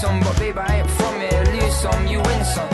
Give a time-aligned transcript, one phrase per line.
[0.00, 1.14] sum, but babe, I ain't from
[1.60, 2.70] lose some, you win some.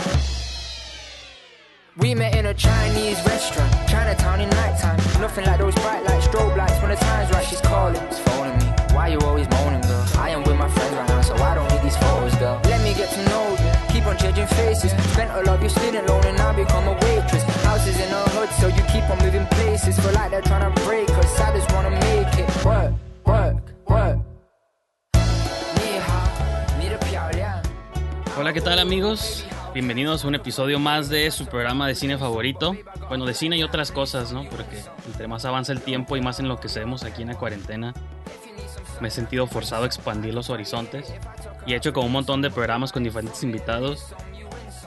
[1.97, 4.97] We met in a Chinese restaurant, Chinatown in nighttime.
[5.19, 7.45] Nothing like those bright light strobe lights when the time's right.
[7.45, 8.67] She's calling, she's phoning me.
[8.95, 10.05] Why you always moaning, girl?
[10.15, 12.61] I am with my friends right now, so I don't need these photos, girl.
[12.63, 13.71] Let me get to know you.
[13.93, 14.91] Keep on changing faces.
[15.13, 17.43] Spent all of your student loan and now become a waitress.
[17.67, 19.99] Houses in the hood, so you keep on moving places.
[19.99, 21.39] Feel like they're trying to break us.
[21.41, 22.93] I just wanna make it work,
[23.25, 23.56] work.
[28.39, 29.43] Hola, ¿qué tal amigos?
[29.73, 32.75] Bienvenidos a un episodio más de su programa de cine favorito.
[33.07, 34.47] Bueno, de cine y otras cosas, ¿no?
[34.47, 37.35] Porque entre más avanza el tiempo y más en lo que enloquecemos aquí en la
[37.35, 37.95] cuarentena,
[39.01, 41.11] me he sentido forzado a expandir los horizontes
[41.65, 44.13] y he hecho como un montón de programas con diferentes invitados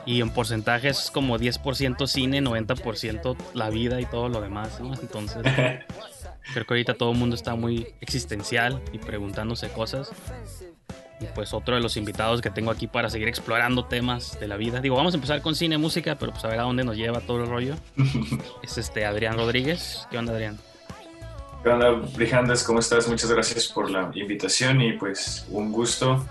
[0.06, 4.94] y en porcentajes como 10% cine, 90% la vida y todo lo demás, ¿no?
[4.94, 5.42] Entonces,
[6.52, 10.12] creo que ahorita todo el mundo está muy existencial y preguntándose cosas.
[11.20, 14.56] Y pues otro de los invitados que tengo aquí para seguir explorando temas de la
[14.56, 14.80] vida.
[14.80, 17.20] Digo, vamos a empezar con cine, música, pero pues a ver a dónde nos lleva
[17.20, 17.74] todo el rollo.
[18.62, 20.06] es este Adrián Rodríguez.
[20.10, 20.58] ¿Qué onda, Adrián?
[21.62, 22.64] ¿Qué onda, Brijandes?
[22.64, 23.06] ¿Cómo estás?
[23.06, 26.24] Muchas gracias por la invitación y pues un gusto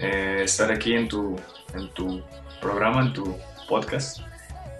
[0.00, 1.36] eh, estar aquí en tu,
[1.74, 2.20] en tu
[2.60, 3.36] programa, en tu
[3.68, 4.18] podcast.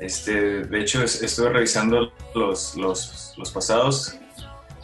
[0.00, 4.16] Este, de hecho, estuve revisando los, los, los, pasados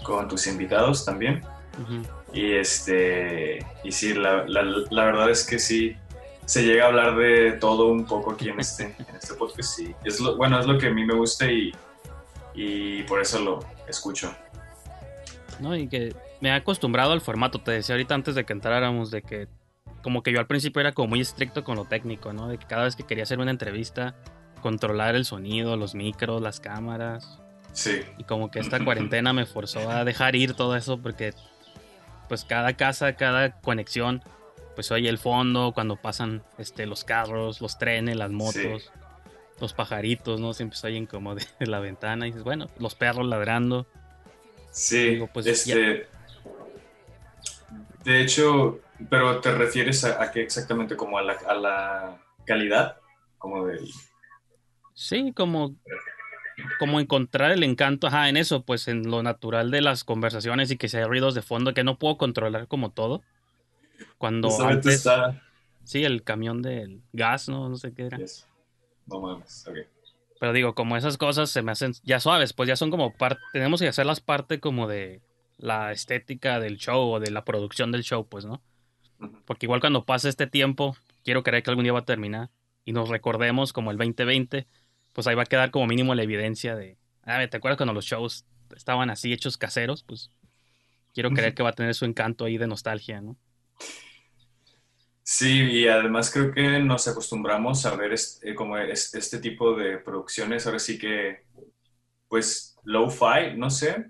[0.02, 1.42] con tus invitados también.
[2.34, 5.96] Y este y sí, la, la, la, verdad es que sí,
[6.44, 9.78] se llega a hablar de todo un poco aquí en este, en este podcast.
[9.78, 11.72] Y es lo, bueno, es lo que a mí me gusta y,
[12.54, 14.34] y por eso lo escucho.
[15.60, 15.76] ¿no?
[15.76, 19.22] Y que me he acostumbrado al formato, te decía ahorita antes de que entráramos, de
[19.22, 19.48] que
[20.02, 22.48] como que yo al principio era como muy estricto con lo técnico, ¿no?
[22.48, 24.14] De que cada vez que quería hacer una entrevista,
[24.60, 27.40] controlar el sonido, los micros, las cámaras.
[27.72, 28.02] Sí.
[28.18, 31.32] Y como que esta cuarentena me forzó a dejar ir todo eso porque
[32.34, 34.20] pues cada casa, cada conexión,
[34.74, 38.90] pues oye el fondo cuando pasan este, los carros, los trenes, las motos,
[39.60, 40.52] los pajaritos, ¿no?
[40.52, 43.86] Siempre se oyen como de la ventana y dices, bueno, los perros ladrando.
[44.72, 46.08] Sí, pues, este,
[48.02, 52.96] de hecho, pero te refieres a, qué exactamente, como a la, a la calidad,
[53.38, 53.88] como del...
[54.92, 55.76] Sí, como,
[56.78, 60.76] como encontrar el encanto, ajá, en eso, pues en lo natural de las conversaciones y
[60.76, 63.22] que si hay ruidos de fondo que no puedo controlar como todo.
[64.18, 64.94] Cuando antes...
[64.94, 65.40] Está...
[65.84, 67.68] Sí, el camión del gas, ¿no?
[67.68, 68.18] No sé qué era.
[69.06, 69.76] No mames, ok.
[70.40, 73.40] Pero digo, como esas cosas se me hacen ya suaves, pues ya son como parte,
[73.52, 75.20] tenemos que hacerlas parte como de
[75.58, 78.60] la estética del show o de la producción del show, pues, ¿no?
[79.44, 82.50] Porque igual cuando pase este tiempo, quiero creer que algún día va a terminar
[82.84, 84.66] y nos recordemos como el 2020,
[85.14, 88.04] pues ahí va a quedar como mínimo la evidencia de, ah, ¿te acuerdas cuando los
[88.04, 88.44] shows
[88.76, 90.02] estaban así hechos caseros?
[90.02, 90.30] Pues
[91.14, 93.38] quiero creer que va a tener su encanto ahí de nostalgia, ¿no?
[95.22, 100.66] Sí, y además creo que nos acostumbramos a ver este, como este, tipo de producciones,
[100.66, 101.46] ahora sí que,
[102.28, 104.04] pues, low-fi, no sé,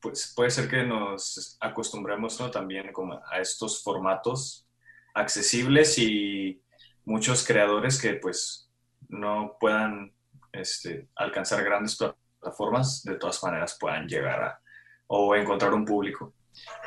[0.00, 2.50] pues puede ser que nos acostumbremos ¿no?
[2.50, 4.66] también como a estos formatos
[5.14, 6.62] accesibles y
[7.04, 8.65] muchos creadores que pues
[9.08, 10.12] no puedan
[10.52, 14.60] este, alcanzar grandes plataformas, de todas maneras puedan llegar a
[15.08, 16.34] o encontrar un público.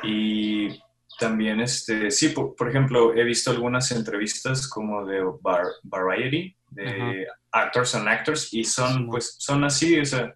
[0.02, 0.68] Y
[1.18, 5.22] también, este, sí, por, ejemplo, he visto algunas entrevistas como de
[5.82, 10.34] Variety, de Actors and Actors, y son, pues, son así, o sea,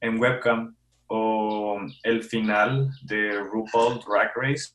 [0.00, 0.74] en webcam.
[1.10, 4.74] O el final de RuPaul Drag Race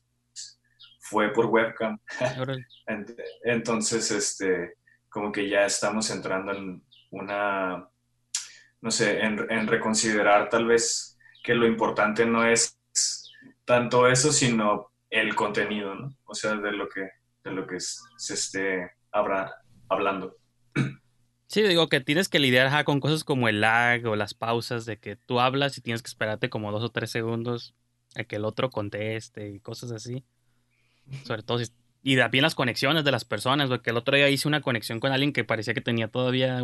[0.98, 1.96] fue por webcam.
[3.44, 4.74] Entonces, este,
[5.14, 6.82] como que ya estamos entrando en
[7.12, 7.88] una,
[8.80, 12.80] no sé, en, en reconsiderar tal vez que lo importante no es
[13.64, 16.16] tanto eso, sino el contenido, ¿no?
[16.24, 17.08] O sea, de lo que,
[17.44, 18.90] de lo que se esté
[19.88, 20.36] hablando.
[21.46, 24.98] Sí, digo que tienes que lidiar con cosas como el lag o las pausas de
[24.98, 27.76] que tú hablas y tienes que esperarte como dos o tres segundos
[28.16, 30.24] a que el otro conteste y cosas así.
[31.22, 31.66] Sobre todo si,
[32.06, 35.10] y también las conexiones de las personas, porque el otro día hice una conexión con
[35.10, 36.62] alguien que parecía que tenía todavía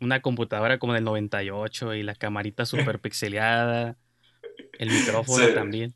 [0.00, 3.98] una computadora como del 98 y la camarita súper pixeleada
[4.78, 5.94] El micrófono también.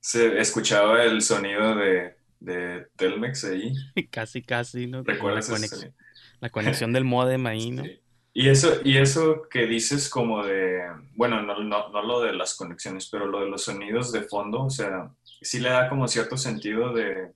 [0.00, 3.74] Se escuchaba el sonido de, de Telmex ahí.
[4.10, 5.02] casi, casi, ¿no?
[5.02, 5.94] ¿Recuerdas la, conexión,
[6.40, 7.84] la conexión del modem ahí, ¿no?
[8.32, 10.80] Y eso, y eso que dices como de,
[11.14, 14.62] bueno, no, no, no, lo de las conexiones, pero lo de los sonidos de fondo,
[14.62, 15.10] o sea,
[15.42, 17.30] sí le da como cierto sentido de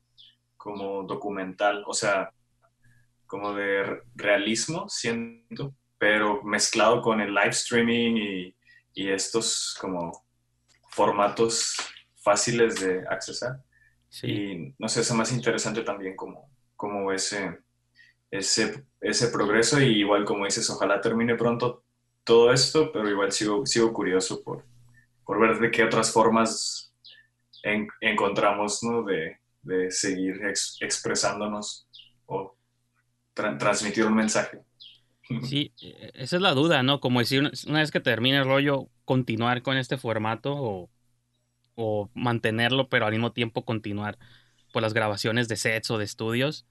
[0.59, 2.31] como documental, o sea,
[3.27, 8.57] como de realismo, siento, pero mezclado con el live streaming y,
[8.95, 10.25] y estos como
[10.89, 11.77] formatos
[12.17, 13.63] fáciles de accesar.
[14.23, 17.59] Y no sé, es más interesante también como, como ese,
[18.31, 21.85] ese, ese progreso y igual como dices, ojalá termine pronto
[22.25, 24.65] todo esto, pero igual sigo, sigo curioso por,
[25.25, 26.93] por ver de qué otras formas
[28.01, 29.03] encontramos ¿no?
[29.03, 29.39] de,
[29.69, 30.41] de seguir
[30.81, 31.87] expresándonos
[32.27, 32.57] o
[33.35, 34.61] transmitir un mensaje.
[35.43, 37.01] Sí, e, esa es la duda, ¿no?
[37.01, 40.91] Como decir, una vez que termine el rollo, continuar con este formato o,
[41.75, 44.19] o mantenerlo, pero al mismo tiempo continuar
[44.73, 46.67] por las grabaciones de sets o de estudios.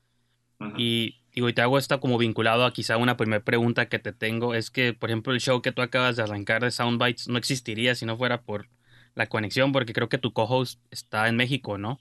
[0.78, 4.12] Y digo, y te hago esta como vinculado a quizá una primera pregunta que te
[4.14, 7.38] tengo, es que, por ejemplo, el show que tú acabas de arrancar de Soundbites no
[7.38, 8.70] existiría si no fuera por
[9.16, 12.00] la conexión, porque creo que tu co-host está en México, ¿no?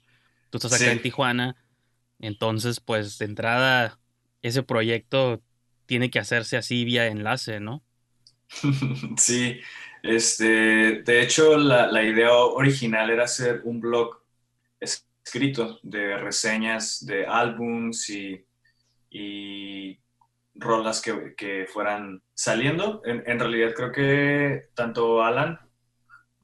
[0.49, 1.55] Tú estás acá en Tijuana,
[2.19, 3.99] entonces, pues, de entrada,
[4.41, 5.41] ese proyecto
[5.85, 7.83] tiene que hacerse así vía enlace, ¿no?
[9.17, 9.59] Sí,
[10.03, 14.21] este, de hecho, la, la idea original era hacer un blog
[14.79, 18.47] escrito de reseñas de álbums y
[19.09, 19.99] y
[20.55, 23.01] rolas que, que fueran saliendo.
[23.05, 25.59] En, en, realidad creo que tanto Alan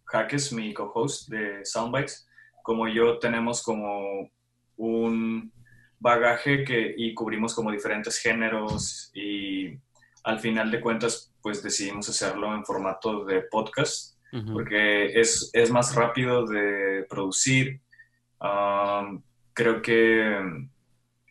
[0.06, 2.28] Jaques, mi co-host de Soundbites,
[2.64, 4.32] como yo tenemos como
[4.78, 5.54] un
[6.00, 9.78] bagaje que, y cubrimos como diferentes géneros y
[10.24, 14.14] al final de cuentas pues decidimos hacerlo en formato de podcast
[14.52, 17.80] porque es, es, más rápido de producir.
[18.42, 19.22] Um,
[19.54, 20.42] creo que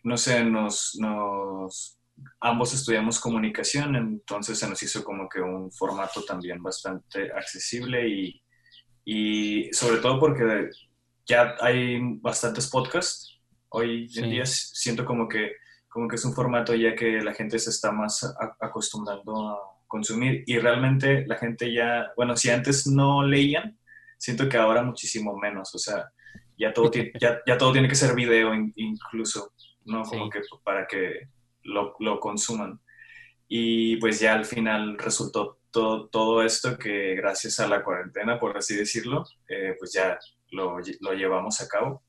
[0.03, 1.99] no sé, nos, nos,
[2.39, 8.41] ambos estudiamos comunicación, entonces se nos hizo como que un formato también bastante accesible y,
[9.03, 10.69] y sobre todo porque
[11.25, 13.39] ya hay bastantes podcasts.
[13.69, 15.53] Hoy en día siento como que,
[15.89, 20.43] como que es un formato ya que la gente se está más acostumbrando a consumir
[20.45, 23.77] y realmente la gente ya, bueno, si antes no leían,
[24.17, 26.11] siento que ahora muchísimo menos, o sea,
[26.57, 29.53] ya todo, ya, ya todo tiene que ser video incluso.
[29.85, 30.03] ¿no?
[30.03, 31.29] Como que para que
[31.63, 32.79] lo, lo, consuman.
[33.47, 38.57] Y pues ya al final resultó todo, todo esto que gracias a la cuarentena, por
[38.57, 40.17] así decirlo, eh, pues ya
[40.53, 42.03] lo, lo, llevamos a cabo.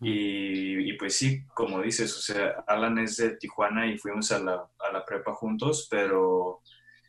[0.00, 4.38] y, y, pues sí, como dices, o sea, Alan es de Tijuana y fuimos a
[4.38, 6.62] la, a la prepa juntos, pero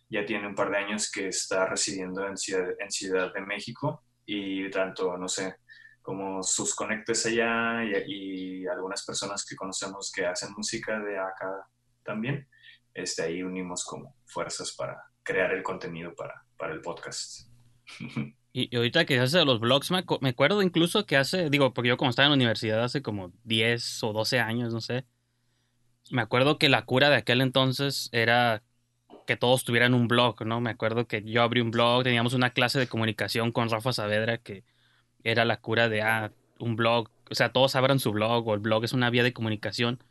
[0.10, 4.04] ya tiene un par de años que está residiendo en Ciudad, en Ciudad de México
[4.26, 5.56] y tanto, no sé,
[6.04, 11.68] como sus conectes allá y, algunas personas que conocemos que hacen música de acá
[12.04, 12.48] también,
[12.94, 17.50] este, ahí unimos como fuerzas para crear el contenido para, para el podcast.
[18.54, 21.98] Y, ahorita que hace los blogs, me, me, acuerdo incluso que hace, digo, porque yo
[21.98, 25.06] como estaba en la universidad hace como 10 o 12 años, no sé,
[26.12, 28.64] me acuerdo que la cura de aquel entonces era
[29.26, 30.62] que todos tuvieran un blog, ¿no?
[30.62, 34.38] Me acuerdo que yo abrí un blog, teníamos una clase de comunicación con Rafa Saavedra
[34.38, 34.64] que
[35.24, 38.60] era la cura de, ah, un blog, o sea, todos abran su blog o el
[38.60, 40.04] blog es una vía de comunicación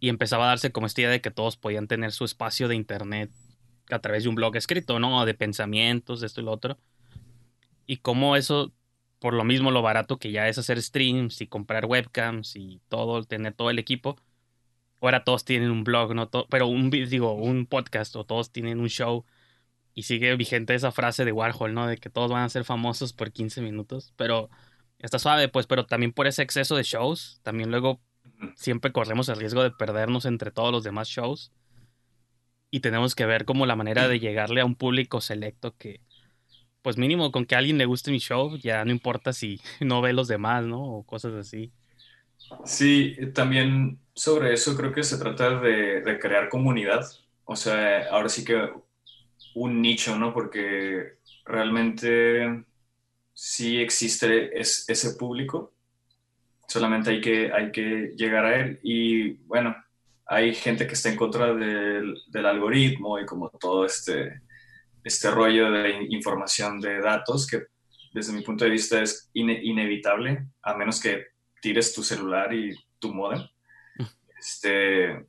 [0.00, 2.76] y empezaba a darse como esta idea de que todos podían tener su espacio de
[2.76, 3.30] internet
[3.90, 5.24] a través de un blog escrito, ¿no?
[5.24, 6.78] De pensamientos, esto y lo otro.
[7.86, 8.72] Y cómo eso,
[9.18, 13.22] por lo mismo lo barato que ya es hacer streams y comprar webcams y todo,
[13.24, 14.16] tener todo el equipo,
[15.00, 16.30] ahora todos tienen un blog, ¿no?
[16.50, 19.24] pero un, digo, un podcast o todos tienen un show
[19.94, 21.86] y sigue vigente esa frase de Warhol, ¿no?
[21.86, 24.50] De que todos van a ser famosos por 15 minutos, pero
[24.98, 28.00] está suave, pues, pero también por ese exceso de shows, también luego
[28.56, 31.52] siempre corremos el riesgo de perdernos entre todos los demás shows
[32.70, 36.00] y tenemos que ver como la manera de llegarle a un público selecto que,
[36.86, 40.00] pues mínimo con que a alguien le guste mi show, ya no importa si no
[40.00, 40.84] ve los demás, ¿no?
[40.84, 41.72] O cosas así.
[42.64, 47.04] Sí, también sobre eso creo que se trata de, crear comunidad.
[47.44, 48.70] O sea, ahora sí que
[49.56, 50.32] un nicho, ¿no?
[50.32, 51.14] Porque
[51.44, 52.64] realmente
[53.34, 55.72] sí existe ese público,
[56.68, 59.74] solamente hay que, hay que llegar a él y bueno,
[60.24, 64.40] hay gente que está en contra del, algoritmo y como todo este,
[65.06, 67.66] este rollo de información de datos que
[68.12, 71.26] desde mi punto de vista es inevitable, a menos que
[71.62, 73.40] tires tu celular y tu modem.
[73.98, 74.04] Mm.
[74.36, 75.26] Este,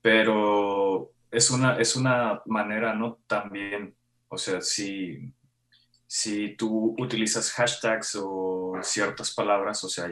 [0.00, 3.18] pero es una, es una manera, ¿no?
[3.26, 3.94] También,
[4.28, 5.30] o sea, si,
[6.06, 10.10] si tú utilizas hashtags o ciertas palabras, o sea,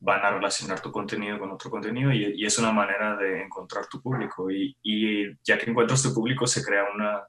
[0.00, 4.02] van a relacionar tu contenido con otro contenido y, es una manera de encontrar tu
[4.02, 4.50] público.
[4.50, 7.22] Y, y, ya que encuentras tu público, se crea una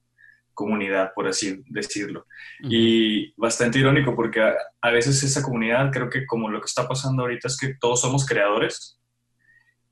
[0.54, 2.26] comunidad, por así decirlo.
[2.62, 6.88] Y bastante irónico porque a, a, veces esa comunidad, creo que como lo que está
[6.88, 9.00] pasando ahorita es que todos somos creadores.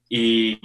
[0.09, 0.59] Y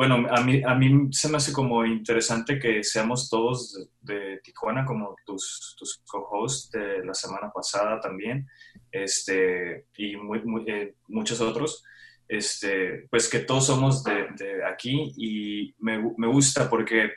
[0.00, 4.84] bueno, a mí, a mí se me hace como interesante que seamos todos de, Tijuana,
[4.84, 8.46] como tus, tus co-hosts de la semana pasada también,
[8.90, 11.84] este, y muy, eh, muchos otros,
[12.28, 17.10] este, pues que todos somos de, de aquí y me, me, gusta porque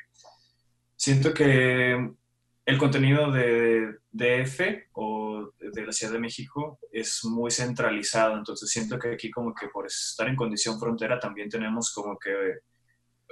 [0.98, 2.12] siento que
[2.66, 8.98] el contenido de DF o de la Ciudad de México es muy centralizado, entonces siento
[8.98, 12.60] que aquí como que por estar en condición frontera también tenemos como que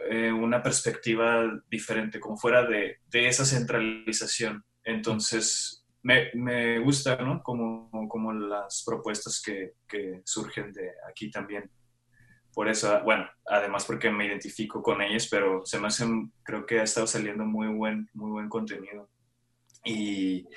[0.09, 4.63] eh, una perspectiva diferente, como fuera de, de esa centralización.
[4.83, 7.41] Entonces, me, me, gusta, ¿no?
[7.43, 11.69] Como, como las propuestas que, que, surgen de aquí también.
[12.53, 16.05] Por eso, bueno, además porque me identifico con ellas, pero se me hace,
[16.43, 19.09] creo que ha estado saliendo muy buen, muy buen contenido.
[19.83, 20.47] Y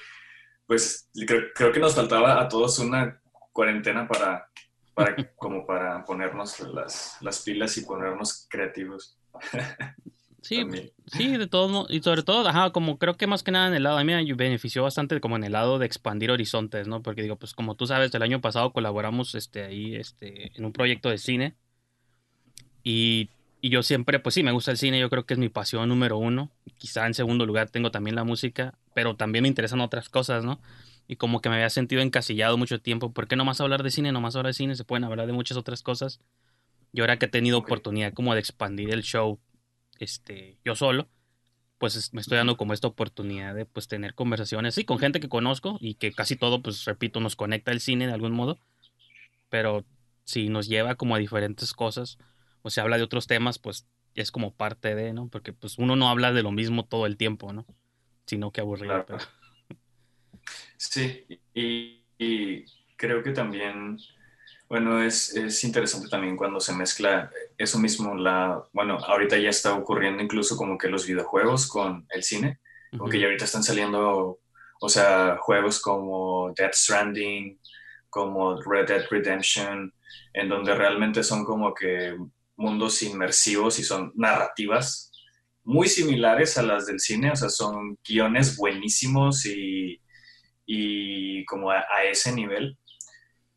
[0.66, 3.20] pues creo, creo que nos faltaba a todos una
[3.52, 4.48] cuarentena para,
[4.94, 9.18] para como para ponernos las, las pilas y ponernos creativos.
[10.44, 10.62] Sí,
[11.06, 13.82] sí, de todo, y sobre todo, ajá, como creo que más que nada en el
[13.82, 17.00] lado, a mí me benefició bastante como en el lado de expandir horizontes, ¿no?
[17.00, 20.72] Porque digo, pues como tú sabes, el año pasado colaboramos este, ahí este, en un
[20.74, 21.54] proyecto de cine
[22.82, 23.30] y,
[23.62, 25.88] y yo siempre, pues sí, me gusta el cine, yo creo que es mi pasión
[25.88, 30.08] número uno, quizá en segundo lugar tengo también la música, pero también me interesan otras
[30.08, 30.60] cosas, ¿no?
[31.06, 33.90] Y como que me había sentido encasillado mucho tiempo, ¿por qué no más hablar de
[33.90, 34.12] cine?
[34.12, 36.20] No más hablar de cine, se pueden hablar de muchas otras cosas.
[36.92, 39.40] Y ahora que he tenido oportunidad como de expandir el show
[39.98, 41.08] este, yo solo,
[41.78, 45.28] pues me estoy dando como esta oportunidad de pues tener conversaciones, sí, con gente que
[45.28, 48.58] conozco y que casi todo, pues repito, nos conecta el cine de algún modo,
[49.48, 49.84] pero
[50.24, 52.18] si nos lleva como a diferentes cosas
[52.62, 55.28] o se habla de otros temas, pues es como parte de, ¿no?
[55.28, 57.66] Porque pues uno no habla de lo mismo todo el tiempo, ¿no?
[58.26, 59.04] Sino que aburrido.
[60.76, 62.64] Sí, y, y
[62.96, 63.96] creo que también
[64.68, 69.74] bueno, es, es, interesante también cuando se mezcla eso mismo, la, bueno, ahorita ya está
[69.74, 72.58] ocurriendo incluso como que los videojuegos con el cine,
[72.90, 74.40] como que ya ahorita están saliendo,
[74.80, 77.60] o sea, juegos como Death Stranding,
[78.08, 79.92] como Red Dead Redemption,
[80.32, 82.16] en donde realmente son como que
[82.56, 85.12] mundos inmersivos y son narrativas
[85.64, 90.00] muy similares a las del cine, o sea, son guiones buenísimos y,
[90.66, 92.78] y como a, a ese nivel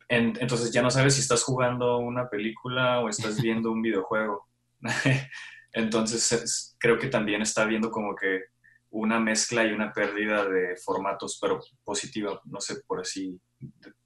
[0.08, 4.48] entonces ya no sabes si estás jugando una película o estás viendo un videojuego.
[5.72, 8.44] entonces creo que también está viendo como que
[8.90, 13.38] una mezcla y una pérdida de formatos, pero positiva, no sé por así,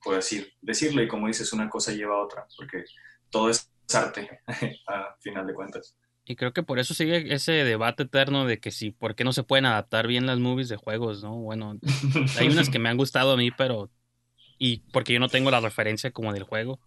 [0.03, 1.03] por así decirlo.
[1.03, 2.85] Y como dices, una cosa lleva a otra, porque
[3.31, 4.41] todo es arte
[4.89, 5.97] a final de cuentas.
[6.25, 9.33] Y creo que por eso sigue ese debate eterno de que si, ¿por qué no
[9.33, 11.35] se pueden adaptar bien las movies de juegos, no?
[11.37, 11.79] Bueno,
[12.39, 13.91] hay unas que me han gustado a mí, pero
[14.59, 16.79] y porque yo no tengo la referencia como del juego.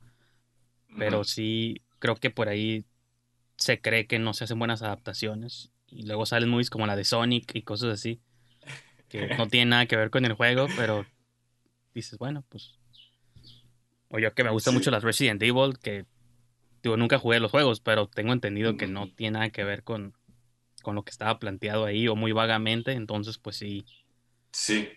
[0.98, 2.86] Pero sí creo que por ahí
[3.58, 5.72] se cree que no se hacen buenas adaptaciones.
[5.88, 8.22] Y luego salen movies como la de Sonic y cosas así.
[9.10, 11.06] Que no tienen nada que ver con el juego, pero
[11.94, 12.76] dices, bueno, pues.
[14.08, 16.06] O yo que me gustan mucho las Resident Evil, que
[16.90, 20.14] digo, nunca jugué los juegos, pero tengo entendido que no tiene nada que ver con,
[20.82, 23.86] con lo que estaba planteado ahí, o muy vagamente, entonces pues sí.
[24.52, 24.90] Sí.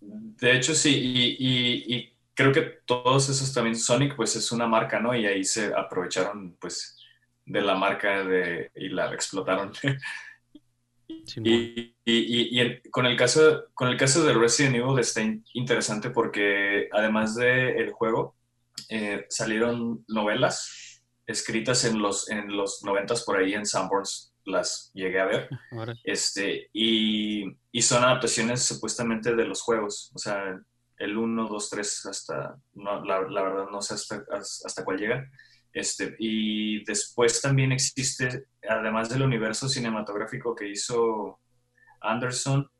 [0.00, 5.00] De hecho, sí, y, y creo que todos esos también, Sonic pues es una marca,
[5.00, 5.14] ¿no?
[5.14, 6.96] Y ahí se aprovecharon pues
[7.46, 9.72] de la marca de, y la explotaron.
[11.08, 15.22] y, y, y con, el caso, con el caso de Resident Evil está
[15.52, 18.34] interesante porque además del el juego,
[18.88, 20.83] eh, salieron novelas
[21.26, 25.48] escritas en los, en los 90 por ahí en Sanborns las llegué a ver.
[26.04, 30.10] Este, y, y, son adaptaciones supuestamente de los juegos.
[30.14, 30.60] O sea,
[30.98, 35.30] el 1, 2, 3 hasta, no, la, la, verdad no sé hasta, hasta cuál llega.
[35.72, 41.40] Este, y después también existe, además del universo cinematográfico que hizo
[42.00, 42.70] Anderson,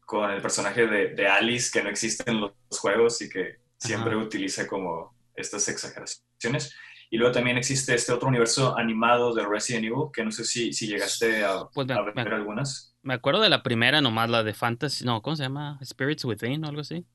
[0.00, 4.16] con el personaje de, de Alice, que no existe en los juegos y que siempre
[4.16, 6.74] utiliza como estas exageraciones.
[7.10, 10.72] Y luego también existe este otro universo animado de Resident Evil, que no sé si,
[10.72, 12.94] si llegaste a, pues a ver algunas.
[13.02, 15.78] Me acuerdo de la primera nomás, la de Fantasy, no, ¿cómo se llama?
[15.82, 17.06] Spirits Within o algo así.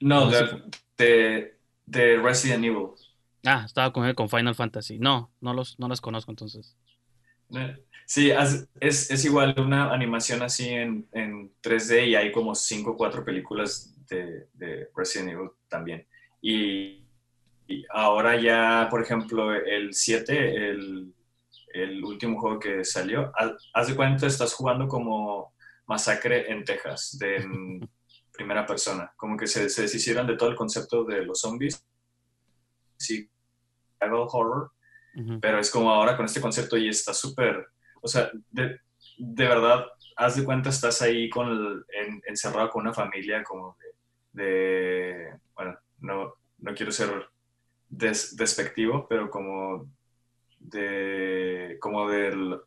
[0.00, 0.30] No,
[0.96, 2.88] de, de, Resident Evil.
[3.44, 4.98] Ah, estaba con, con Final Fantasy.
[4.98, 6.76] No, no los, no los conozco entonces.
[8.06, 12.96] Sí, es, es igual una animación así en, en 3D y hay como 5 o
[12.96, 16.06] 4 películas de, de Resident Evil también.
[16.42, 16.99] Y,
[17.70, 21.14] y ahora ya, por ejemplo, el 7, el,
[21.72, 25.54] el último juego que salió, haz- de cuenta, estás jugando como
[25.86, 27.88] Masacre en Texas, de en
[28.32, 29.12] primera persona.
[29.16, 31.84] Como que se, se deshicieron de todo el concepto de los zombies.
[32.96, 33.30] Sí,
[34.32, 34.72] horror,
[35.14, 35.38] Ujú.
[35.40, 37.66] pero es como ahora con este concepto y está súper,
[38.02, 38.80] o sea, de,
[39.18, 39.86] de verdad,
[40.16, 43.76] haz de cuenta, estás ahí con el- en- encerrado con una familia como
[44.32, 47.10] de, de- bueno, no, no quiero ser
[47.90, 49.90] des- despectivo, pero como
[50.60, 52.60] de, como del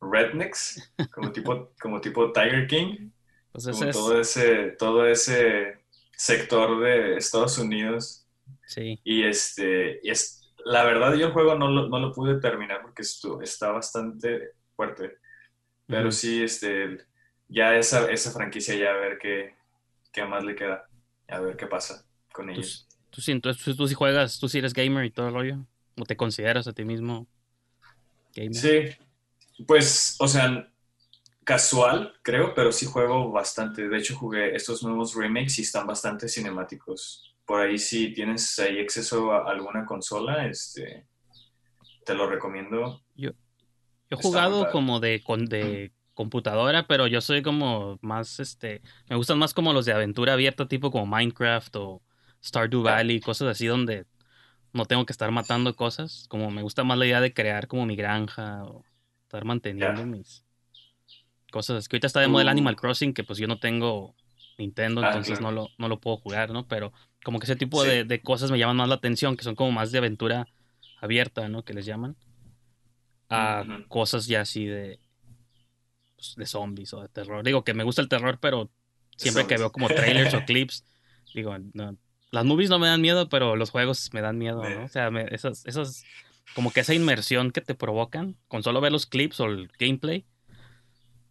[0.00, 3.10] rednecks, como tipo, como tipo Tiger King,
[3.52, 5.78] Pues como es, todo ese, todo ese
[6.16, 8.26] sector de Estados Unidos
[8.66, 9.00] sí.
[9.04, 12.82] y este, y es, la verdad yo el juego no lo, no lo pude terminar
[12.82, 13.02] porque
[13.42, 15.18] está bastante fuerte.
[15.88, 16.98] Pero sí, este,
[17.48, 19.56] ya esa, esa franquicia ya a ver qué,
[20.12, 20.90] qué más le queda.
[21.28, 22.87] A ver qué pasa con Tú, ellos.
[23.10, 25.66] Tú, sí, entonces, tú, tú sí juegas, tú sí eres gamer y todo el rollo.
[25.96, 27.26] ¿O te consideras a ti mismo
[28.34, 28.54] gamer?
[28.54, 30.70] Sí, pues, o sea,
[31.44, 33.88] casual, creo, pero sí juego bastante.
[33.88, 37.34] De hecho, jugué estos nuevos remakes y están bastante cinemáticos.
[37.44, 41.06] Por ahí si tienes ahí acceso a alguna consola, este,
[42.04, 43.02] te lo recomiendo.
[43.16, 43.30] Yo
[44.10, 49.38] he jugado como de, con, de computadora, pero yo soy como más, este, me gustan
[49.38, 52.02] más como los de aventura abierta, tipo como Minecraft o
[52.42, 52.82] Stardew.
[52.82, 54.06] Valley, cosas así donde
[54.72, 56.26] no tengo que estar matando cosas.
[56.28, 58.84] Como me gusta más la idea de crear como mi granja o
[59.22, 60.44] estar manteniendo mis
[61.50, 61.78] cosas.
[61.78, 64.14] Es que ahorita está de moda el Animal Crossing, que pues yo no tengo
[64.58, 65.54] Nintendo, Ah, entonces claro.
[65.54, 66.66] no, lo, no lo puedo jugar, ¿no?
[66.66, 66.92] Pero
[67.24, 67.88] como que ese tipo Sí.
[67.88, 70.46] de, de cosas me llaman más la atención, que son como más de aventura
[71.00, 71.64] abierta, ¿no?
[71.64, 72.16] Que les llaman.
[73.30, 74.98] A cosas ya así de,
[76.16, 77.44] pues, de zombies o de terror.
[77.44, 78.70] Digo que me gusta el terror, pero
[79.16, 80.84] siempre que veo como trailers o clips,
[81.34, 81.96] digo, no,
[82.30, 84.84] las movies no me dan miedo, pero los juegos me dan miedo, ¿no?
[84.84, 86.04] O sea, me- esas, esas,
[86.54, 90.24] como que esa inmersión que te provocan con solo ver los clips o el gameplay.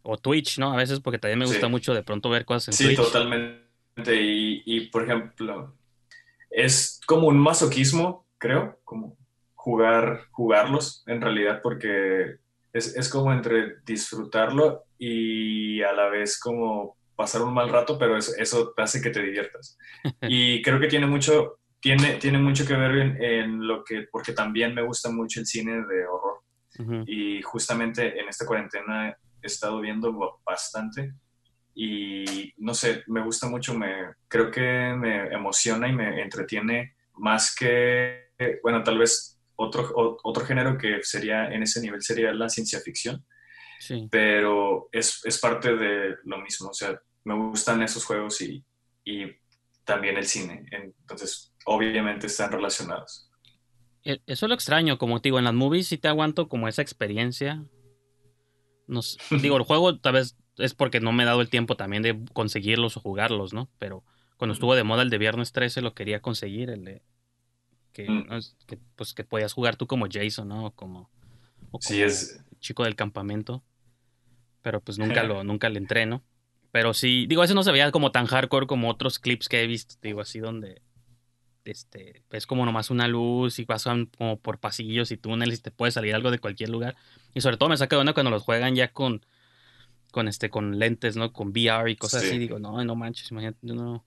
[0.03, 0.71] O Twitch, ¿no?
[0.71, 1.71] A veces porque también me gusta Sí.
[1.71, 2.97] mucho de pronto ver cosas en Sí, Twitch.
[2.97, 3.61] totalmente.
[4.21, 5.75] Y, y, por ejemplo,
[6.49, 9.17] es como un masoquismo, creo, como
[9.55, 12.37] jugar, jugarlos en realidad, porque
[12.73, 18.15] es, es como entre disfrutarlo y a la vez como pasar un mal rato, pero
[18.15, 19.77] eso, eso hace que te diviertas.
[20.29, 24.31] Y creo que tiene mucho, tiene, tiene mucho que ver en, en lo que, porque
[24.31, 26.39] también me gusta mucho el cine de horror.
[26.79, 27.03] Ujú.
[27.07, 31.13] Y justamente en esta cuarentena he estado viendo ba- bastante
[31.73, 34.61] y no sé, me gusta mucho, me, creo que
[34.97, 38.31] me emociona y me entretiene más que,
[38.63, 42.79] bueno, tal vez otro, o- otro género que sería en ese nivel sería la ciencia
[42.79, 43.25] ficción,
[43.79, 44.07] Sí.
[44.11, 48.65] pero es, es parte de lo mismo, o sea, me gustan esos juegos y,
[49.05, 49.25] y
[49.83, 53.29] también el cine, entonces obviamente están relacionados.
[54.03, 56.67] E- Eso es lo extraño, como te digo, en las movies sí te aguanto como
[56.67, 57.63] esa experiencia.
[58.87, 61.75] No sé, digo, el juego tal vez es porque no me he dado el tiempo
[61.75, 63.69] también de conseguirlos o jugarlos, ¿no?
[63.79, 64.03] Pero
[64.37, 67.03] cuando estuvo de moda el de Viernes 13 lo quería conseguir, el de
[67.93, 68.39] que, Mm.
[68.67, 70.67] que, pues que podías jugar tú como Jason, ¿no?
[70.67, 71.11] O como,
[71.71, 73.63] o Sí, como es, chico del campamento.
[74.61, 76.23] Pero pues nunca lo, nunca le entré, ¿no?
[76.71, 79.67] Pero sí, digo, ese no se veía como tan hardcore como otros clips que he
[79.67, 80.81] visto, digo, así donde
[81.63, 83.85] este, ves como nomás una luz y vas
[84.17, 86.95] como por pasillos y túneles y te puede salir algo de cualquier lugar.
[87.33, 89.25] Y sobre todo me saca de onda cuando los juegan ya con,
[90.11, 91.33] con este, con lentes, ¿no?
[91.33, 92.29] Con VR y cosas Sí.
[92.29, 92.37] así.
[92.37, 94.05] Digo, no, no manches, imagínate, no.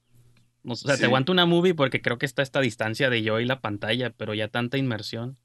[0.63, 1.01] no, o sea, Sí.
[1.01, 4.11] te aguanto una movie porque creo que está esta distancia de yo y la pantalla,
[4.11, 5.37] pero ya tanta inmersión.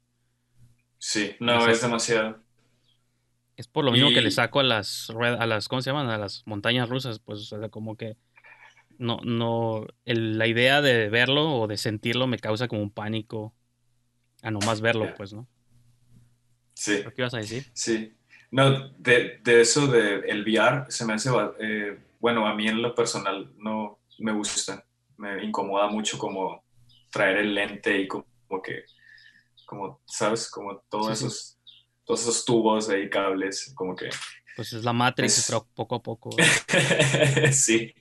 [0.98, 2.42] sí, no, es demasiado.
[3.56, 6.10] Es por lo mismo que le saco a las ruedas, a las, ¿cómo se llaman?
[6.10, 8.16] A las montañas rusas, pues, o sea, como que
[8.98, 13.54] no, no, el- la idea de verlo o de sentirlo me causa como un pánico
[14.42, 15.46] a nomás verlo, pues, ¿no?
[16.74, 17.02] Sí.
[17.02, 17.64] ¿Qué ibas a decir?
[17.72, 18.12] Sí,
[18.50, 22.82] no, de, de eso de el VR se me hace, eh, bueno, a mí en
[22.82, 24.84] lo personal no me gusta,
[25.16, 26.62] me incomoda mucho como
[27.10, 28.84] traer el lente y como, como que,
[29.66, 30.50] como, ¿sabes?
[30.50, 31.55] Como todos Sí, sí.
[32.06, 34.08] Todos esos tubos ahí, cables, como que,
[34.56, 36.30] Pues es la Matrix, Es- pero poco a poco.
[37.52, 37.92] sí,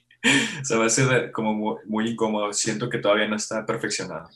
[0.64, 4.30] se me hace como muy, muy incómodo, siento que todavía no está perfeccionado.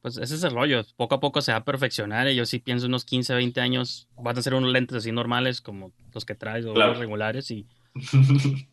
[0.00, 2.58] Pues ese es el rollo, poco a poco se va a perfeccionar y yo sí
[2.58, 6.34] pienso unos 15, 20 años van a ser unos lentes así normales como los que
[6.34, 6.90] traes o Claro.
[6.90, 7.66] unos regulares y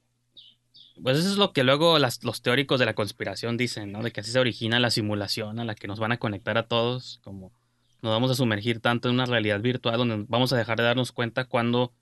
[1.01, 4.03] pues eso es lo que luego las- los teóricos de la conspiración dicen, ¿no?
[4.03, 6.67] De que así se origina la simulación a la que nos van a conectar a
[6.67, 7.51] todos, como
[8.01, 11.11] nos vamos a sumergir tanto en una realidad virtual donde vamos a dejar de darnos
[11.11, 11.93] cuenta cuando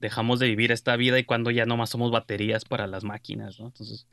[0.00, 3.66] dejamos de vivir esta vida y cuando ya nomás somos baterías para las máquinas, ¿no?
[3.66, 4.06] Entonces,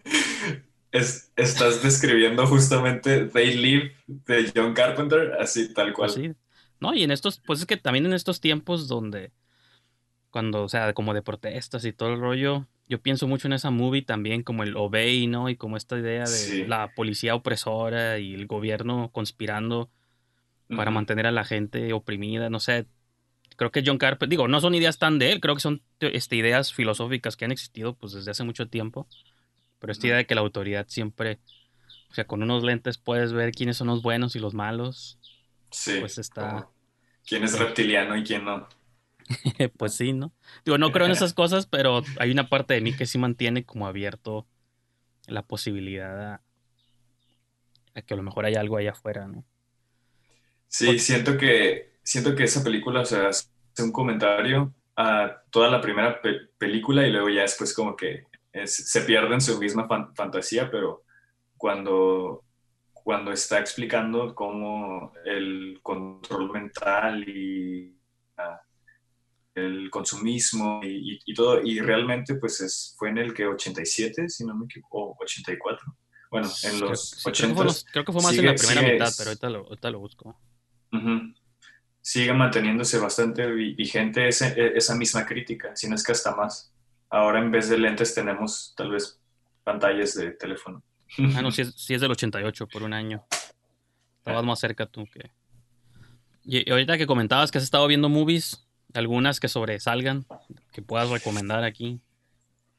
[0.91, 6.09] Es, estás describiendo justamente They Live de John Carpenter, así tal cual.
[6.09, 6.31] Así.
[6.79, 9.31] No, y en estos, pues es que también en estos tiempos donde,
[10.29, 13.69] cuando, o sea, como de protestas y todo el rollo, yo pienso mucho en esa
[13.71, 15.49] movie también, como el Obey, ¿no?
[15.49, 16.65] Y como esta idea de Sí.
[16.65, 19.89] la policía opresora y el gobierno conspirando
[20.75, 22.87] para mantener a la gente oprimida, no sé.
[23.55, 26.15] Creo que John Carpenter, digo, no son ideas tan de él, creo que son te-
[26.15, 29.07] este, ideas filosóficas que han existido pues desde hace mucho tiempo.
[29.79, 31.39] Pero esta idea de que la autoridad siempre,
[32.09, 35.17] o sea, con unos lentes puedes ver quiénes son los buenos y los malos,
[35.71, 35.97] Sí.
[35.99, 36.67] pues está-
[37.25, 38.67] ¿Quién es reptiliano y quién no?
[39.77, 40.31] pues sí, ¿no?
[40.65, 43.65] Digo, no creo en esas cosas, pero hay una parte de mí que sí mantiene
[43.65, 44.47] como abierto
[45.27, 46.41] la posibilidad a,
[47.95, 49.43] a que a lo mejor hay algo allá afuera, ¿no?
[50.67, 53.47] Sí, siento que, siento que esa película, o sea, hace
[53.79, 58.89] un comentario a toda la primera pe- película y luego ya después como que es-
[58.89, 61.03] se pierde en su misma fan- fantasía, pero
[61.55, 62.43] cuando,
[62.93, 67.95] cuando está explicando cómo el control mental y
[68.37, 68.59] ah,
[69.55, 74.29] el consumismo y, y- y todo, y realmente pues es, fue en el que 87,
[74.29, 75.95] si no me equivoco, o 84.
[76.29, 78.55] Bueno, en los sí, creo que 80 fue, los- creo que fue más en la
[78.55, 80.39] primera sigue- mitad, pero ahorita lo, ahorita lo busco.
[82.01, 86.35] Sigue manteniéndose bastante vi- vigente ese- e- esa misma crítica, si no es que hasta
[86.35, 86.71] más.
[87.09, 89.19] Ahora en vez de lentes tenemos tal vez
[89.63, 90.83] pantallas de teléfono.
[91.35, 93.25] Ah, no, sí es, sí es del 88 por un año.
[94.19, 95.31] Estabas más cerca tú que...
[96.43, 100.25] Y y ahorita que comentabas que has estado viendo movies, algunas que sobresalgan,
[100.71, 101.99] que puedas recomendar aquí.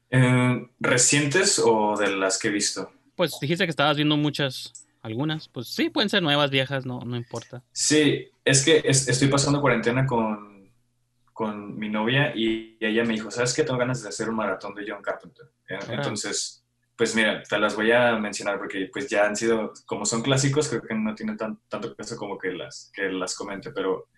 [0.09, 2.91] Eh, ¿Recientes o de las que he visto?
[3.15, 7.15] Pues dijiste que estabas viendo muchas, algunas, pues sí, pueden ser nuevas, viejas, no, no
[7.15, 7.63] importa.
[7.71, 10.71] Sí, es que es- estoy pasando cuarentena con,
[11.33, 13.63] con mi novia y ella me dijo, ¿sabes qué?
[13.63, 15.45] Tengo ganas de hacer un maratón de John Carpenter.
[15.69, 15.79] Eh.
[15.89, 16.65] Entonces,
[16.97, 20.67] pues mira, te las voy a mencionar porque pues ya han sido, como son clásicos,
[20.67, 24.09] creo que no tienen tan- tanto peso como que las, que las comente, pero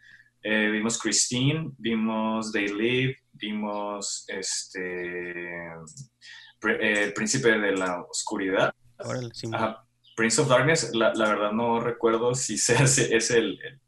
[0.41, 8.73] eh, vimos Christine, vimos They Live, vimos este, eh, El Príncipe de la Oscuridad.
[8.97, 9.85] Órale, sí, Ajá.
[10.15, 13.81] Prince of Darkness, la, la verdad no recuerdo si sea, es el, el-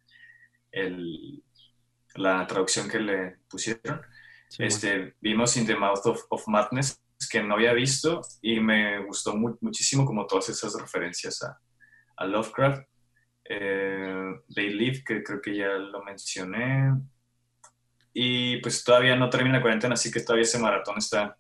[0.71, 1.43] el-
[2.15, 4.01] la traducción que le pusieron.
[4.49, 4.67] sí, bueno.
[4.67, 9.35] Este, vimos In the Mouth of, of Madness, que no había visto y me gustó
[9.35, 11.59] mu- muchísimo como todas esas referencias a,
[12.17, 12.83] a Lovecraft.
[13.49, 16.93] Eh, They Live, que creo que ya lo mencioné.
[18.13, 21.35] Y pues todavía no termina la cuarentena, así que todavía ese maratón está,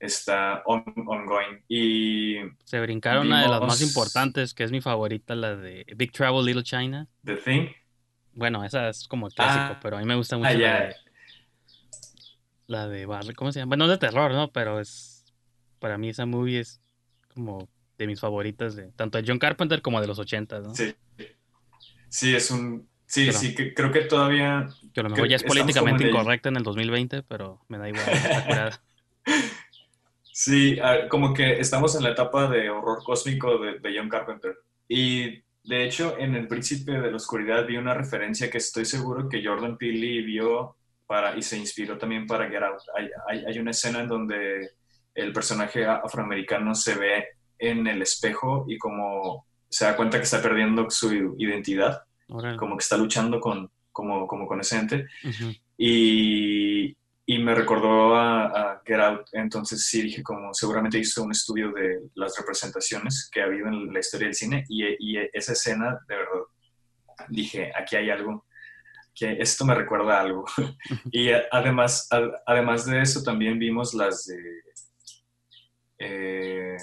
[0.00, 1.62] está on- ongoing.
[1.68, 6.12] Y Se brincaron una de las más importantes, que es mi favorita, la de Big
[6.12, 7.06] Travel Little China.
[7.24, 7.68] The Thing,
[8.34, 9.80] Bueno, esa es como clásico, Ah.
[9.82, 10.94] pero a mí me gusta mucho Ah, la, de,
[12.68, 13.70] la de Barry, ¿cómo se llama?
[13.70, 14.52] Bueno, no es de terror, ¿no?
[14.52, 15.24] Pero es,
[15.80, 16.80] para mí esa movie es
[17.34, 20.74] como de mis favoritas, de tanto de John Carpenter como de los 80, ¿no?
[20.74, 20.94] Sí.
[22.08, 22.88] Sí, es un.
[23.06, 24.68] Sí, Pero- sí, que, creo que todavía.
[24.92, 27.88] Que a lo mejor ya es políticamente el- incorrecta en el 2020, pero me da
[27.88, 28.04] igual.
[30.40, 34.56] Sí, como que estamos en la etapa de horror cósmico de, de John Carpenter.
[34.86, 39.28] Y de hecho, en El Príncipe de la Oscuridad vi una referencia que estoy seguro
[39.28, 40.76] que Jordan Peele vio
[41.08, 42.82] para, y se inspiró también para Get Out.
[42.96, 44.70] Hay, hay, hay una escena en donde
[45.12, 47.24] el personaje afroamericano se ve
[47.58, 52.04] en el espejo y como se da cuenta que está perdiendo su identidad,
[52.56, 55.06] como que está luchando con, como, como con ese ente.
[55.24, 55.52] Ujú.
[55.76, 56.96] Y,
[57.30, 61.72] y me recordó a, a Get Out, entonces sí dije como seguramente hizo un estudio
[61.72, 65.98] de las representaciones que ha habido en la historia del cine y, y esa escena,
[66.08, 66.40] de verdad,
[67.28, 68.46] dije, aquí hay algo,
[69.14, 70.46] que esto me recuerda a algo.
[71.12, 74.38] y además, a- además de eso también vimos las de...
[75.98, 76.76] eh,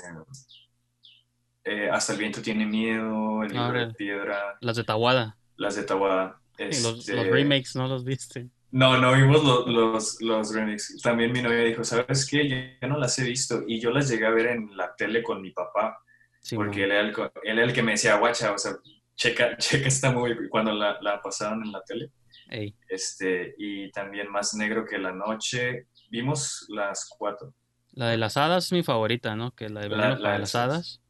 [1.64, 3.94] eh, Hasta el viento tiene miedo, el libro de Órale.
[3.96, 5.38] piedra, Las de Tawada.
[5.58, 6.40] las de Tawada.
[6.58, 8.50] Sí, los, este, los remakes, ¿no los viste?
[8.76, 11.02] No, no vimos lo- los, los remixes.
[11.02, 12.48] También mi novia dijo, ¿sabes qué?
[12.82, 13.64] Yo, no las he visto.
[13.68, 15.98] Y yo las llegué a ver en la tele con mi papá,
[16.40, 18.74] Sí, porque él, era el, co- él era el que me decía, guacha, o sea,
[19.16, 22.12] checa, checa esta movie cuando la, la pasaron en la tele.
[22.50, 25.88] Ey, Este, y también Más Negro que la Noche.
[26.10, 27.54] Vimos las cuatro.
[27.94, 29.56] La de las hadas es mi favorita, ¿no?
[29.56, 31.02] Que la de La- la de las hadas.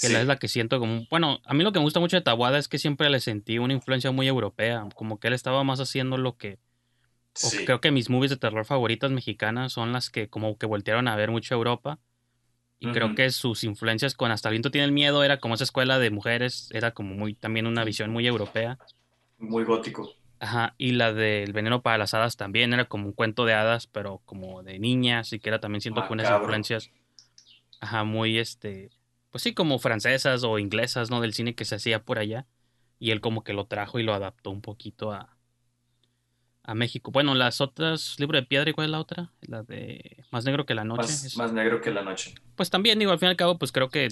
[0.00, 0.12] Que Sí.
[0.12, 1.06] la es la que siento como...
[1.10, 3.58] Bueno, a mí lo que me gusta mucho de Tawada es que siempre le sentí
[3.58, 4.88] una influencia muy europea.
[4.94, 6.58] Como que él estaba más haciendo lo que...
[7.38, 7.64] Sí.
[7.64, 11.16] creo que mis movies de terror favoritas mexicanas son las que como que voltearon a
[11.16, 12.00] ver mucho Europa.
[12.80, 15.64] Y creo que sus influencias con Hasta el viento tiene el miedo era como esa
[15.64, 18.78] escuela de mujeres, era como muy también una visión muy europea.
[19.38, 20.14] Muy gótico.
[20.40, 23.88] Ajá, y la del veneno para las hadas también era como un cuento de hadas,
[23.88, 26.44] pero como de niñas, y que era también siento que unas Macabro.
[26.44, 26.92] influencias,
[27.80, 28.90] ajá, muy este,
[29.30, 31.20] pues sí, como francesas o inglesas, ¿no?
[31.20, 32.46] Del cine que se hacía por allá.
[33.00, 35.37] Y él como que lo trajo y lo adaptó un poquito a,
[36.68, 37.10] a México.
[37.10, 39.32] Bueno, las otras, Libro de Piedra, ¿y cuál es la otra?
[39.40, 41.02] La de Más Negro que la Noche.
[41.02, 42.34] Más, Es- más negro que la noche.
[42.56, 44.08] Pues también, digo, al fin y al cabo, pues creo que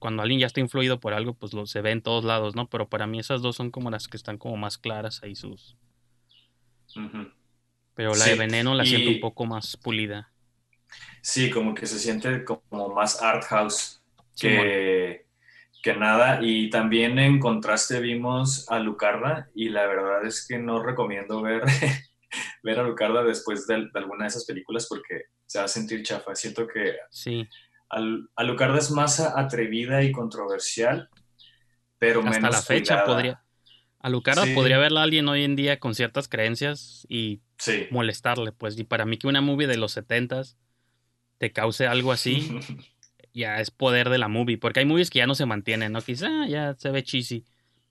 [0.00, 2.68] cuando alguien ya está influido por algo, pues lo se ve en todos lados, ¿no?
[2.68, 5.76] Pero para mí esas dos son como las que están como más claras ahí sus...
[7.94, 10.32] Pero la Sí, de Veneno la y- siento un poco más pulida.
[11.22, 14.02] Sí, como que se siente como más art house
[14.38, 15.23] que,
[15.84, 16.40] que nada.
[16.42, 21.62] Y también en contraste vimos a Lucarda y la verdad es que no recomiendo ver,
[22.62, 26.02] ver a Lucarda después de, de alguna de esas películas porque se va a sentir
[26.02, 26.34] chafa.
[26.34, 27.46] Siento que Sí,
[27.90, 31.10] al- Alucarda es más atrevida y controversial,
[31.98, 33.06] pero hasta menos la fecha cuidada.
[33.06, 33.40] podría...
[34.00, 34.54] A Lucarda Sí.
[34.54, 37.86] podría verla alguien hoy en día con ciertas creencias y Sí.
[37.90, 38.78] molestarle, pues.
[38.78, 40.58] Y para mí que una movie de los setentas
[41.38, 42.48] te cause algo así,
[43.34, 44.58] ya es poder de la movie.
[44.58, 46.02] Porque hay movies que ya no se mantienen, ¿no?
[46.02, 47.46] Quizá ya se ve cheesy.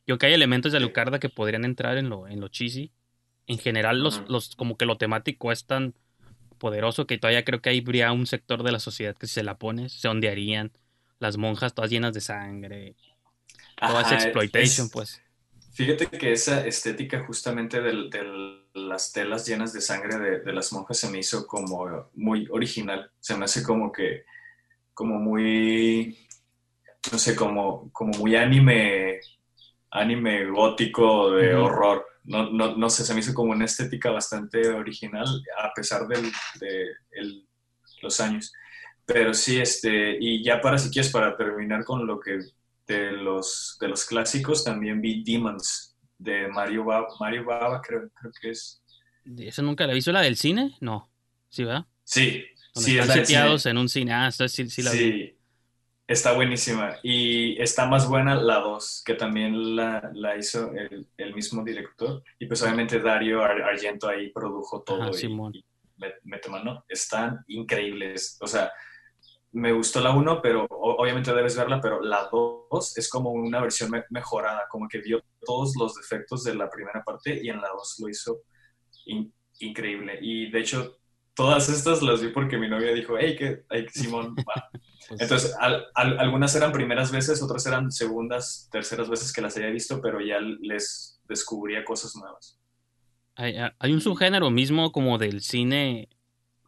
[0.07, 0.79] Yo que hay elementos de Sí.
[0.79, 2.93] Alucarda que podrían entrar en lo, en lo cheesy.
[3.47, 5.95] En general, los, los, como que lo temático es tan
[6.59, 9.57] poderoso que todavía creo que habría un sector de la sociedad que si se la
[9.59, 10.73] pones, se ondearían.
[11.19, 12.95] Las monjas todas llenas de sangre.
[13.85, 15.23] Toda esa exploitation, es- pues.
[15.71, 17.93] Fíjate que esa estética justamente de,
[18.75, 23.11] las telas llenas de sangre de, de las monjas se me hizo como muy original.
[23.19, 24.23] Se me hace como que,
[24.93, 26.17] como muy,
[27.11, 29.19] no sé, como, como muy anime,
[29.91, 32.05] anime gótico de horror.
[32.25, 35.25] No, no, no sé, se me hizo como una estética bastante original
[35.59, 37.47] a pesar del- de el-
[38.01, 38.53] los años.
[39.05, 42.39] Pero sí, este, y ya para si quieres, para terminar con lo que
[42.87, 48.31] de los, de los clásicos, también vi Demons de Mario Baba, Mario Baba creo, creo
[48.41, 48.81] que es.
[49.37, 50.11] ¿Esa nunca la visto?
[50.11, 50.75] ¿La del cine?
[50.81, 51.11] No.
[51.49, 51.85] ¿Sí, verdad?
[52.03, 53.71] Sí, Donde sí, es están sitiados cine.
[53.71, 54.13] en un cine.
[54.13, 54.97] Ah, sí, sí la vi.
[54.97, 55.37] Sí,
[56.07, 56.95] está buenísima.
[57.03, 62.23] Y está más buena la 2, que también la, la hizo el, el mismo director.
[62.39, 65.53] Y pues obviamente Dario Ar- Argento ahí produjo todo Ajá, y, Simón.
[65.55, 65.63] y
[65.97, 66.83] met- mete mano.
[66.89, 68.37] Están increíbles.
[68.41, 68.71] O sea,
[69.51, 73.91] me gustó la 1, pero obviamente debes verla, pero la 2 es como una versión
[73.91, 77.67] me- mejorada, como que vio todos los defectos de la primera parte y en la
[77.69, 78.41] 2 lo hizo
[79.05, 80.17] in- increíble.
[80.21, 80.97] Y de hecho,
[81.35, 84.53] todas estas las vi porque mi novia dijo, hey, que hey, Simón, va.
[85.07, 89.55] Pues, Entonces, al- al- algunas eran primeras veces, otras eran segundas, terceras veces que las
[89.57, 92.59] había visto, pero ya les descubría cosas nuevas.
[93.35, 96.09] hay, hay un subgénero mismo como del cine,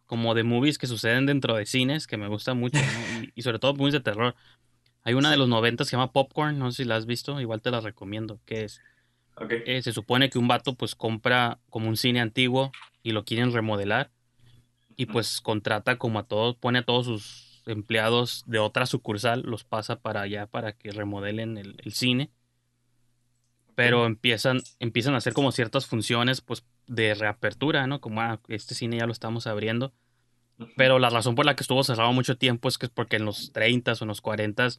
[0.07, 3.09] como de movies que suceden dentro de cines, que me gusta mucho, ¿no?
[3.11, 4.35] y, y sobre todo movies de terror.
[5.03, 7.41] Hay una de los noventas que se llama Popcorn, no sé si la has visto,
[7.41, 8.83] igual te la recomiendo, que es,
[9.65, 12.71] eh, se supone que un vato pues compra como un cine antiguo
[13.03, 14.11] y lo quieren remodelar
[14.95, 19.63] y pues contrata como a todos, pone a todos sus empleados de otra sucursal, los
[19.63, 22.31] pasa para allá para que remodelen el, el cine.
[23.75, 27.99] Pero empiezan, empiezan a hacer como ciertas funciones pues de reapertura, ¿no?
[27.99, 29.93] Como ah, este cine ya lo estamos abriendo.
[30.77, 33.25] Pero la razón por la que estuvo cerrado mucho tiempo es que es porque en
[33.25, 34.69] los 30 o en los 40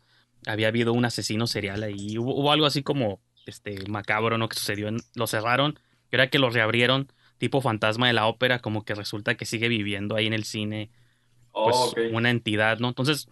[0.47, 2.17] había habido un asesino serial ahí.
[2.17, 4.49] Hubo, hubo algo así como este macabro, ¿no?
[4.49, 4.89] Que sucedió.
[4.89, 5.79] En, lo cerraron
[6.11, 9.69] y ahora que lo reabrieron, tipo fantasma de la ópera, como que resulta que sigue
[9.69, 10.91] viviendo ahí en el cine,
[11.63, 12.89] pues Oh, una entidad, ¿no?
[12.89, 13.29] Entonces,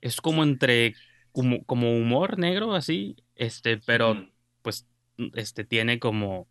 [0.00, 0.98] es como entre,
[1.32, 4.22] como, como humor negro, así, este, pero
[4.62, 4.88] pues,
[5.34, 6.48] este, tiene como,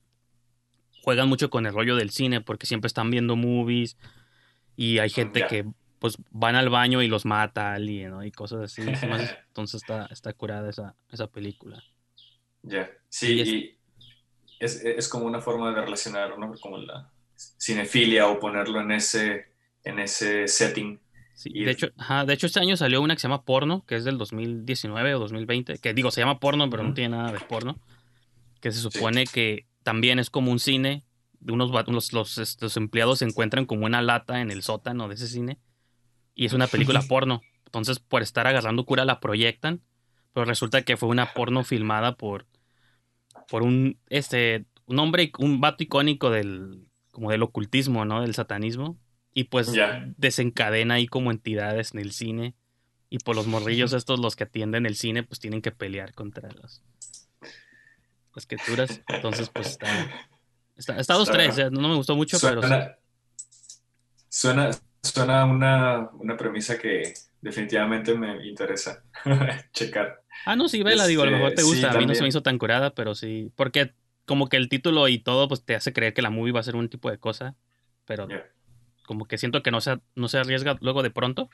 [1.01, 3.97] juegan mucho con el rollo del cine, porque siempre están viendo movies
[4.75, 5.47] y hay gente ya.
[5.47, 5.65] que,
[5.99, 8.23] pues, van al baño y los mata alguien, ¿no?
[8.25, 8.93] Y cosas así.
[9.49, 11.85] Entonces está, está curada esa, esa película.
[12.63, 13.79] Ya, sí, Y es- y
[14.59, 16.53] es, es como una forma de relacionar, ¿no?
[16.59, 19.47] Como la cinefilia o ponerlo en ese,
[19.83, 20.99] en ese setting.
[21.33, 23.95] Sí, de hecho, ajá, de hecho este año salió una que se llama Porno, que
[23.95, 27.39] es del 2019 o 2020, que digo, se llama Porno, pero no tiene nada de
[27.41, 27.77] porno,
[28.61, 31.03] que se supone que también es como un cine,
[31.41, 35.15] de unos los, los, estos empleados se encuentran como una lata en el sótano de
[35.15, 35.59] ese cine,
[36.35, 39.81] y es una película porno, entonces por estar agarrando cura la proyectan,
[40.33, 42.45] pero resulta que fue una porno filmada por,
[43.49, 48.21] por un, este, un hombre, un vato icónico del, como del ocultismo, ¿no?
[48.21, 48.97] Del satanismo.
[49.33, 49.71] Y pues
[50.17, 52.55] desencadena ahí como entidades en el cine.
[53.09, 56.49] Y por los morrillos estos, los que atienden el cine, pues tienen que pelear contra
[56.51, 56.81] las,
[58.33, 59.01] las criaturas.
[59.07, 59.87] Entonces, pues está...
[60.75, 62.61] Está, está dos, Está- tres, o sea, no me gustó mucho, pero
[64.27, 69.03] suena, suena una, una premisa que definitivamente me interesa
[69.71, 70.21] checar.
[70.43, 71.91] Ah, no, sí, vela, digo, a lo mejor te sí, gusta.
[71.91, 73.51] a mí no se me hizo tan curada, pero sí.
[73.55, 73.93] Porque
[74.25, 76.63] como que el título y todo, pues te hace creer que la movie va a
[76.63, 77.55] ser un tipo de cosa.
[78.05, 78.35] Pero
[79.05, 81.49] como que siento que no se, no se arriesga luego de pronto.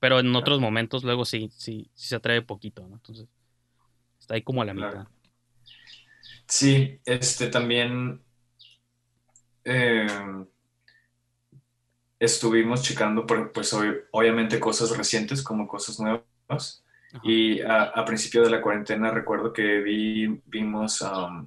[0.00, 2.96] Pero en otros momentos luego sí, sí, sí se atreve poquito, ¿no?
[2.96, 3.28] Entonces,
[4.20, 5.02] está ahí como a la Claro.
[5.02, 5.08] mitad.
[6.48, 8.20] Sí, este también
[9.64, 10.06] eh,
[12.18, 16.84] estuvimos checando, por- pues ob- obviamente cosas recientes como cosas nuevas.
[17.12, 17.20] Ajá.
[17.24, 21.46] Y a, a principio de la cuarentena recuerdo que vi, vimos um,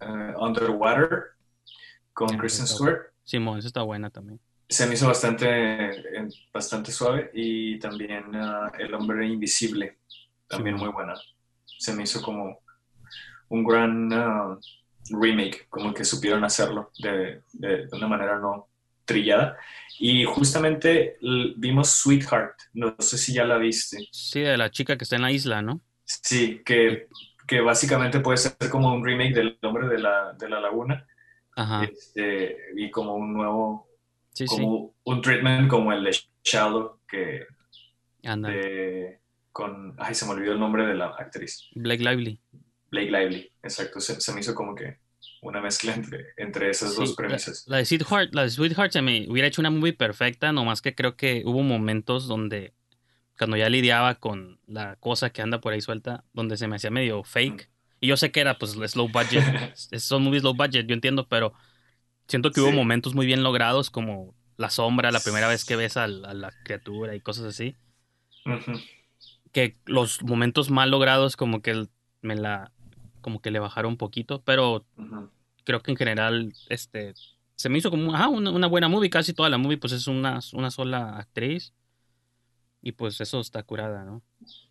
[0.00, 1.24] eh, Underwater
[2.12, 3.12] con Ah, Kristen Stewart.
[3.24, 4.40] Simón, esa está buena también.
[4.68, 5.90] Se me hizo bastante,
[6.52, 9.98] bastante suave y también ah, El hombre invisible,
[10.48, 10.84] también Sí.
[10.84, 11.14] muy buena.
[11.64, 12.58] Se me hizo como
[13.48, 14.58] un gran ah,
[15.10, 18.68] remake, como que supieron hacerlo de, de- de una manera no
[19.04, 19.56] trillada.
[19.98, 21.16] Y justamente
[21.56, 23.98] vimos Sweetheart, no sé si ya la viste.
[24.10, 25.80] Sí, de la chica que está en la isla, ¿no?
[26.04, 27.08] Sí, que,
[27.46, 31.06] que básicamente puede ser como un remake del hombre de la, de la laguna
[31.56, 31.84] Ajá.
[31.84, 33.88] este, y como un nuevo,
[34.32, 34.56] Sí, sí.
[34.56, 37.44] como un treatment como el de Shallow, que
[38.24, 38.48] Anda.
[38.50, 39.20] de-
[39.52, 42.40] con, ay, se me olvidó el nombre de la actriz, Blake Lively.
[42.90, 44.98] Blake Lively, exacto, se, se me hizo como que
[45.42, 47.64] una mezcla entre, entre esas dos premisas.
[47.66, 50.80] La, la de Sweetheart, la de Sweetheart se me hubiera hecho una movie perfecta, nomás
[50.80, 52.72] que creo que hubo momentos donde,
[53.36, 56.90] cuando ya lidiaba con la cosa que anda por ahí suelta, donde se me hacía
[56.90, 57.68] medio fake.
[58.00, 59.44] Y yo sé que era, pues, slow budget.
[59.98, 61.52] son movies low budget, yo entiendo, pero
[62.28, 65.96] siento que hubo momentos muy bien logrados, como la sombra, la primera vez que ves
[65.96, 67.76] al- a, la criatura y cosas así.
[69.52, 71.86] Que los momentos mal logrados, como que
[72.22, 72.72] me la.
[73.22, 74.86] Como que le bajaron un poquito, pero
[75.64, 77.14] creo que en general, este,
[77.56, 80.06] se me hizo como ajá, una, una buena movie, casi toda la movie, pues es
[80.08, 81.74] una, una sola actriz.
[82.82, 84.22] Y pues eso está curada, ¿no?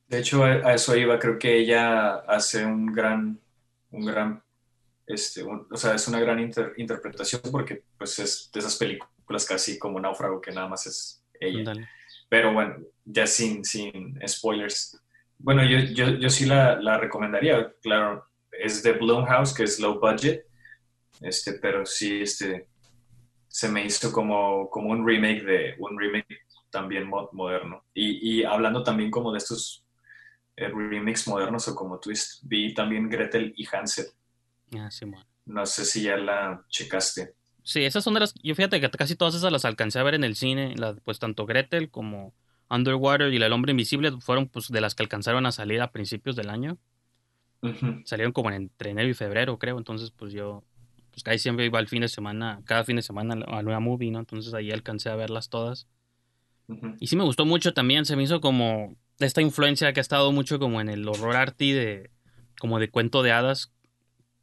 [0.08, 3.40] De hecho, a, eso iba, creo que ella hace un gran,
[3.92, 4.44] un gran,
[5.08, 9.46] este, un- o sea, es una gran inter- interpretación porque pues es de esas películas
[9.48, 11.60] casi como Náufrago que nada más es ella.
[11.60, 11.90] Ándale.
[12.30, 15.00] Pero bueno, ya sin, sin spoilers.
[15.40, 18.28] Bueno, yo, yo, yo sí la, la recomendaría, claro,
[18.64, 20.46] es de Blumhouse, que es low budget,
[21.22, 22.68] este, pero sí, este,
[23.48, 27.86] se me hizo como, como un remake de, un remake también mo- moderno.
[27.94, 29.86] Y, y hablando también como de estos
[30.58, 34.08] eh, remakes modernos o como twist, vi también Gretel y Hansel.
[34.78, 35.26] Ah, sí, bueno.
[35.46, 37.36] No sé si ya la checaste.
[37.64, 38.34] Sí, esas son de las.
[38.44, 40.76] Yo fíjate que casi todas esas las alcancé a ver en el cine.
[40.78, 42.34] la- pues tanto Gretel como
[42.70, 46.36] Underwater y El Hombre Invisible fueron pues de las que alcanzaron a salir a principios
[46.36, 46.78] del año.
[48.06, 49.78] Salieron como en entre enero y febrero, creo.
[49.78, 50.64] Entonces, pues yo.
[51.12, 54.12] Pues casi siempre iba al fin de semana, cada fin de semana a una movie,
[54.12, 54.20] ¿no?
[54.20, 55.88] Entonces ahí alcancé a verlas todas.
[57.02, 60.32] Y sí me gustó mucho también, se me hizo como esta influencia que ha estado
[60.32, 62.12] mucho como en el horror arty de
[62.60, 63.74] como de cuento de hadas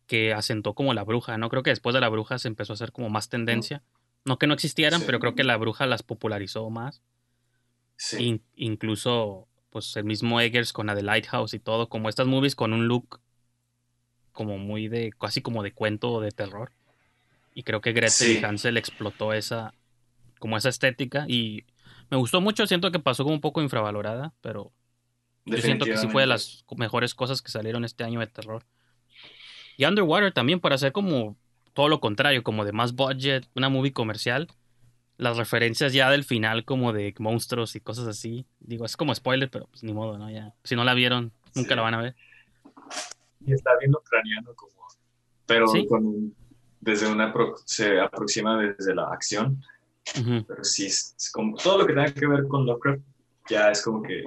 [0.07, 1.49] que asentó como la bruja, ¿no?
[1.49, 3.83] Creo que después de la bruja se empezó a hacer como más tendencia.
[4.27, 5.07] No que no existieran, Sí.
[5.07, 7.01] pero creo que la bruja las popularizó más.
[7.97, 12.27] Sí, In- incluso pues el mismo Eggers con la de Lighthouse y todo, como estas
[12.27, 13.21] movies con un look
[14.33, 16.73] como muy de casi como de cuento o de terror.
[17.55, 18.39] Y creo que Gretel Sí.
[18.41, 19.75] y Hansel explotó esa
[20.39, 21.65] como esa estética y
[22.11, 24.73] me gustó mucho, siento que pasó como un poco infravalorada, pero
[25.45, 28.65] yo siento que sí fue de las mejores cosas que salieron este año de terror.
[29.77, 31.37] Y Underwater también para hacer como
[31.73, 34.49] todo lo contrario, como de más budget, una movie comercial.
[35.19, 38.47] Las referencias ya del final como de monstruos y cosas así.
[38.61, 40.31] Digo, es como spoiler, pero pues ni modo, ¿no?
[40.31, 40.55] Ya.
[40.65, 41.75] Si no la vieron, nunca Sí.
[41.77, 42.17] la van a ver.
[43.45, 44.73] Y está bien ucraniano como,
[45.47, 45.87] pero Sí.
[45.87, 46.35] con
[46.81, 49.61] desde una pro- se aproxima desde la acción,
[50.21, 50.45] Ujú.
[50.47, 53.03] pero sí es, es como todo lo que tenga que ver con Lovecraft
[53.51, 54.23] ya es como que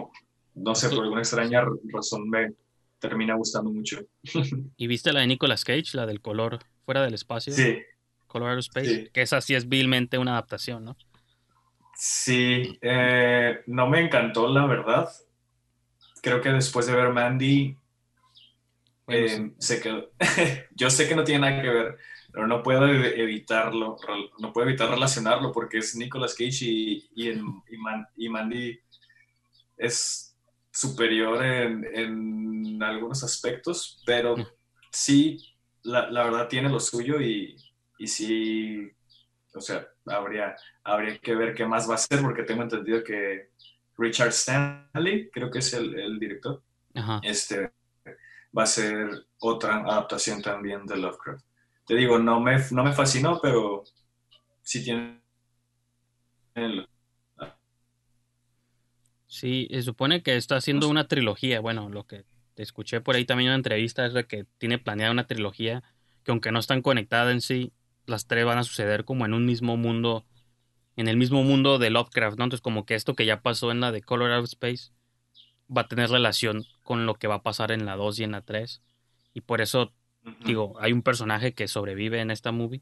[0.56, 2.52] no sé por alguna extraña razón me
[3.00, 4.00] termina gustando mucho.
[4.78, 7.54] ¿Y viste la de Nicolas Cage, la del color fuera del espacio?
[7.54, 7.78] Sí,
[8.32, 8.88] Color Aerospace.
[9.06, 9.10] Sí.
[9.14, 10.96] Que esa sí es vilmente una adaptación, ¿no?
[11.96, 15.08] sí, eh, no me encantó la verdad.
[16.24, 17.78] Creo que después de ver Mandy
[19.06, 19.54] Bueno, Eh, sí.
[19.60, 20.10] se quedó-
[20.76, 21.98] Yo sé que no tiene nada que ver,
[22.32, 23.98] pero no puedo ev- evitarlo,
[24.40, 28.80] no puedo evitar relacionarlo porque es Nicolas Cage y, y, en- y Man- y Mandy
[29.78, 30.36] es
[30.72, 34.46] superior en, en algunos aspectos, pero Mm.
[34.92, 35.38] sí,
[35.84, 37.56] la, la verdad tiene lo suyo y,
[38.04, 38.92] y sí,
[39.56, 43.52] o sea, habría, habría que ver qué más va a hacer porque tengo entendido que
[43.98, 46.64] Richard Stanley, creo que es el, el director,
[46.96, 47.22] Ajá.
[47.22, 47.72] este
[48.58, 51.46] va a ser otra adaptación también de Lovecraft.
[51.86, 53.84] Te digo, no me, no me fascinó, pero
[54.64, 55.22] sí tiene...
[56.56, 56.88] el-
[59.28, 61.60] Sí, se supone que está haciendo una trilogía.
[61.62, 64.78] Bueno, lo que te escuché por ahí también en una entrevista es de que tiene
[64.80, 65.84] planeada una trilogía
[66.24, 67.74] que aunque no están conectadas en sí,
[68.06, 70.26] las tres van a suceder como en un mismo mundo
[70.96, 72.44] en el mismo mundo de Lovecraft, ¿no?
[72.46, 74.92] Entonces como que esto que ya pasó en la de Color Space
[75.76, 78.32] va a tener relación con lo que va a pasar en la 2 y en
[78.32, 78.82] la 3.
[79.34, 79.94] Y por eso,
[80.46, 82.82] digo, hay un personaje que sobrevive en esta movie,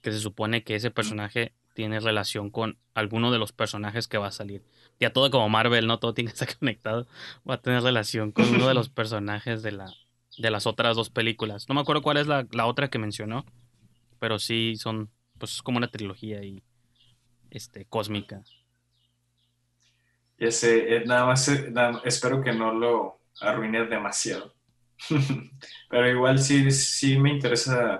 [0.00, 4.28] que se supone que ese personaje tiene relación con alguno de los personajes que va
[4.28, 4.62] a salir.
[5.00, 5.98] Ya todo como Marvel, ¿no?
[5.98, 7.08] Todo tiene que estar conectado.
[7.48, 9.92] Va a tener relación con uno de los personajes de, la,
[10.38, 11.68] de las otras dos películas.
[11.68, 13.44] No me acuerdo cuál es la, la otra que mencionó,
[14.18, 16.62] pero sí son, pues como una trilogía y
[17.50, 18.42] este, cósmica.
[20.38, 21.72] Ya sé, eh, nada más, eh,
[22.04, 24.54] espero que no lo arruine demasiado.
[25.88, 27.98] Pero igual sí, sí me interesa,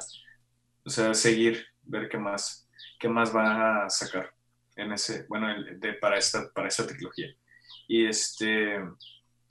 [0.85, 4.35] o sea, seguir, ver qué más, qué más van a sacar
[4.77, 7.29] en ese, bueno, de, para esta, para esta trilogía.
[7.87, 8.81] Y este,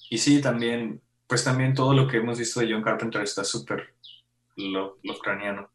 [0.09, 3.95] y sí, también, pues también todo lo que hemos visto de John Carpenter está súper
[4.55, 5.72] lo, lo ucraniano.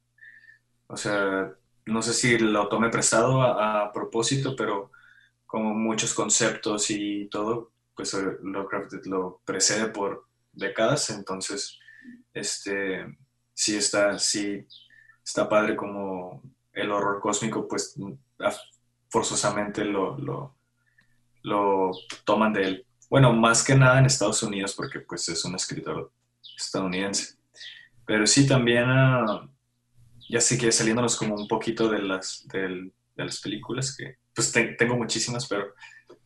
[0.89, 1.53] O sea,
[1.87, 4.91] no sé si lo tomé prestado a propósito, pero
[5.47, 11.79] como muchos conceptos y todo, pues eh, Lovecraft lo precede por décadas, entonces,
[12.35, 13.07] este,
[13.55, 14.67] sí está, sí
[15.25, 17.97] está padre como el horror cósmico, pues
[19.09, 20.17] forzosamente lo,
[21.43, 21.93] lo,
[22.25, 22.87] toman de él.
[23.09, 26.13] Bueno, más que nada en Estados Unidos, porque pues es un escritor
[26.57, 27.37] estadounidense.
[28.07, 29.49] Pero sí también, ah,
[30.29, 34.97] ya sé que saliéndonos como un poquito de las, de las películas, que pues tengo
[34.97, 35.75] muchísimas, pero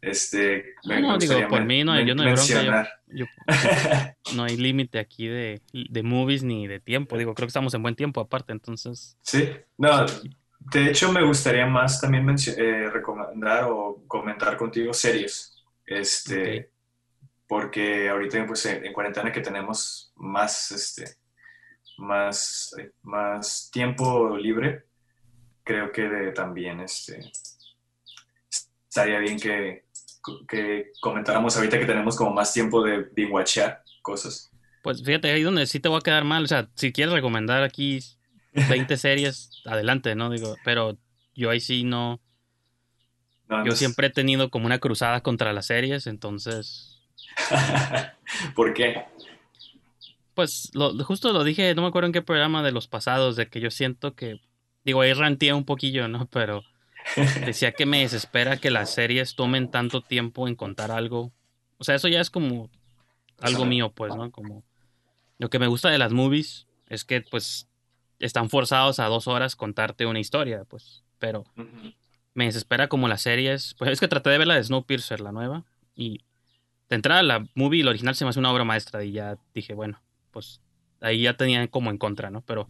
[0.01, 2.35] este, me no, digo, por mí no, yo no hay
[4.35, 7.17] no hay límite aquí de, de, movies ni de tiempo.
[7.17, 9.17] Digo, creo que estamos en buen tiempo aparte, entonces.
[9.23, 9.49] Sí,
[9.79, 10.05] no,
[10.59, 15.57] de hecho me gustaría más también eh, recomendar o comentar contigo series.
[15.87, 16.71] Este,
[17.47, 21.22] porque ahorita pues en, cuarentena que tenemos más, este,
[21.99, 24.87] más, más tiempo libre,
[25.65, 27.31] creo que también, este,
[28.89, 29.85] estaría bien que,
[31.01, 34.51] comentáramos ahorita que tenemos como más tiempo de binguachear cosas.
[34.83, 36.45] Pues fíjate, ahí donde sí te voy a quedar mal.
[36.45, 38.01] O sea, si quieres recomendar aquí
[38.53, 40.31] 20 series, adelante, ¿no?
[40.31, 40.99] Digo, pero
[41.35, 42.21] yo ahí sí no.
[43.65, 47.01] yo siempre he tenido como una cruzada contra las series, entonces.
[48.55, 49.07] ¿Por qué?
[50.35, 53.49] Pues lo, justo lo dije, no me acuerdo en qué programa de los pasados, de
[53.49, 54.41] que yo siento que.
[54.85, 56.27] Digo, ahí ranteé un poquillo, ¿no?
[56.27, 56.65] Pero
[57.45, 61.33] Decía que me desespera que las series tomen tanto tiempo en contar algo.
[61.79, 62.71] O sea, eso ya es como
[63.41, 64.31] algo mío, pues, ¿no?
[64.31, 64.63] Como
[65.39, 67.69] lo que me gusta de las movies es que, pues,
[68.19, 71.03] están forzados a dos horas contarte una historia, pues.
[71.19, 71.45] Pero
[72.35, 73.75] me desespera como las series.
[73.79, 75.65] Pues es que traté de ver la de Snowpiercer, la nueva,
[75.95, 76.21] y
[76.89, 79.75] de entrada la movie, la original, se me hace una obra maestra y ya dije,
[79.75, 80.01] bueno,
[80.33, 80.61] pues
[81.01, 82.43] ahí ya tenían como en contra, ¿no?
[82.43, 82.69] Pero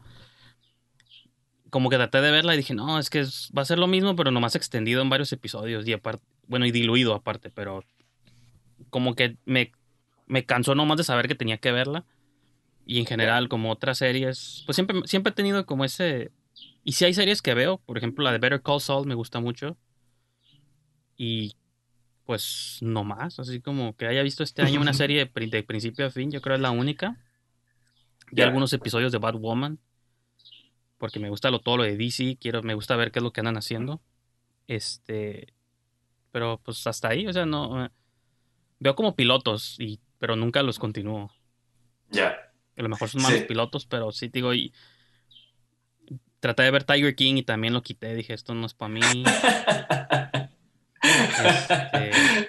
[1.71, 3.25] como que traté de verla y dije, no, es que
[3.57, 6.71] va a ser lo mismo, pero nomás extendido en varios episodios y aparte, bueno, y
[6.71, 7.83] diluido aparte, pero
[8.91, 9.73] como que me,
[10.27, 12.05] me cansó nomás de saber que tenía que verla.
[12.85, 16.33] Y en general, como otras series, pues siempre, siempre he tenido como ese...
[16.85, 19.39] Y si hay series que veo, por ejemplo, la de Better Call Saul me gusta
[19.41, 19.77] mucho.
[21.17, 21.55] Y
[22.25, 26.11] pues no más, así como que haya visto este año una serie de, principio a
[26.11, 27.19] fin, yo creo es la única.
[28.35, 29.79] Y algunos episodios de Bad Woman
[31.03, 33.33] porque me gusta lo, todo lo de DC, quiero, me gusta ver qué es lo
[33.33, 34.01] que andan haciendo.
[34.69, 35.53] Este,
[36.31, 37.91] pero pues hasta ahí, o sea, no,
[38.79, 41.33] veo como pilotos, y, pero nunca los continúo.
[42.11, 42.37] Ya.
[42.77, 44.73] A lo mejor son malos pilotos, pero sí, digo, y
[46.39, 49.01] traté de ver Tiger King y también lo quité, dije, esto no es para mí.
[51.03, 52.42] este,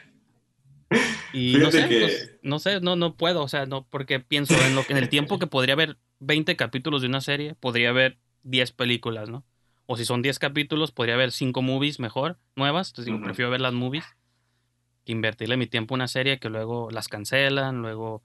[1.33, 4.75] y no sé, pues, no sé, no, no puedo, o sea, no, porque pienso en
[4.75, 8.17] lo que en el tiempo que podría haber 20 capítulos de una serie, podría haber
[8.43, 9.43] 10 películas, ¿no?
[9.85, 12.89] O si son 10 capítulos, podría haber 5 movies mejor, nuevas.
[12.89, 14.05] Entonces digo, prefiero ver las movies
[15.05, 18.23] que invertirle mi tiempo en una serie que luego las cancelan, luego...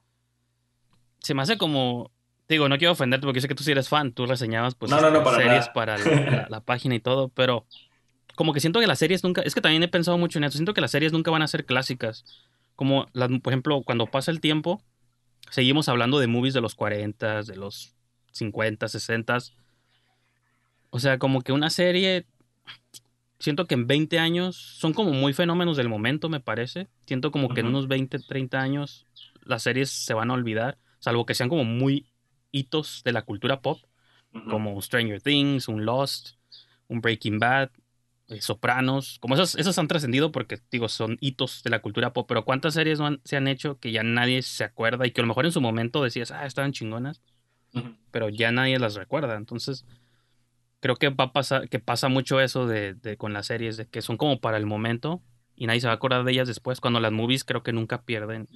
[1.19, 2.11] Se me hace como...
[2.47, 5.69] Digo, no quiero ofenderte porque sé que tú sí eres fan, tú reseñabas pues series
[5.69, 5.97] para
[6.49, 7.67] la, página y todo, pero
[8.35, 10.57] como que siento que las series nunca, es que también he pensado mucho en eso,
[10.57, 12.25] siento que las series nunca van a ser clásicas.
[12.79, 13.07] Como,
[13.43, 14.81] por ejemplo, cuando pasa el tiempo,
[15.49, 17.93] seguimos hablando de movies de los 40, de los
[18.31, 19.37] 50, 60,
[20.89, 22.25] o sea, como que una serie,
[23.37, 26.87] siento que en 20 años son como muy fenómenos del momento, me parece.
[27.05, 29.05] Siento como que en unos 20, 30 años
[29.43, 32.05] las series se van a olvidar, salvo que sean como muy
[32.53, 33.81] hitos de la cultura pop,
[34.49, 36.37] como Stranger Things, un Lost,
[36.87, 37.71] un Breaking Bad,
[38.29, 42.27] eh, Sopranos, como esas, esas han trascendido porque, digo, son hitos de la cultura pop,
[42.27, 45.23] pero ¿cuántas series no se han hecho que ya nadie se acuerda y que a
[45.23, 47.21] lo mejor en su momento decías, ah, estaban chingonas,
[48.11, 49.35] pero ya nadie las recuerda?
[49.35, 49.85] Entonces,
[50.79, 53.87] creo que va a pasar, que pasa mucho eso de, de, con las series, de
[53.87, 55.21] que son como para el momento
[55.55, 56.79] y nadie se va a acordar de ellas después.
[56.79, 58.47] Cuando las movies creo que nunca pierden.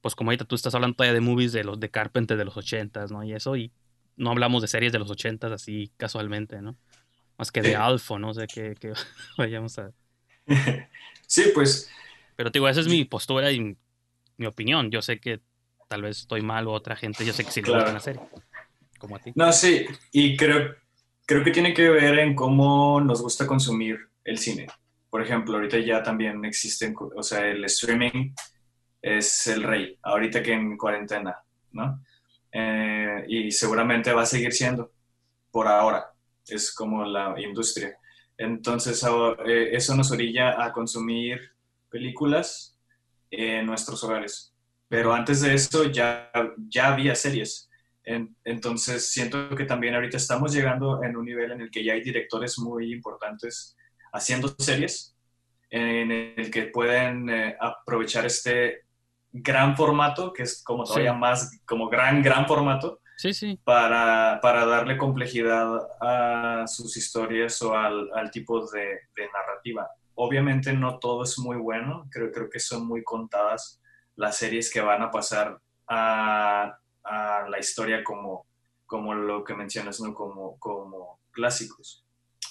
[0.00, 2.56] Pues como ahorita tú estás hablando todavía de movies de los de Carpenter de los
[2.56, 3.22] ochentas, ¿no?
[3.22, 3.70] Y eso, y
[4.16, 6.76] no hablamos de series de los ochentas así casualmente, ¿no?
[7.42, 8.92] Más que de Alfo, no sé qué, qué
[9.36, 9.90] vayamos a.
[11.26, 11.90] Sí, pues.
[12.36, 13.76] Pero te digo, esa es mi postura y
[14.36, 14.92] mi opinión.
[14.92, 15.40] Yo sé que
[15.88, 17.78] tal vez estoy mal o otra gente, yo sé que sí Claro.
[17.78, 18.22] le gusta la serie.
[18.96, 19.32] Como a ti.
[19.34, 20.72] No, sí, y creo,
[21.26, 24.68] creo que tiene que ver en cómo nos gusta consumir el cine.
[25.10, 28.34] Por ejemplo, ahorita ya también existen, o sea, el streaming
[29.00, 31.38] es el rey, ahorita que en cuarentena,
[31.72, 32.04] ¿no?
[32.52, 34.92] Eh, y seguramente va a seguir siendo,
[35.50, 36.11] por ahora,
[36.46, 37.96] es como la industria.
[38.36, 39.04] Entonces,
[39.46, 41.40] eh, eso nos orilla a consumir
[41.90, 42.76] películas
[43.30, 44.54] en nuestros hogares.
[44.88, 46.30] Pero antes de eso ya,
[46.68, 47.68] ya había series.
[48.04, 51.92] En- entonces, siento que también ahorita estamos llegando en un nivel en el que ya
[51.92, 53.76] hay directores muy importantes
[54.12, 55.14] haciendo series,
[55.70, 58.82] en el que pueden eh, aprovechar este
[59.30, 61.18] gran formato, que es como todavía Sí.
[61.18, 63.60] más, como gran, gran formato, Sí, sí.
[63.62, 68.98] para, para darle complejidad a sus historias o al, al tipo de,
[69.32, 69.88] narrativa.
[70.16, 73.80] Obviamente no todo es muy bueno, creo, creo que son muy contadas
[74.16, 75.56] las series que van a pasar
[75.86, 76.76] a,
[77.48, 78.44] la historia como,
[78.86, 80.12] como lo que mencionas, ¿no?
[80.12, 82.04] como, como clásicos.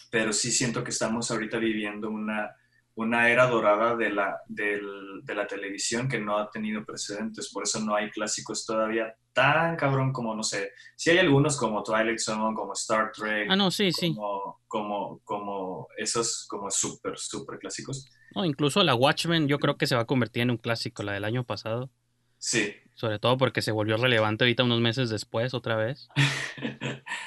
[0.10, 2.56] Pero sí siento que estamos ahorita viviendo una,
[2.96, 7.82] una era dorada de la, de la televisión que no ha tenido precedentes, por eso
[7.82, 12.54] no hay clásicos todavía tan cabrón como, no sé, si hay algunos como Twilight Zone,
[12.56, 14.14] como Star Trek, Ah, no, sí, sí.
[14.16, 18.10] como, como, como esos como súper, súper clásicos.
[18.36, 21.14] No, incluso la Watchmen yo creo que se va a convertir en un clásico, la
[21.14, 21.90] del año pasado.
[22.38, 26.10] Sí, Sobre todo porque se volvió relevante ahorita unos meses después, otra vez.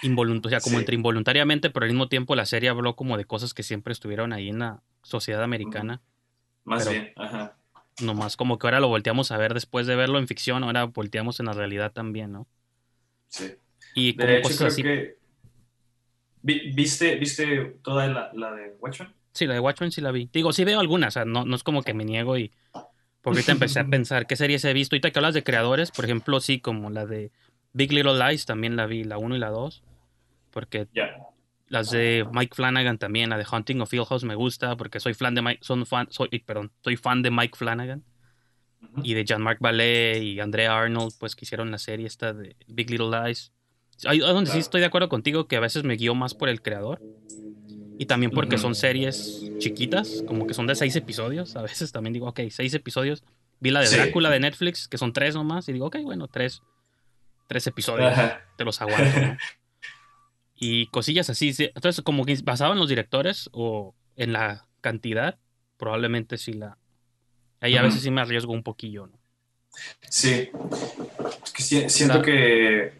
[0.02, 0.80] Involunt o sea, como Sí.
[0.80, 4.32] entre involuntariamente, pero al mismo tiempo la serie habló como de cosas que siempre estuvieron
[4.32, 6.02] ahí en la sociedad americana.
[6.64, 7.56] más Pero- bien, ajá.
[8.00, 11.40] Nomás como que ahora lo volteamos a ver después de verlo en ficción, ahora volteamos
[11.40, 12.46] en la realidad también, ¿no?
[13.28, 13.54] Sí.
[13.94, 14.82] Y como De hecho, cosas creo así.
[14.82, 15.18] que...
[16.42, 19.12] Vi- ¿Viste, ¿Viste toda la, la de Watchmen?
[19.32, 20.28] Sí, la de Watchmen sí la vi.
[20.32, 22.52] Digo, sí veo algunas, o sea, no, no es como que me niego y...
[23.22, 24.94] Porque ahorita empecé a pensar qué series he visto.
[24.96, 27.32] Ahorita que hablas de creadores, por ejemplo, sí, como la de
[27.72, 29.82] Big Little Lies, también la vi, la 1 y la 2.
[30.52, 31.33] Porque Ya.
[31.74, 35.12] Las de Mike Flanagan también, la de Hunting of Hill House me gusta, porque soy
[35.12, 38.04] fan de Mike, son fan, soy, perdón, soy fan de Mike Flanagan
[39.02, 42.90] y de Jean-Marc Ballet y Andrea Arnold, pues que hicieron la serie esta de Big
[42.90, 43.52] Little Lies.
[44.04, 46.48] Ahí es donde sí estoy de acuerdo contigo que a veces me guío más por
[46.48, 47.00] el creador
[47.98, 51.56] y también porque son series chiquitas, como que son de seis episodios.
[51.56, 53.24] A veces también digo, ok, seis episodios.
[53.60, 53.96] Vi la de Sí.
[53.96, 56.62] Drácula de Netflix, que son tres nomás, y digo, ok, bueno, tres,
[57.48, 58.40] tres episodios, Ajá.
[58.56, 59.20] te los aguanto.
[59.20, 59.36] ¿no?
[60.54, 61.52] Y cosillas así.
[61.52, 61.70] sí.
[61.74, 65.38] Entonces, como que basado en los directores o en la cantidad,
[65.76, 66.78] probablemente sí la...
[67.60, 69.18] Ahí a veces sí me arriesgo un poquillo, ¿no?
[70.08, 70.50] Sí.
[71.42, 72.92] Es que siento que,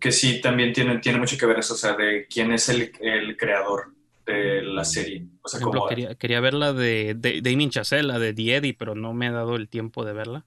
[0.00, 2.92] que sí también tiene, tiene mucho que ver eso, o sea, de quién es el,
[3.00, 3.94] el creador
[4.26, 5.26] de la serie.
[5.36, 5.88] O Por sea, ejemplo, como...
[5.88, 9.28] quería, quería ver la de, de Damien Chazelle, la de The Eddie, pero no me
[9.28, 10.44] he dado el tiempo de verla.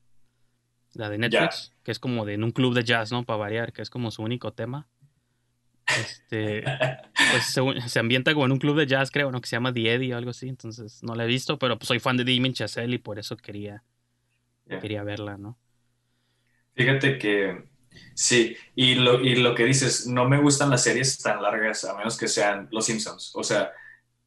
[0.94, 3.26] La de Netflix, que es como de en un club de jazz, ¿no?
[3.26, 4.88] Para variar, que es como su único tema.
[5.88, 6.64] Este,
[7.32, 9.42] pues se, se ambienta como en un club de jazz, creo, ¿no?
[9.42, 10.50] Que se llama The Eddie o algo así.
[10.50, 13.38] Entonces no la he visto, pero pues soy fan de Damien Chazelle y por eso
[13.38, 13.84] quería,
[14.80, 15.60] quería verla, ¿no?
[16.76, 17.70] Fíjate que
[18.14, 21.96] sí, y lo, y lo que dices, no me gustan las series tan largas, a
[21.98, 23.32] menos que sean Los Simpsons.
[23.36, 23.72] O sea,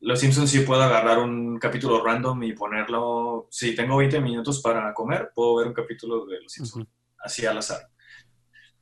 [0.01, 4.95] Los Simpsons sí puedo agarrar un capítulo random y ponerlo, si tengo 20 minutos para
[4.95, 6.87] comer, puedo ver un capítulo de Los Simpsons,
[7.19, 7.91] así al azar.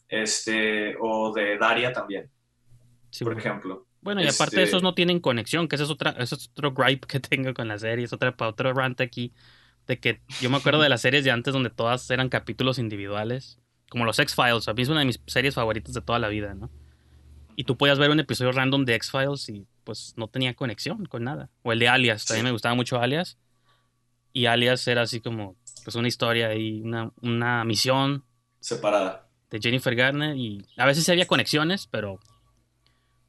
[0.09, 2.31] Este, o de Daria también,
[3.11, 3.49] Sí, por bueno.
[3.49, 3.87] ejemplo.
[4.03, 6.73] Bueno, y aparte Este- esos no tienen conexión, que ese es, otra, ese es otro
[6.73, 9.33] gripe que tengo con la serie, es otra, otro rant aquí,
[9.87, 13.59] de que yo me acuerdo de las series de antes donde todas eran capítulos individuales,
[13.89, 16.55] como los X-Files, a mí es una de mis series favoritas de toda la vida,
[16.55, 16.71] ¿no?
[17.57, 21.25] Y tú podías ver un episodio random de X-Files y pues no tenía conexión con
[21.25, 21.49] nada.
[21.63, 22.47] O el de Alias, también Sí.
[22.47, 23.39] me gustaba mucho Alias.
[24.33, 28.25] Y Alias era así como pues una historia y una, una misión
[28.61, 29.29] Separada.
[29.51, 32.19] de Jennifer Garner y a veces sí había conexiones, pero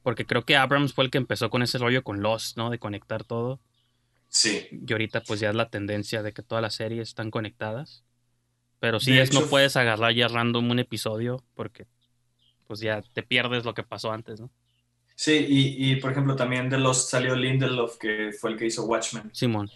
[0.08, 2.70] porque creo que Abrams fue el que empezó con ese rollo con Lost, ¿no?
[2.70, 3.60] De conectar todo.
[4.28, 8.04] Sí, Y ahorita pues ya es la tendencia de que todas las series están conectadas.
[8.80, 11.88] Pero sí De es, no puedes agarrar ya random un episodio porque
[12.66, 14.50] pues ya te pierdes lo que pasó antes, ¿no?
[15.14, 18.84] sí, y, y por ejemplo también de los salió Lindelof, que fue el que hizo
[18.86, 19.32] Watchmen.
[19.32, 19.70] Simón.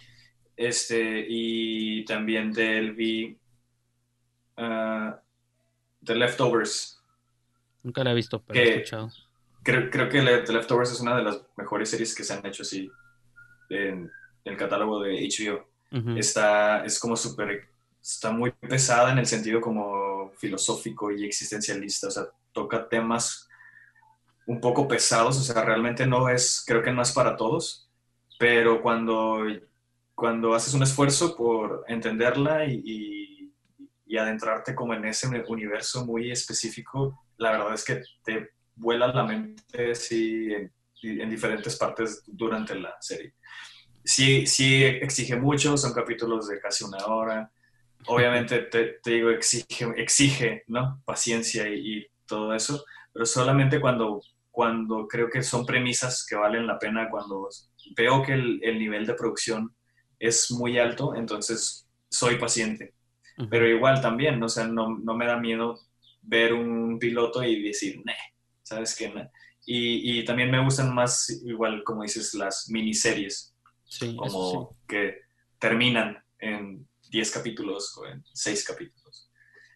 [0.55, 3.39] Este, y también del vi
[4.57, 5.21] ah,
[6.03, 7.01] The Leftovers.
[7.83, 8.65] Nunca la he visto, pero he ¿Qué?
[8.65, 9.13] escuchado.
[9.63, 12.63] Creo, creo que The Leftovers es una de las mejores series que se han hecho
[12.63, 12.91] así
[13.69, 14.11] en,
[14.45, 15.65] el catálogo de HBO.
[16.17, 17.69] Está, es como súper,
[18.01, 23.47] está muy pesada en el sentido como filosófico y existencialista, o sea, toca temas
[24.47, 27.89] un poco pesados, o sea, realmente no es, creo que no es para todos,
[28.39, 29.45] pero cuando,
[30.15, 33.53] cuando haces un esfuerzo por entenderla y,
[34.05, 39.23] y adentrarte como en ese universo muy específico, la verdad es que te vuela la
[39.23, 40.49] mente así
[41.01, 43.33] en, diferentes partes durante la serie.
[44.03, 47.51] Sí, sí exige mucho, son capítulos de casi una hora.
[48.07, 51.01] Obviamente te, digo, exige, exige ¿no?
[51.05, 56.79] paciencia y, todo eso, pero solamente cuando, cuando creo que son premisas que valen la
[56.79, 57.49] pena, cuando
[57.97, 59.75] veo que el, el nivel de producción
[60.19, 62.93] es muy alto, entonces soy paciente.
[63.49, 65.79] Pero igual también, o sea, no, no me da miedo
[66.21, 68.15] ver un piloto y decir, nee,
[68.63, 69.13] ¿sabes qué?
[69.65, 73.55] Y, y, también me gustan más, igual como dices, las miniseries,
[73.85, 75.21] sí, como que
[75.57, 79.29] terminan en 10 capítulos o en 6 capítulos.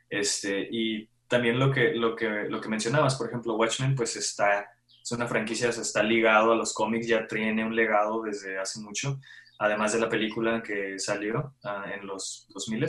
[0.09, 4.69] Este, y también lo que, lo, que, lo que mencionabas, por ejemplo, Watchmen, pues está,
[5.01, 8.79] es una franquicia, se está ligado a los cómics, ya tiene un legado desde hace
[8.81, 9.19] mucho,
[9.59, 12.85] además de la película que salió ah, en los 2000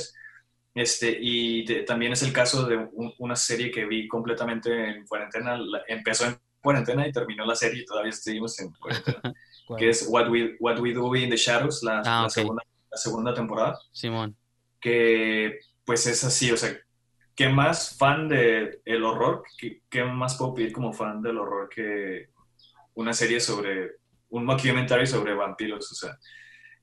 [0.79, 5.59] este, y también es el caso de una serie que vi completamente en cuarentena.
[5.87, 9.35] empezó en cuarentena y terminó la serie y todavía seguimos en cuarentena.
[9.77, 13.35] que es What We, What We Do in the Shadows, la, ah, segunda, la segunda
[13.35, 13.79] temporada.
[13.93, 14.37] Simón.
[14.81, 16.77] Que pues es así, o sea,
[17.35, 19.43] ¿qué más fan del el horror?
[19.59, 22.29] ¿Qué, ¿Qué, más puedo pedir como fan del horror que
[22.95, 23.97] una serie sobre,
[24.31, 25.91] un documentary sobre vampiros?
[25.91, 26.19] O sea,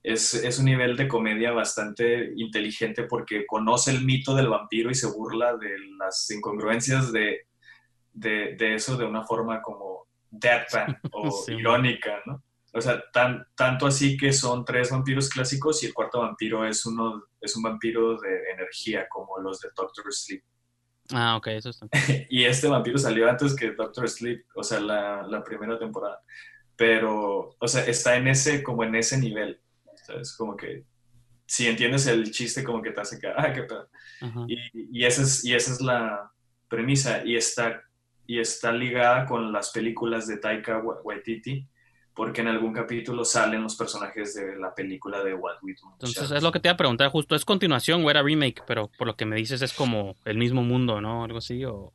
[0.06, 5.08] es, un nivel de comedia bastante inteligente porque conoce el mito del vampiro y se
[5.08, 7.46] burla de las incongruencias de,
[8.60, 12.40] eso de una forma como deadpan o irónica, ¿no?
[12.72, 16.86] O sea, tan, tanto así que son tres vampiros clásicos y el cuarto vampiro es,
[16.86, 20.42] uno, es un vampiro de energía como los de Doctor Sleep.
[21.10, 21.88] Ah, ok, eso está.
[22.28, 26.20] y este vampiro salió antes que Doctor Sleep, o sea, la, la primera temporada.
[26.76, 29.60] Pero, o sea, está en ese, como en ese nivel.
[30.08, 30.84] Es como que
[31.46, 33.88] si entiendes el chiste, como que te hace que, ah, qué pedo.
[34.48, 34.56] Y,
[35.00, 36.30] y, esa es, y esa es la
[36.68, 37.82] premisa y está,
[38.26, 41.66] y está ligada con las películas de Taika Waititi,
[42.14, 45.92] porque en algún capítulo salen los personajes de la película de What We Do.
[45.92, 48.62] Entonces es lo que te iba a preguntar justo, ¿es continuación o era remake?
[48.66, 51.24] Pero por lo que me dices es como el mismo mundo, ¿no?
[51.24, 51.92] Algo así o...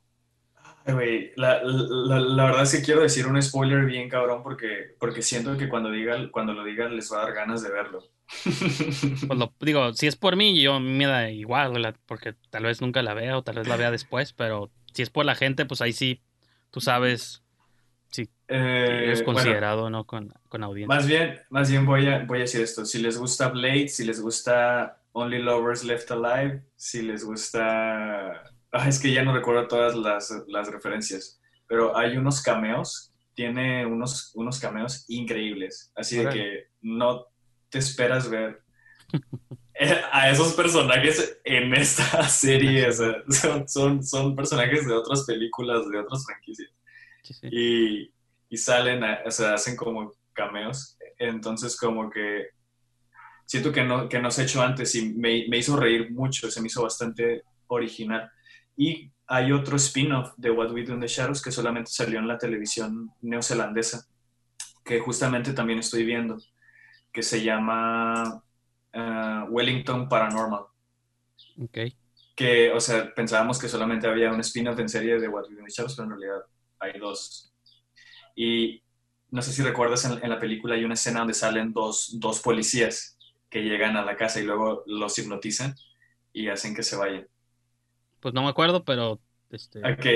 [1.36, 5.56] la, la, la, verdad es que quiero decir un spoiler bien cabrón porque, porque siento
[5.56, 8.02] que cuando, diga, cuando lo digan les va a dar ganas de verlo.
[9.26, 13.02] Pues lo digo, si es por mí, yo me da igual, porque tal vez nunca
[13.02, 15.80] la vea o tal vez la vea después, pero si es por la gente, pues
[15.80, 16.22] ahí sí,
[16.70, 17.42] tú sabes
[18.10, 20.94] si eh, es considerado no con, con, audiencia.
[20.94, 24.04] Más bien, más bien voy a, voy a decir esto, si les gusta Blade, si
[24.04, 28.42] les gusta Only Lovers Left Alive, si les gusta
[28.72, 34.32] Ah, es que ya no recuerdo todas las, referencias, pero hay unos cameos, tiene unos,
[34.34, 37.26] unos cameos increíbles, así de que no
[37.68, 38.62] te esperas ver
[40.12, 42.88] a esos personajes en esta serie,
[43.66, 46.70] son, son, personajes de otras películas, de otras franquicias.
[47.42, 48.10] Y,
[48.56, 52.48] salen, o sea, hacen como cameos, entonces como que
[53.46, 56.50] siento que no, que no se ha hecho antes y me, me hizo reír mucho,
[56.50, 58.30] se me hizo bastante original.
[58.76, 62.28] Y hay otro spin-off de What We Do in the Shadows que solamente salió en
[62.28, 64.06] la televisión neozelandesa,
[64.84, 66.38] que justamente también estoy viendo,
[67.12, 68.42] que se llama
[68.94, 70.64] uh, Wellington Paranormal.
[71.62, 71.78] Ok.
[72.34, 75.60] Que, o sea, pensábamos que solamente había un spin-off en serie de What We Do
[75.60, 76.42] in the Shadows, pero en realidad
[76.80, 77.52] hay dos.
[78.34, 78.82] Y
[79.30, 83.16] no sé si recuerdas, en, la película hay una escena donde salen dos, dos policías
[83.48, 85.74] que llegan a la casa y luego los hipnotizan
[86.32, 87.26] y hacen que se vayan.
[88.22, 89.20] Pues no me acuerdo, pero...
[89.50, 89.80] Este...
[89.80, 90.06] Ok.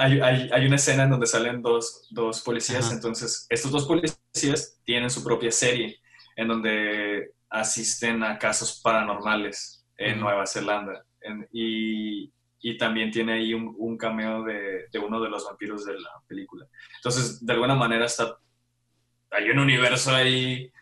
[0.00, 4.80] Hay, hay, hay una escena en donde salen dos, dos policías, entonces estos dos policías
[4.84, 6.00] tienen su propia serie
[6.34, 11.04] en donde asisten a casos paranormales en Nueva Zelanda.
[11.52, 16.00] y, y, también tiene ahí un, un cameo de, de, uno de los vampiros de
[16.00, 16.66] la película.
[16.96, 18.38] Entonces, de alguna manera está...
[19.30, 20.72] Hay un universo ahí...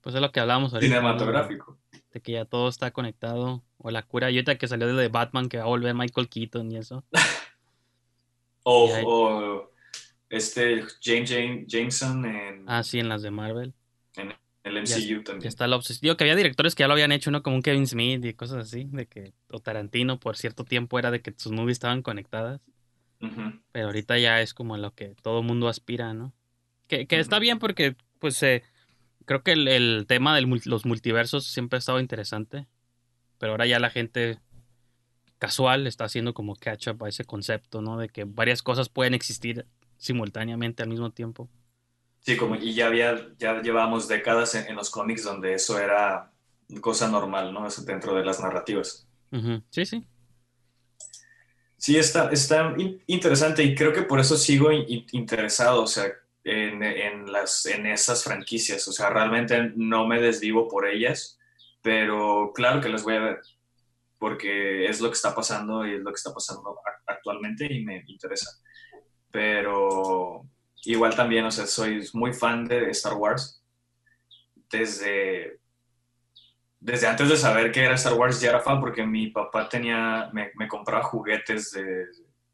[0.00, 0.94] Pues es lo que hablábamos ahorita.
[0.94, 1.78] Cinematográfico.
[2.12, 3.64] De que ya todo está conectado.
[3.82, 6.76] O la cura y que salió de Batman que va a volver Michael Keaton y
[6.76, 7.04] eso.
[8.62, 9.68] o,
[10.30, 12.64] este James Jameson en...
[12.66, 13.74] Ah, sí, en las de Marvel.
[14.16, 15.48] En el MCU también.
[15.48, 16.16] está la obsesión.
[16.16, 17.42] que había directores que ya lo habían hecho, ¿no?
[17.42, 18.88] Como un Kevin Smith y cosas así.
[18.92, 22.60] De que, o Tarantino por cierto tiempo era de que sus movies estaban conectadas.
[23.72, 26.32] Pero ahorita ya es como lo que todo mundo aspira, ¿no?
[26.88, 28.64] Que, que está bien porque, pues, eh,
[29.26, 32.66] creo que el, el tema de los multiversos siempre ha estado interesante.
[33.42, 34.38] Pero ahora ya la gente
[35.40, 37.98] casual está haciendo como catch up a ese concepto, ¿no?
[37.98, 39.66] De que varias cosas pueden existir
[39.98, 41.48] simultáneamente al mismo tiempo.
[42.20, 46.30] Sí, como, y ya había, ya llevábamos décadas en, en los cómics donde eso era
[46.80, 47.66] cosa normal, ¿no?
[47.66, 49.08] Eso dentro de las narrativas.
[49.32, 49.60] Ujú.
[49.70, 50.06] Sí, sí.
[51.78, 56.12] Sí, está, está in- interesante y creo que por eso sigo in- interesado, o sea,
[56.44, 58.86] en, en las, en esas franquicias.
[58.86, 61.40] O sea, realmente no me desvivo por ellas,
[61.82, 63.40] pero claro que las voy a ver,
[64.18, 68.04] porque es lo que está pasando y es lo que está pasando actualmente y me
[68.06, 68.50] interesa.
[69.30, 70.46] Pero
[70.84, 73.62] igual también, o sea, soy muy fan de Star Wars.
[74.70, 75.60] Desde,
[76.80, 80.30] desde antes de saber que era Star Wars ya era fan porque mi papá tenía,
[80.32, 82.06] me compraba juguetes de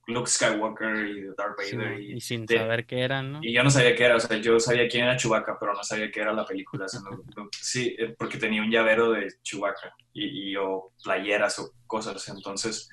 [0.08, 3.40] Luke Skywalker y Darth Vader y, y sin de- saber qué eran, ¿no?
[3.42, 5.84] y yo no sabía qué era, o sea, yo sabía quién era Chewbacca, pero no
[5.84, 6.86] sabía qué era la película.
[6.86, 10.92] o sea, no- no- sí, eh, porque tenía un llavero de Chewbacca y, y o
[11.04, 12.88] playeras o cosas, entonces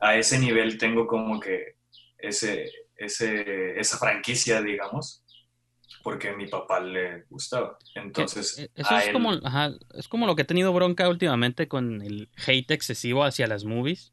[0.00, 1.76] a ese nivel tengo como que
[2.18, 5.24] ese, ese, esa franquicia, digamos,
[6.02, 7.78] porque a mi papá le gustaba.
[7.94, 11.08] Entonces, eh, Eso a es él- como, ajá, es como lo que he tenido bronca
[11.08, 14.12] últimamente con el hate excesivo hacia las movies.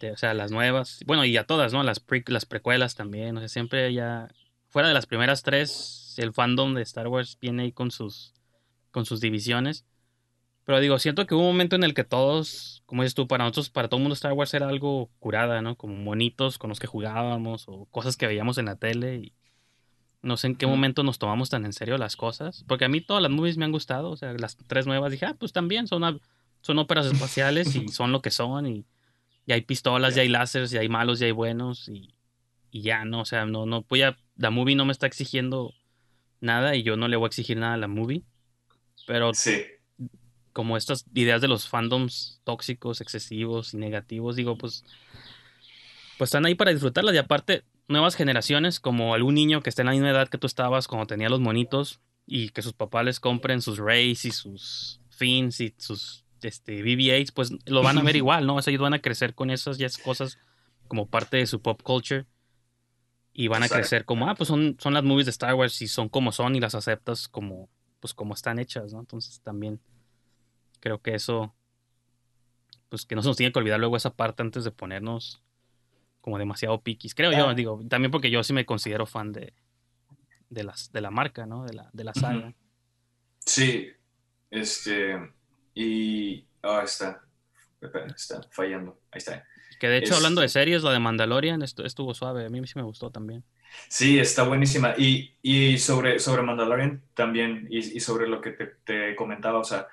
[0.00, 1.00] De, o sea, las nuevas.
[1.06, 1.82] Bueno, y a todas, ¿no?
[1.82, 3.36] Las, pre- las precuelas también.
[3.36, 4.28] O sea, siempre ya.
[4.68, 8.34] Fuera de las primeras tres, el fandom de Star Wars viene ahí con sus,
[8.90, 9.84] con sus divisiones.
[10.64, 13.42] Pero digo, siento que hubo un momento en el que todos, como dices tú, para
[13.44, 15.74] nosotros, para todo el mundo Star Wars era algo curada, ¿no?
[15.76, 19.16] Como monitos con los que jugábamos o cosas que veíamos en la tele.
[19.16, 19.32] Y
[20.22, 22.64] no sé en qué momento nos tomamos tan en serio las cosas.
[22.68, 24.10] Porque a mí todas las movies me han gustado.
[24.10, 26.20] O sea, las tres nuevas dije, ah, pues también son,
[26.60, 28.66] son óperas espaciales y son lo que son.
[28.66, 28.86] Y,
[29.46, 31.88] y hay pistolas, y hay láseres, y hay malos, y hay buenos.
[31.88, 32.14] Y,
[32.70, 33.22] y ya, ¿no?
[33.22, 34.16] O sea, no, no voy a.
[34.36, 35.74] La movie no me está exigiendo
[36.40, 38.22] nada y yo no le voy a exigir nada a la movie.
[39.06, 39.62] Pero Sí,
[40.52, 44.84] como estas ideas de los fandoms tóxicos, excesivos y negativos, digo, pues,
[46.18, 47.14] pues están ahí para disfrutarlas.
[47.14, 50.46] Y aparte, nuevas generaciones, como algún niño que esté en la misma edad que tú
[50.46, 55.00] estabas cuando tenía los monitos y que sus papás les compren sus Rays y sus
[55.10, 58.56] Fins y sus este, BB-8, pues lo van a ver igual, ¿no?
[58.56, 60.38] O sea, ellos van a crecer con esas ya cosas
[60.88, 62.26] como parte de su pop culture.
[63.32, 63.82] Y van a Exacto.
[63.82, 66.56] crecer como, ah, pues son, son las movies de Star Wars y son como son
[66.56, 67.68] y las aceptas como,
[68.00, 68.98] pues como están hechas, ¿no?
[69.00, 69.80] Entonces también
[70.80, 71.54] creo que eso,
[72.88, 75.40] pues que no se nos tiene que olvidar luego esa parte antes de ponernos
[76.20, 77.14] como demasiado piquis.
[77.14, 77.54] Creo yo, Ah.
[77.54, 79.54] digo, también porque yo sí me considero fan de,
[80.50, 81.64] de, las, de la marca, ¿no?
[81.64, 82.52] De la, de la saga.
[83.46, 83.88] Sí,
[84.50, 85.14] este,
[85.74, 87.22] y, ah, está,
[87.80, 89.44] Espera, está fallando, ahí está.
[89.78, 92.44] Que de hecho, Es- hablando de series, la de Mandalorian estu- estuvo suave.
[92.46, 93.44] A mí sí me gustó también.
[93.88, 94.94] Sí, está buenísima.
[94.98, 99.64] Y, y sobre, sobre Mandalorian también, y, y sobre lo que te, te comentaba, o
[99.64, 99.86] sea,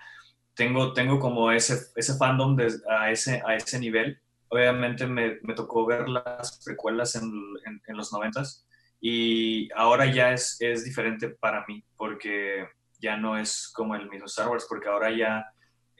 [0.55, 4.19] tengo, tengo como ese, ese fandom de- a, ese, a ese nivel.
[4.49, 7.23] Obviamente me, me tocó ver las precuelas en,
[7.65, 8.65] en, en los noventas
[9.01, 12.67] y ahora ya es, es diferente para mí porque
[12.99, 15.45] ya no es como el mismo Star Wars, porque ahora ya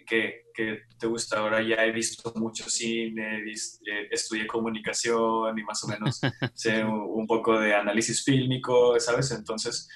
[0.08, 1.40] que, que te gusta.
[1.40, 6.20] Ahora ya he visto mucho cine, eh, estudié comunicación y más o menos
[6.56, 9.32] sé un, un poco de análisis fílmico, ¿sabes?
[9.32, 9.90] Entonces,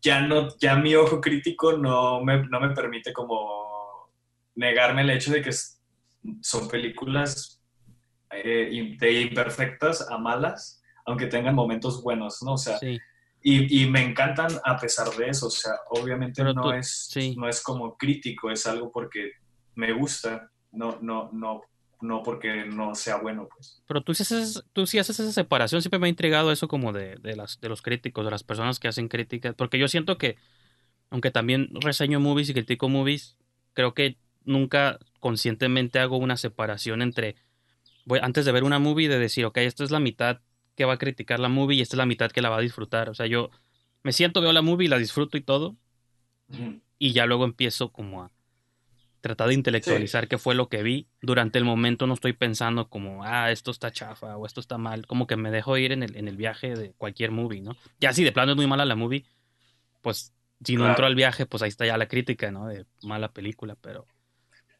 [0.00, 4.10] ya, no, ya mi ojo crítico no me, no me permite como
[4.54, 7.62] negarme el hecho de que son películas
[8.30, 12.54] eh, de imperfectas a malas, aunque tengan momentos buenos, ¿no?
[12.54, 12.98] O sea, Sí.
[13.42, 17.08] Y, y me encantan a pesar de eso, o sea, obviamente Pero no, tú- es,
[17.10, 17.34] sí.
[17.36, 19.32] no es como crítico, es algo porque
[19.74, 21.62] me gusta, no, no, no,
[22.00, 23.82] no porque no sea bueno, pues.
[23.86, 25.82] Pero tú sí, haces, tú sí haces esa separación.
[25.82, 28.78] Siempre me ha intrigado eso como de, de, las, de los críticos, de las personas
[28.78, 29.54] que hacen críticas.
[29.56, 30.36] Porque yo siento que,
[31.10, 33.36] aunque también reseño movies y critico movies,
[33.74, 37.36] creo que nunca conscientemente hago una separación entre,
[38.04, 40.40] voy, antes de ver una movie, de decir, ok, esta es la mitad
[40.80, 42.60] que va a criticar la movie y esta es la mitad que la va a
[42.62, 43.10] disfrutar.
[43.10, 43.50] O sea, yo
[44.02, 45.76] me siento, veo la movie, la disfruto y todo,
[46.98, 48.30] y ya luego empiezo como a
[49.20, 51.06] tratar de intelectualizar qué fue lo que vi.
[51.20, 55.06] Durante el momento no estoy pensando como, ah, esto está chafa o esto está mal.
[55.06, 57.76] Como que me dejo ir en el, en el viaje de cualquier movie, ¿no?
[58.00, 59.26] Ya si de plano es muy mala la movie,
[60.00, 60.32] pues
[60.64, 60.92] si no Claro.
[60.92, 62.68] entro al viaje, pues ahí está ya la crítica, ¿no?
[62.68, 64.06] De mala película, pero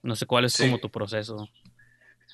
[0.02, 0.62] no sé cuál es Sí.
[0.62, 1.46] como tu proceso.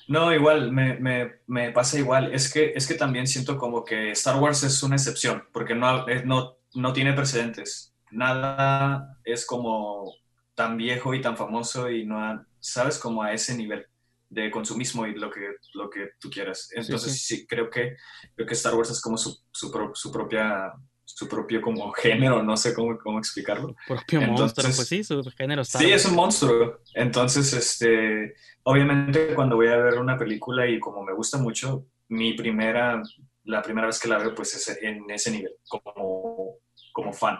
[0.07, 2.33] No, igual, me, me, me pasa igual.
[2.33, 6.07] Es que, es que también siento como que Star Wars es una excepción, porque no,
[6.07, 7.93] es- no, no tiene precedentes.
[8.11, 10.13] Nada es como
[10.55, 12.99] tan viejo y tan famoso y no, ha- ¿sabes?
[12.99, 13.85] Como a ese nivel.
[14.29, 15.39] de consumismo y lo que,
[15.73, 16.69] lo que tú quieras.
[16.75, 17.95] Entonces sí, creo, que,
[18.35, 20.73] creo que Star Wars es como su, su, su, propia
[21.09, 23.75] su propio como género, no sé cómo, cómo explicarlo.
[23.87, 26.81] propio monstruo, pues sí, su género Star Sí, es un monstruo.
[26.93, 32.33] Entonces, este, obviamente cuando voy a ver una película y como me gusta mucho, mi
[32.33, 33.01] primera,
[33.45, 36.57] la primera vez que la veo pues es en ese nivel, como,
[36.91, 37.39] como fan.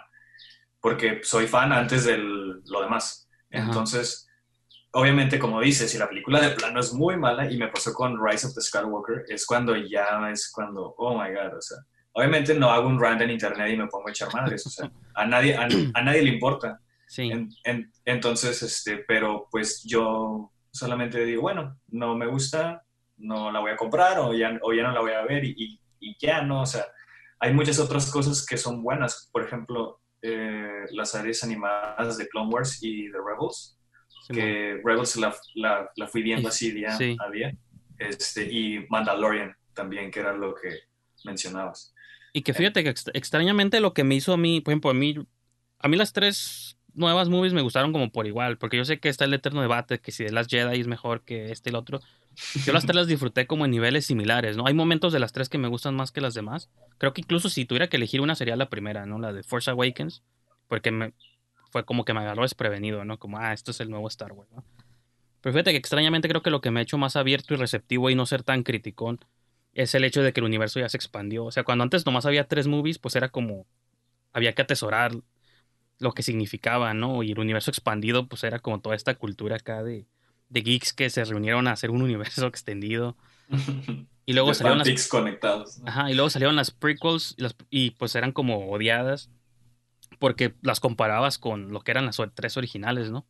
[0.80, 3.30] Porque soy fan antes de lo demás.
[3.50, 4.28] Entonces
[4.92, 8.18] obviamente, como dices, si la película de plano es muy mala, y me pasó con
[8.24, 11.78] Rise of the Skywalker, es cuando ya es cuando, oh my god, o sea,
[12.18, 14.92] obviamente no hago un rant en internet y me pongo a echar madres, o sea,
[15.14, 15.68] a nadie, a,
[16.02, 16.82] nadie le importa.
[17.08, 17.32] Sí.
[18.04, 22.84] entonces, este, pero pues yo solamente digo, bueno, no me gusta,
[23.18, 25.80] no la voy a comprar o ya, o ya no la voy a ver y,
[26.00, 26.64] y, ya, ¿no?
[26.64, 26.86] O sea,
[27.40, 32.50] hay muchas otras cosas que son buenas, por ejemplo, eh, las series animadas de Clone
[32.50, 33.78] Wars y The Rebels
[34.28, 37.56] que Rebels la, la, la, fui viendo así día a día.
[37.98, 40.70] Este, y Mandalorian también, que era lo que
[41.24, 41.94] mencionabas.
[42.38, 45.16] Y que fíjate que extrañamente lo que me hizo a mí, por ejemplo, a mí,
[45.80, 49.10] a mí las tres nuevas movies me gustaron como por igual, porque yo sé que
[49.10, 51.78] está el eterno debate, que si de las Jedi es mejor que este y el
[51.78, 52.00] otro.
[52.64, 54.68] Yo las tres las disfruté como en niveles similares, ¿no?
[54.68, 56.70] Hay momentos de las tres que me gustan más que las demás.
[57.00, 59.18] Creo que incluso si tuviera que elegir una sería la primera, ¿no?
[59.18, 60.22] La de Force Awakens,
[60.68, 61.14] porque me,
[61.72, 63.18] fue como que me agarró desprevenido, ¿no?
[63.18, 64.64] Como, ah, esto es el nuevo Star Wars, ¿no?
[65.42, 68.12] Pero fíjate que extrañamente creo que lo que me ha hecho más abierto y receptivo
[68.12, 69.22] y no ser tan criticón
[69.78, 71.46] es el hecho de que el universo ya se expandió.
[71.46, 73.68] O sea, cuando antes nomás había tres movies, pues era como,
[74.34, 75.12] había que atesorar
[76.00, 77.22] lo que significaba, ¿no?
[77.22, 80.08] Y el universo expandido, pues era como toda esta cultura acá de,
[80.50, 83.16] de geeks que se reunieron a hacer un universo extendido.
[84.26, 85.80] Y luego salieron las conectados.
[85.86, 89.30] Ajá, y luego salieron las prequels y, las, y pues eran como odiadas
[90.20, 93.28] porque las comparabas con lo que eran las tres originales, ¿no?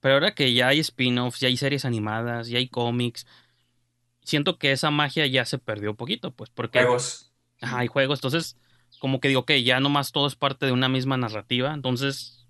[0.00, 3.26] Pero ahora que ya hay spin-offs, ya hay series animadas, ya hay cómics,
[4.22, 6.80] siento que esa magia ya se perdió un poquito, pues, porque...
[6.80, 7.32] Juegos.
[7.60, 8.56] Ajá, hay juegos, entonces,
[8.98, 12.46] como que digo, que ya nomás todo es parte de una misma narrativa, entonces,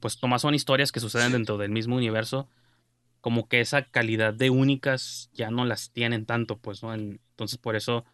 [0.00, 2.48] pues, nomás son historias que suceden dentro del mismo universo,
[3.20, 6.94] como que esa calidad de únicas ya no las tienen tanto, pues, ¿no?
[6.94, 8.04] Entonces, por eso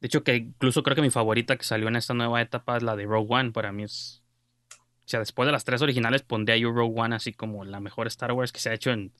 [0.00, 2.82] de hecho, que incluso creo que mi favorita que salió en esta nueva etapa es
[2.82, 3.50] la de Rogue One.
[3.50, 4.22] Para mí es.
[4.70, 8.06] O sea, después de las tres originales, pondría yo Rogue One así como la mejor
[8.06, 9.12] Star Wars que se ha hecho en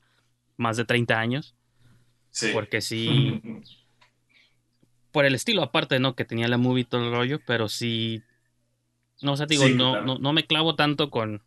[0.56, 1.56] más de 30 años.
[2.38, 2.50] Sí.
[2.52, 3.42] Porque sí.
[5.12, 6.14] por el estilo, aparte, ¿no?
[6.14, 8.22] Que tenía la movie y todo el rollo, pero sí.
[9.20, 11.42] No sé, digo, no, no, no, me clavo tanto con.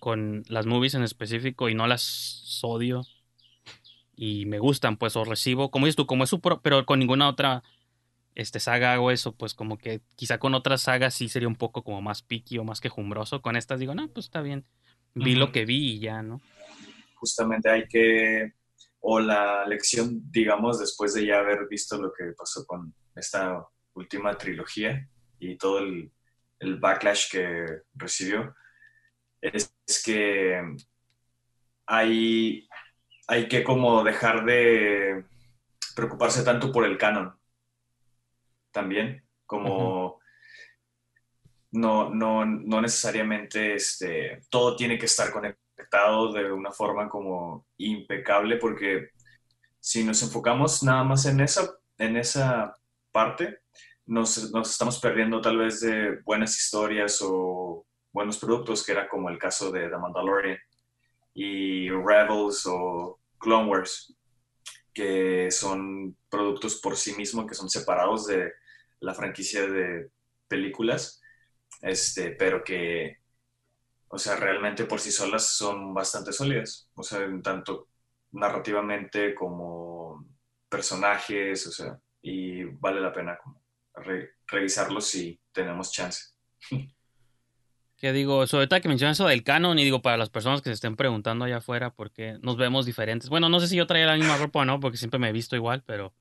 [0.00, 3.02] Con las movies en específico y no las odio.
[4.16, 6.98] Y me gustan, pues, o recibo, como dices tú, como es su pro, pero con
[6.98, 7.62] ninguna otra
[8.34, 11.84] este saga hago eso, pues como que quizá con otras sagas sí sería un poco
[11.84, 13.42] como más piqui o más quejumbroso.
[13.42, 14.64] Con estas digo, no, pues está bien.
[15.14, 16.40] Vi lo que vi y ya, ¿no?
[17.16, 18.54] Justamente hay que,
[19.04, 24.38] o la lección, digamos, después de ya haber visto lo que pasó con esta última
[24.38, 26.10] trilogía y todo el,
[26.78, 28.54] backlash que recibió,
[29.40, 29.74] es,
[30.04, 30.62] que
[31.86, 32.68] hay,
[33.26, 35.24] hay que como dejar de
[35.96, 37.36] preocuparse tanto por el canon
[38.70, 40.20] también, como
[41.72, 45.61] no, no, no, necesariamente este, todo tiene que estar conectado
[46.32, 49.10] de una forma como impecable, porque
[49.80, 52.76] si nos enfocamos nada más en esa, en esa
[53.10, 53.60] parte,
[54.06, 59.28] nos, nos estamos perdiendo tal vez de buenas historias o buenos productos, que era como
[59.28, 60.58] el caso de The Mandalorian
[61.34, 64.14] y Rebels o Clone Wars,
[64.92, 68.52] que son productos por sí mismos, que son separados de,
[69.02, 70.10] la franquicia de
[70.48, 71.20] películas,
[71.82, 73.18] este, pero que,
[74.12, 77.88] o sea, realmente por sí solas son bastante sólidas, o sea, tanto
[78.32, 80.26] narrativamente como
[80.68, 83.62] personajes, o sea, y vale la pena como
[84.46, 86.34] revisarlos si tenemos chance.
[87.98, 90.70] Que digo, sobre todo que mencionas eso del canon, y digo, para las personas que
[90.70, 93.28] se estén preguntando allá afuera, porque nos vemos diferentes.
[93.28, 95.32] Bueno, no sé si yo traía la misma ropa o no, porque siempre me he
[95.32, 96.12] visto igual, pero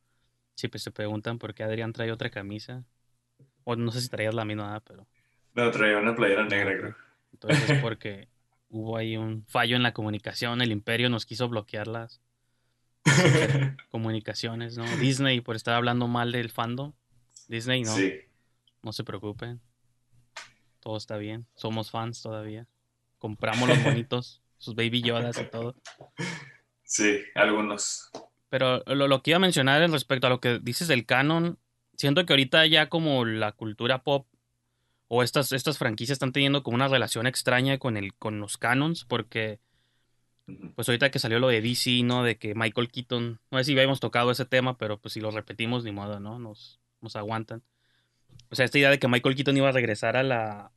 [0.56, 2.84] Sí, pues se preguntan por qué Adrián trae otra camisa.
[3.64, 5.08] O no sé si traías la misma, pero.
[5.56, 6.96] No, traía una playera negra, creo.
[7.34, 8.28] Entonces es porque
[8.70, 10.62] hubo ahí un fallo en la comunicación.
[10.62, 12.22] El Imperio nos quiso bloquear las
[13.90, 14.86] comunicaciones, ¿no?
[14.98, 16.94] Disney por estar hablando mal del fandom.
[17.48, 17.96] Disney, no.
[17.96, 18.14] Sí.
[18.82, 19.62] No se preocupen.
[20.80, 21.46] Todo está bien.
[21.56, 22.68] Somos fans todavía.
[23.20, 25.76] Compramos los bonitos, sus baby yodas y todo.
[26.84, 28.10] Sí, algunos.
[28.50, 31.60] Pero lo, que iba a mencionar en respecto a lo que dices del canon,
[31.96, 34.28] siento que ahorita ya como la cultura pop
[35.14, 39.04] o estas, estas franquicias están teniendo como una relación extraña con, el, con los canons,
[39.04, 39.60] porque
[40.74, 42.24] pues ahorita que salió lo de DC, ¿no?
[42.24, 45.30] De que Michael Keaton, no sé si habíamos tocado ese tema, pero pues si lo
[45.30, 46.40] repetimos, ni modo, ¿no?
[46.40, 47.62] Nos, nos aguantan.
[48.52, 50.72] O sea, esta idea de que Michael Keaton iba a regresar a la,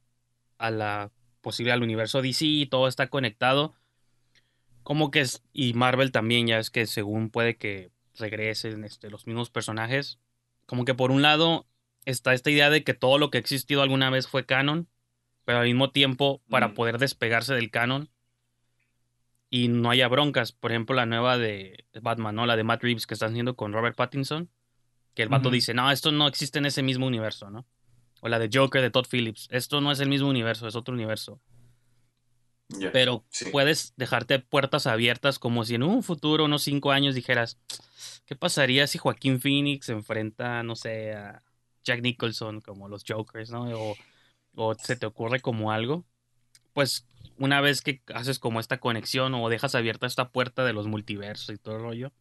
[0.59, 3.77] a la posible, al universo DC y todo está conectado.
[4.83, 9.29] Como que es, y Marvel también, ya es que según puede que regresen este, los
[9.29, 10.19] mismos personajes.
[10.67, 11.69] Como que por un lado
[12.05, 14.89] está esta idea de que todo lo que ha existido alguna vez fue canon,
[15.45, 16.75] pero al mismo tiempo, para Mm.
[16.75, 18.09] poder despegarse del canon
[19.51, 20.53] y no haya broncas.
[20.53, 22.47] Por ejemplo, la nueva de Batman, ¿no?
[22.47, 24.51] La de Matt Reeves que están haciendo con Robert Pattinson,
[25.15, 27.67] que el vato dice, no, esto no existe en ese mismo universo, ¿no?
[28.21, 30.95] O la de Joker de Todd Phillips, esto no es el mismo universo, es otro
[30.95, 31.41] universo.
[32.93, 33.51] Pero Sí.
[33.53, 37.59] puedes dejarte puertas abiertas como si en un futuro, unos cinco años, dijeras,
[38.27, 41.43] ¿qué pasaría si Joaquín Phoenix se enfrenta, no sé, a
[41.85, 43.69] Jack Nicholson como los Jokers, ¿no?
[44.55, 46.05] O, se te ocurre como algo.
[46.73, 47.07] Pues
[47.39, 51.55] una vez que haces como esta conexión o dejas abierta esta puerta de los multiversos
[51.55, 52.13] y todo el rollo,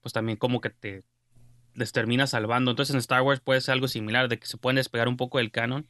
[0.00, 1.04] pues también como que te
[1.74, 2.70] les termina salvando.
[2.70, 5.38] Entonces en Star Wars puede ser algo similar, de que se pueden despegar un poco
[5.38, 5.86] del canon,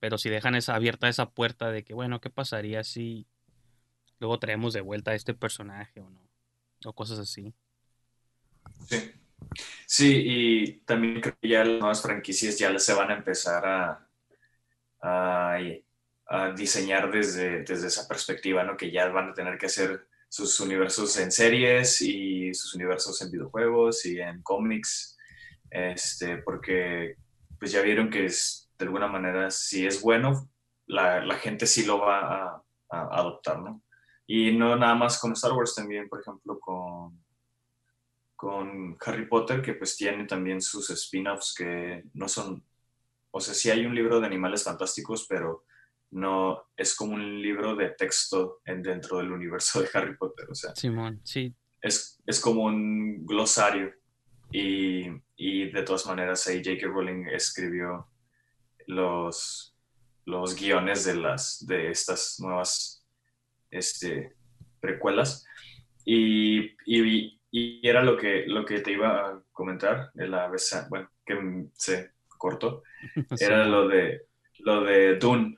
[0.00, 3.26] pero si dejan esa abierta esa puerta de que, bueno, ¿qué pasaría si
[4.18, 6.20] luego traemos de vuelta a este personaje o no?
[6.84, 7.54] O cosas así.
[8.86, 9.12] Sí.
[9.86, 14.08] Sí, y también creo que ya las nuevas franquicias ya se van a empezar a,
[15.00, 15.58] a,
[16.56, 18.76] diseñar desde, desde esa perspectiva, ¿no?
[18.76, 23.30] Que ya van a tener que hacer sus universos en series y sus universos en
[23.30, 25.16] videojuegos y en cómics,
[25.70, 27.16] este, porque
[27.58, 30.50] pues ya vieron que es, de alguna manera, si es bueno,
[30.86, 33.82] la, la gente sí lo va a, a adoptar, ¿no?
[34.26, 37.18] Y no nada más con Star Wars, también, por ejemplo, con
[38.38, 42.64] con Harry Potter, que pues tiene también sus spin-offs que no son,
[43.32, 45.64] o sea, sí hay un libro de animales fantásticos, pero
[46.12, 50.54] no es como un libro de texto en, dentro del universo de Harry Potter, o
[50.54, 51.52] sea, Simón, sí.
[51.82, 53.92] es, es como un glosario
[54.52, 56.86] y, y de todas maneras ahí J.K.
[56.86, 58.06] Rowling escribió
[58.86, 59.74] los,
[60.26, 63.04] los guiones de, las, de estas nuevas
[63.72, 64.36] este,
[64.78, 65.44] precuelas
[66.04, 70.74] y, y, y era lo que, lo que te iba a comentar de la vez,
[70.88, 72.82] bueno, que se cortó,
[73.40, 74.26] era lo de,
[74.60, 75.56] lo de Dune,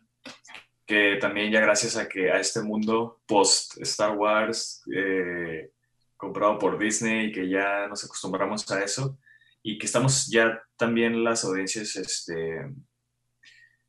[0.86, 5.70] que también ya gracias a que a este mundo post Star Wars eh,
[6.16, 9.18] comprado por Disney y que ya nos acostumbramos a eso
[9.62, 12.72] y que estamos ya también las audiencias, este,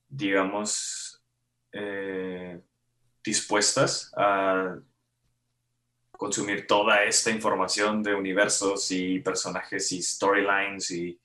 [0.08, 1.24] digamos,
[1.72, 2.62] eh,
[3.24, 4.78] dispuestas a
[6.22, 11.20] consumir toda esta información de universos y personajes y storylines y,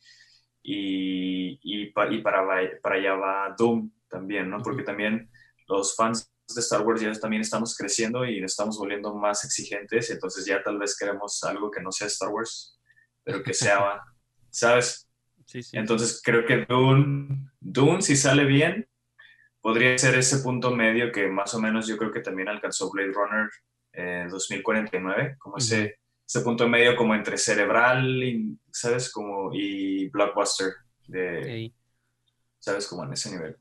[0.62, 2.44] y, y, pa- y para,
[2.82, 4.58] para allá va Doom también, ¿no?
[4.62, 5.30] Porque también
[5.68, 10.10] los fans de Star Wars ya también estamos creciendo y nos estamos volviendo más exigentes,
[10.10, 12.78] entonces ya tal vez queremos algo que no sea Star Wars,
[13.24, 14.00] pero que sea,
[14.50, 15.08] ¿sabes?
[15.46, 15.78] Sí, sí.
[15.78, 18.88] Entonces creo que Dune, Dune, si sale bien,
[19.60, 23.12] podría ser ese punto medio que más o menos yo creo que también alcanzó Blade
[23.12, 23.50] Runner
[23.96, 29.10] en 2049, como ese, ese punto medio como entre cerebral, y, ¿sabes?
[29.10, 30.72] Como, y blockbuster,
[31.08, 31.72] de.
[32.58, 32.86] ¿sabes?
[32.86, 33.56] Como en ese nivel.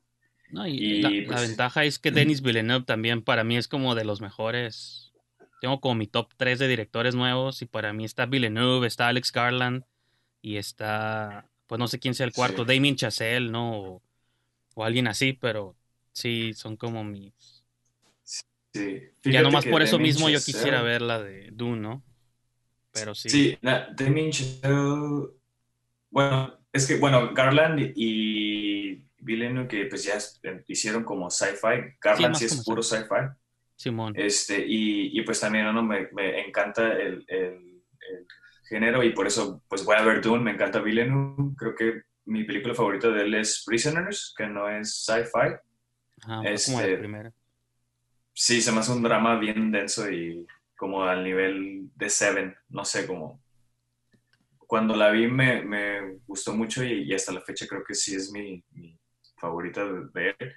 [0.50, 3.68] No, y, Y, la, la pues, ventaja es que Denis Villeneuve también para mí es
[3.68, 5.12] como de los mejores.
[5.60, 9.32] Tengo como mi top 3 de directores nuevos y para mí está Villeneuve, está Alex
[9.32, 9.84] Garland
[10.42, 12.74] y está, pues no sé quién sea el cuarto, Sí.
[12.74, 13.80] Damien Chazelle, ¿no?
[13.80, 14.02] O,
[14.74, 15.76] o alguien así, pero
[16.12, 17.55] sí, son como mis...
[18.76, 19.02] Sí.
[19.24, 22.02] Ya nomás por eso mismo yo quisiera ver la de Dune, ¿no?
[22.92, 23.28] Pero sí.
[23.28, 25.28] Sí, na- Damien Chazelle,
[26.10, 32.34] bueno, es que, bueno, Garland y Villeneuve que pues ya es- hicieron como sci-fi, Garland
[32.36, 33.28] sí, es puro sci-fi,
[33.76, 34.14] Simón.
[34.16, 35.82] este, y, y pues también ¿no?
[35.82, 38.26] me, me encanta el, el- el
[38.68, 42.44] género y por eso pues voy a ver Dune, me encanta Villeneuve, creo que mi
[42.44, 45.56] película favorita de él es Prisoners, que no es sci-fi,
[46.22, 47.32] Ajá, fue como la este, primera.
[48.36, 52.84] Sí, se me hace un drama bien denso y como al nivel de Seven, no
[52.84, 53.42] sé, como
[54.66, 58.14] cuando la vi me, me gustó mucho y, y hasta la fecha creo que sí
[58.16, 58.98] es mi, mi
[59.38, 60.52] favorita de, de él.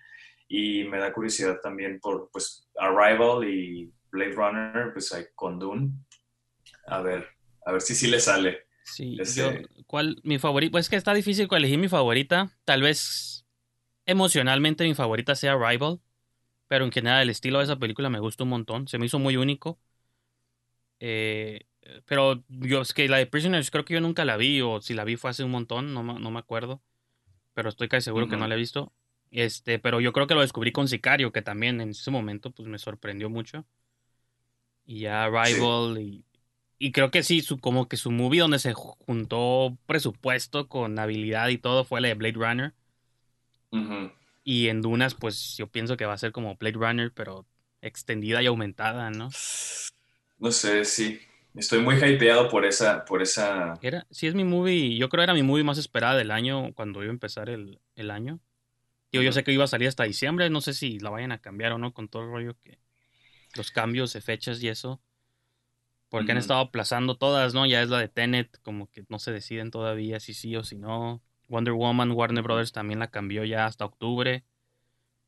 [0.47, 5.91] Y me da curiosidad también por pues Arrival y Blade Runner, pues hay con Dune.
[6.87, 7.27] A ver,
[7.65, 8.65] a ver si sí le sale.
[8.83, 9.51] Sí, Este- yo,
[9.85, 10.71] ¿cuál, mi favorita?
[10.71, 12.57] Pues es que está difícil elegir mi favorita.
[12.65, 13.45] Tal vez
[14.05, 16.01] emocionalmente mi favorita sea Rival,
[16.69, 18.89] pero en general el estilo de esa película me gusta un montón.
[18.89, 19.79] Se me hizo muy único.
[20.99, 21.61] Eh,
[22.05, 24.93] pero yo, es que la de Prisoners creo que yo nunca la vi, o si
[24.93, 26.81] la vi fue hace un montón, no, me- no me acuerdo.
[27.53, 28.37] Pero estoy casi seguro que Ujú.
[28.37, 28.93] no la he visto.
[29.31, 32.67] Este, pero yo creo que lo descubrí con Sicario, que también en ese momento pues
[32.69, 33.65] me sorprendió mucho.
[34.85, 36.25] Y ya Rival y,
[36.79, 41.49] y creo que sí, su, como que su movie donde se juntó presupuesto con habilidad
[41.49, 42.73] y todo fue la de Blade Runner.
[43.71, 44.11] Ujú.
[44.49, 47.45] Y en Dunas, pues yo pienso que va a ser como Blade Runner, pero
[47.81, 49.37] extendida y aumentada, ¿no?
[50.39, 51.19] No sé, sí.
[51.53, 53.79] Estoy muy hypeado por esa, por esa.
[53.81, 57.03] Era, sí es mi movie, yo creo era mi movie más esperada del año cuando
[57.03, 58.39] iba a empezar el, el año.
[59.11, 61.41] Digo, yo sé que iba a salir hasta diciembre, no sé si la vayan a
[61.41, 62.79] cambiar o no con todo el rollo que
[63.55, 65.01] los cambios de fechas y eso.
[66.09, 67.65] Porque han estado aplazando todas, ¿no?
[67.65, 70.75] Ya es la de Tenet, como que no se deciden todavía si sí o si
[70.77, 71.21] no.
[71.49, 74.45] Wonder Woman, Warner Brothers también la cambió ya hasta octubre.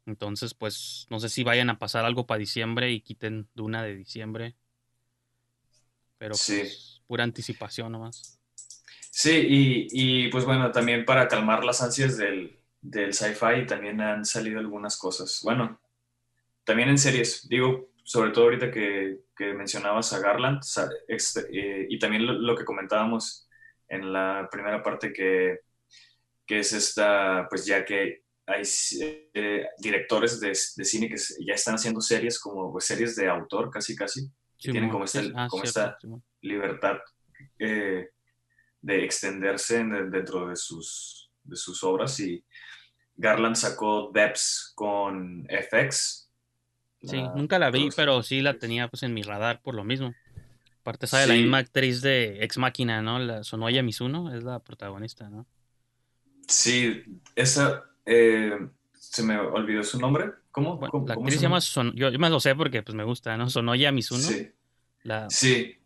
[0.06, 3.96] Entonces, pues, no sé si vayan a pasar algo para diciembre y quiten Duna de
[3.96, 4.56] diciembre.
[6.18, 6.60] Pero Sí.
[6.60, 8.40] pues, pura anticipación nomás.
[9.10, 9.32] Sí,
[9.92, 14.60] y, y, pues bueno, también para calmar las ansias del, del sci-fi también han salido
[14.60, 15.42] algunas cosas.
[15.44, 15.80] Bueno,
[16.64, 20.62] también en series, digo, sobre todo ahorita que, que mencionabas a Garland,
[21.08, 23.48] este, eh, y también lo, lo que comentábamos
[23.90, 25.60] en la primera parte que,
[26.52, 28.62] que es esta, pues ya que hay
[29.34, 31.16] eh, directores de, de cine que
[31.48, 34.28] ya están haciendo series como pues, series de autor casi casi,
[34.60, 35.98] que tienen como, esta, ah, como cierto, esta
[36.42, 36.98] libertad
[37.58, 38.10] eh,
[38.82, 42.44] de extenderse en- dentro de sus, de sus obras y
[43.16, 46.30] Garland sacó Depths con FX.
[47.04, 49.86] Sí, la nunca la vi, pero sí la tenía pues en mi radar por lo
[49.86, 50.14] mismo.
[50.82, 51.40] Aparte sale la Sí.
[51.44, 53.20] misma actriz de Ex Máquina, ¿no?
[53.20, 55.48] La Sonoya Mizuno es la protagonista, ¿no?
[56.52, 57.04] Sí,
[57.36, 58.58] esa, eh,
[58.94, 60.32] se me olvidó su nombre.
[60.52, 60.78] ¿Cómo?
[60.78, 61.62] Bueno, ¿Cómo- la actriz se llama?
[61.62, 63.50] Son- yo, yo me lo sé porque pues me gusta, ¿no?
[63.50, 64.52] Sonoya Mizuno, Sí,
[65.04, 65.78] la, sí,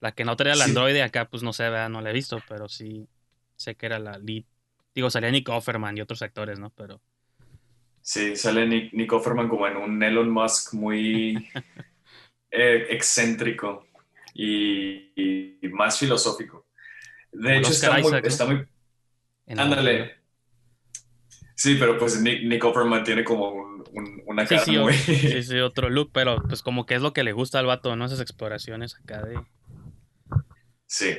[0.00, 0.70] la que no traía el Sí.
[0.70, 1.88] androide acá, pues no sé, ¿verdad?
[1.88, 3.08] no la he visto, pero sí
[3.56, 4.44] sé que era la lead.
[4.94, 6.70] Digo, salía Nick Offerman y otros actores, ¿no?
[6.70, 7.00] Pero
[8.02, 11.36] sí, sale Nick, Nick Offerman como en un Elon Musk muy
[12.50, 13.86] eh, excéntrico
[14.34, 16.66] y, más filosófico.
[17.32, 18.66] De Como hecho, Oscar está muy, está muy
[19.56, 20.16] Ándale.
[21.54, 24.92] Sí, pero pues Nick, Nick Offerman tiene como un- un- una cara sí, muy...
[24.92, 27.96] sí, sí, otro look, pero pues como que es lo que le gusta al vato,
[27.96, 28.04] ¿no?
[28.04, 29.40] Esas exploraciones acá de...
[30.86, 31.16] Sí,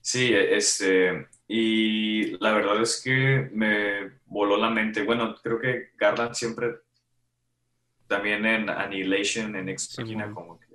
[0.00, 5.02] sí, este, y la verdad es que me voló la mente.
[5.02, 6.78] Bueno, creo que Garland siempre,
[8.06, 10.02] también en Annihilation, en Ex Sí,
[10.34, 10.66] como que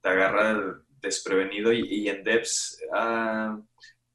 [0.00, 2.22] te agarra desprevenido y, y en
[2.94, 3.60] ah,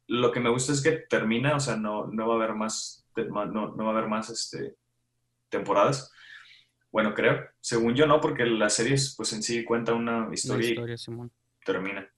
[0.07, 3.07] lo que me gusta es que termina, o sea, no, no va a haber más,
[3.15, 4.75] no, no va a haber más, este,
[5.49, 6.11] temporadas.
[6.91, 10.75] Bueno, creo, según yo no, porque la serie pues en sí cuenta una historia y
[11.65, 12.09] termina.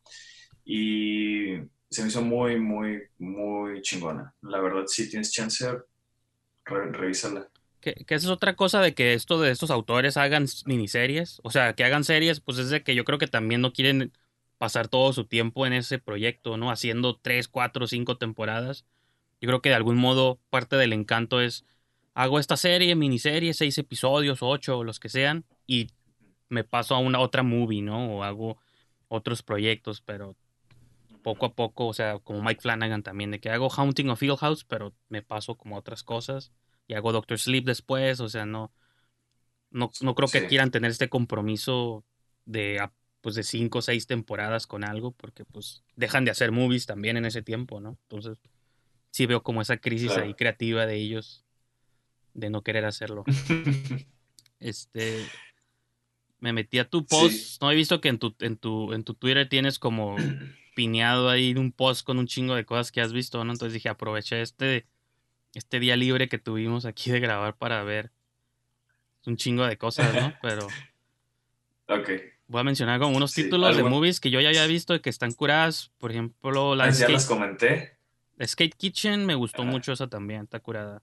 [0.63, 1.55] Y
[1.89, 4.33] se me hizo muy, muy, muy chingona.
[4.41, 5.65] La verdad, si tienes chance,
[6.65, 7.49] re- revísala.
[7.79, 11.49] Que, que esa es otra cosa de que esto de estos autores hagan miniseries, o
[11.49, 14.11] sea, que hagan series, pues es de que yo creo que también no quieren
[14.57, 16.71] pasar todo su tiempo en ese proyecto, ¿no?
[16.71, 18.85] Haciendo tres, cuatro, cinco temporadas.
[19.39, 21.65] Yo creo que de algún modo parte del encanto es,
[22.13, 25.89] hago esta serie, miniserie, seis episodios, ocho, los que sean, y
[26.49, 28.17] me paso a una otra movie, ¿no?
[28.17, 28.57] O hago
[29.09, 30.35] otros proyectos, pero
[31.21, 34.37] poco a poco, o sea, como Mike Flanagan también, de que hago Haunting of Hill
[34.37, 36.51] House, pero me paso como a otras cosas
[36.87, 38.71] y hago Doctor Sleep después, o sea, no,
[39.69, 40.47] no, no creo que Sí.
[40.47, 42.05] quieran tener este compromiso
[42.45, 42.79] de,
[43.27, 47.17] pues, de cinco o seis temporadas con algo, porque pues dejan de hacer movies también
[47.17, 47.97] en ese tiempo, ¿no?
[48.03, 48.37] Entonces,
[49.11, 50.23] sí veo como esa crisis Claro.
[50.23, 51.43] ahí creativa de ellos
[52.33, 53.25] de no querer hacerlo.
[54.61, 55.29] Este,
[56.39, 57.57] me metí a tu post, Sí.
[57.59, 60.15] no he visto que en tu, en tu, en tu Twitter tienes como
[60.73, 63.51] pineado ahí un post con un chingo de cosas que has visto, ¿no?
[63.51, 64.85] Entonces dije, aproveché este,
[65.53, 68.09] este día libre que tuvimos aquí de grabar para ver
[69.25, 70.33] un chingo de cosas, ¿no?
[70.41, 70.69] Pero
[71.89, 72.36] Ok.
[72.47, 74.99] Voy a mencionar como unos Sí, títulos de movies que yo ya había visto y
[74.99, 75.91] que están curadas.
[75.97, 77.97] Por ejemplo, la Ah, ya Skate, las comenté.
[78.43, 79.71] Skate Kitchen me gustó Ajá.
[79.71, 81.01] mucho esa también, está curada.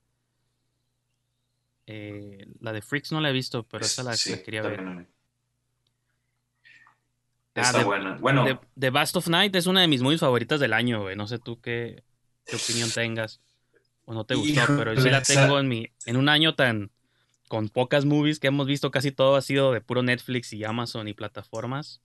[1.87, 4.81] Eh, la de Freaks no la he visto, pero esa la, Sí, la quería ver.
[7.57, 8.17] Ah, Está de- buena.
[8.21, 11.15] Bueno, The, The Bast of Night es una de mis movies favoritas del año, güey.
[11.15, 12.03] No sé tú qué,
[12.47, 13.41] qué opinión tengas.
[14.07, 15.89] O no te gustó, Híjole, pero sí la esa- tengo en mi.
[16.07, 16.91] En un año tan.
[17.55, 21.09] Con pocas movies que hemos visto, casi todo ha sido de puro Netflix y Amazon
[21.09, 22.03] y plataformas.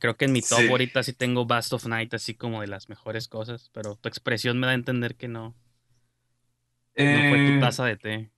[0.00, 0.70] Creo que en mi top Sí.
[0.70, 3.70] ahorita sí tengo Bast of Night, así como de las mejores cosas.
[3.74, 5.56] Pero tu expresión me da a entender que no.
[7.06, 8.30] No fue tu eh, taza de té.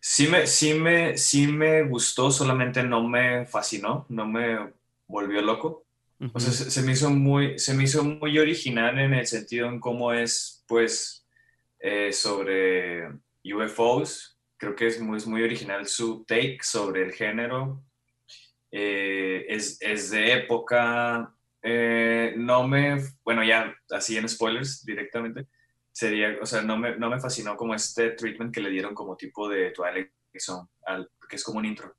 [0.00, 4.72] sí me, sí me, sí me gustó, solamente no me fascinó, no me
[5.06, 5.86] volvió loco.
[6.32, 9.68] O sea, se, se me hizo muy, se me hizo muy original en el sentido
[9.68, 11.26] en cómo es, pues,
[11.80, 13.08] eh, sobre
[13.44, 14.39] UFOs.
[14.60, 17.82] Creo que es muy, es muy original su take sobre el género
[18.70, 25.46] eh, es, es, de época, eh, no me, bueno, ya así en spoilers directamente,
[25.90, 29.16] sería, o sea, no me, no me fascinó como este treatment que le dieron como
[29.16, 31.96] tipo de Twilight Zone, al, que es como un intro.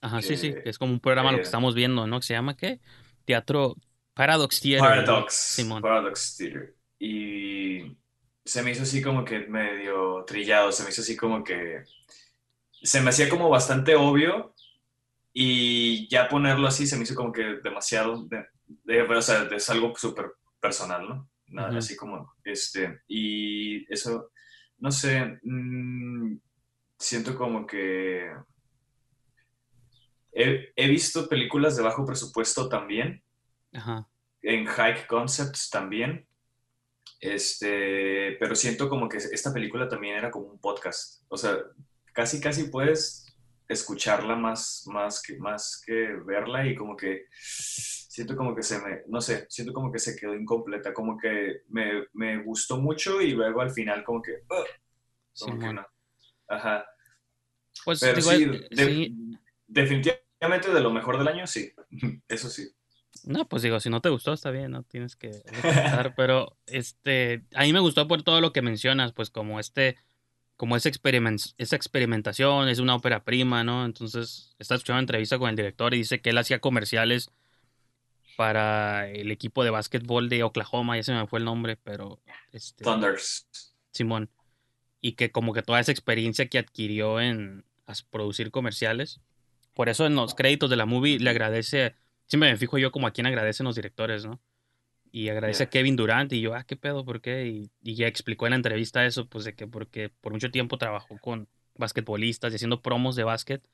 [0.00, 2.20] Ajá, sí, sí, es como un programa lo que estamos viendo, ¿no?
[2.20, 2.80] Que se llama, ¿qué?
[3.24, 3.76] Teatro
[4.14, 4.88] Paradox Theater.
[4.88, 5.80] Paradox, Simón.
[5.80, 6.74] Paradox Theater.
[6.98, 7.96] Y
[8.44, 11.84] se me hizo así como que medio trillado, se me hizo así como que
[12.82, 14.54] se me hacía como bastante obvio
[15.32, 19.94] y ya ponerlo así se me hizo como que demasiado, de, o sea, es algo
[19.96, 21.30] súper personal, ¿no?
[21.46, 24.30] Nada, así como, este, y eso,
[24.78, 26.38] no sé, mm,
[26.98, 28.32] siento como que
[30.32, 33.22] he, he, visto películas de bajo presupuesto también,
[34.42, 36.26] en high concepts también,
[37.22, 41.22] este, pero siento como que esta película también era como un podcast.
[41.28, 41.56] O sea,
[42.12, 43.32] casi, casi puedes
[43.68, 49.02] escucharla más, más, que, más que verla y como que siento como que se me,
[49.06, 53.30] no sé, siento como que se quedó incompleta, como que me, me gustó mucho y
[53.30, 54.42] luego al final como que...
[55.38, 55.86] como que no.
[56.48, 56.84] Ajá.
[57.84, 59.38] Pues Pero sí,
[59.68, 61.72] definitivamente de lo mejor del año, sí,
[62.28, 62.68] eso sí.
[63.24, 65.42] No, pues digo, si no te gustó, está bien, no tienes que
[66.16, 69.96] pero este, a mí me gustó por todo lo que mencionas, pues como este,
[70.56, 70.90] como esa,
[71.58, 73.84] esa experimentación, es una ópera prima, ¿no?
[73.84, 77.30] Entonces, está escuchando una entrevista con el director y dice que él hacía comerciales
[78.36, 82.20] para el equipo de básquetbol de Oklahoma, ya se me fue el nombre, pero...
[82.52, 83.74] Este, Thunders.
[83.92, 84.30] Simón.
[85.00, 87.64] Y que como que toda esa experiencia que adquirió en
[88.10, 89.20] producir comerciales,
[89.74, 91.94] por eso en los créditos de la movie le agradece
[92.32, 94.40] siempre me fijo yo como a quién agradecen los directores, ¿no?
[95.10, 97.46] Y agradece a Kevin Durant y yo, ah, qué pedo, ¿por qué?
[97.46, 101.18] Y, ya explicó en la entrevista eso, pues de que porque por mucho tiempo trabajó
[101.18, 101.46] con
[101.76, 103.68] basquetbolistas y haciendo promos de básquet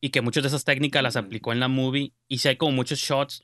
[0.00, 2.72] y que muchas de esas técnicas las aplicó en la movie y si hay como
[2.72, 3.42] muchos shots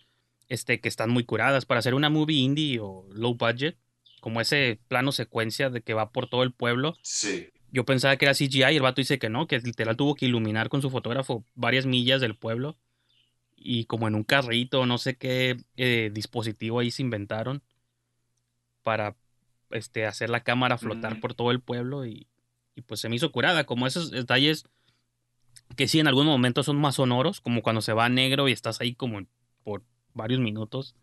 [0.49, 3.77] este, que están muy curadas para hacer una movie indie o low budget,
[4.23, 6.97] como ese plano secuencia de que va por todo el pueblo.
[7.03, 7.49] Sí.
[7.71, 10.25] Yo pensaba que era CGI y el vato dice que no, que literal tuvo que
[10.25, 12.79] iluminar con su fotógrafo varias millas del pueblo
[13.61, 17.63] y como en un carrito, no sé qué eh, dispositivo ahí se inventaron
[18.83, 19.17] para
[19.71, 21.21] este, hacer la cámara flotar mm.
[21.21, 22.27] por todo el pueblo y,
[22.87, 24.65] pues se me hizo curada, como esos detalles
[25.77, 28.81] que sí en algunos momentos son más sonoros, como cuando se va negro y estás
[28.81, 29.21] ahí como
[29.65, 29.83] por
[30.15, 30.95] varios minutos.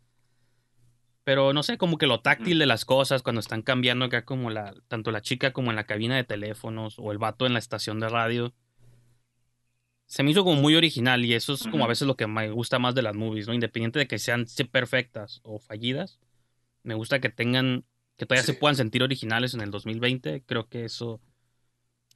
[1.25, 4.51] Pero no sé, como que lo táctil de las cosas cuando están cambiando acá como
[4.51, 7.59] la, tanto la chica como en la cabina de teléfonos o el vato en la
[7.59, 8.53] estación de radio
[10.07, 12.49] se me hizo como muy original y eso es como a veces lo que me
[12.51, 13.53] gusta más de las movies, ¿no?
[13.53, 16.19] Independiente de que sean perfectas o fallidas,
[16.83, 17.83] me gusta que tengan,
[18.15, 20.43] que todavía se puedan sentir originales en el 2020.
[20.45, 21.19] Creo que eso,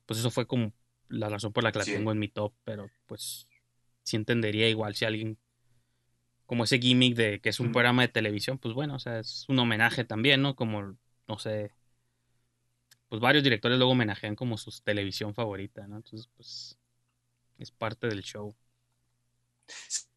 [0.06, 0.72] pues eso fue como
[1.08, 3.48] la razón por la que la tengo en mi top, pero pues
[4.04, 5.38] sí entendería igual si alguien,
[6.46, 9.46] como ese gimmick de que es un programa de televisión, pues bueno, o sea, es
[9.50, 10.56] un homenaje también, ¿no?
[10.56, 10.96] Como,
[11.28, 11.72] no sé,
[13.08, 15.98] pues varios directores luego homenajean como su televisión favorita, ¿no?
[15.98, 16.79] Entonces, pues
[17.60, 18.56] es parte del show.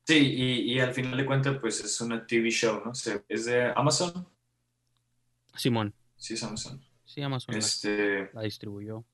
[0.04, 2.92] Sí, y, al final de cuentas, pues es una TV show, ¿no?
[3.28, 4.26] ¿Es de Amazon?
[5.54, 5.94] Simón.
[6.16, 6.82] Sí, es Amazon.
[7.04, 8.30] Sí, Amazon este...
[8.32, 9.04] la, distribuyó.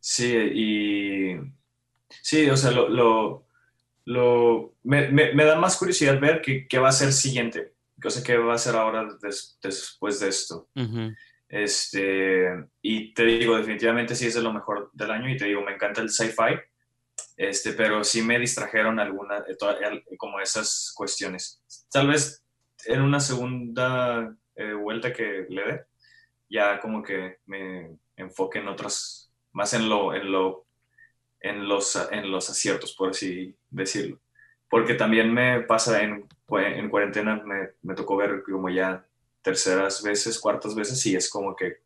[0.00, 1.36] Sí, y...
[2.08, 3.46] Sí, o sea, lo...
[4.04, 7.74] lo, me, da más curiosidad ver qué, va a ser siguiente.
[8.00, 9.06] Cosa que va a ser ahora
[9.62, 10.68] después de esto.
[11.48, 12.48] Este,
[12.80, 15.74] y te digo, definitivamente sí es de lo mejor del año y te digo, me
[15.74, 16.58] encanta el sci-fi
[17.36, 19.56] este, pero sí me distrajeron algunas, eh,
[20.18, 21.62] como esas cuestiones.
[21.90, 22.44] Tal vez
[22.84, 25.84] en una segunda eh, vuelta que le dé,
[26.48, 30.66] ya como que me enfoque en otras, más en lo, en lo,
[31.40, 34.20] en los, en los aciertos, por así decirlo.
[34.68, 39.06] Porque también me pasa en, en cuarentena, me, me tocó ver como ya
[39.42, 41.82] terceras veces, cuartas veces, y es como que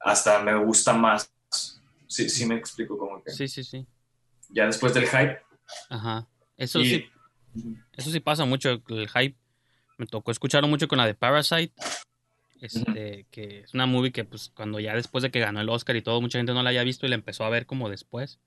[0.00, 1.32] hasta me gusta más.
[2.06, 3.30] Sí, sí me explico como que.
[3.30, 3.86] Sí, sí, sí
[4.54, 5.38] ya después del hype.
[5.90, 6.28] Ajá.
[6.56, 7.04] Eso sí.
[7.92, 9.36] Eso sí pasa mucho, el hype.
[9.98, 11.74] Me tocó escucharlo mucho con la de Parasite.
[12.60, 15.96] Este, que es una movie que pues cuando ya después de que ganó el Oscar
[15.96, 18.40] y todo, mucha gente no la haya visto y la empezó a ver como después.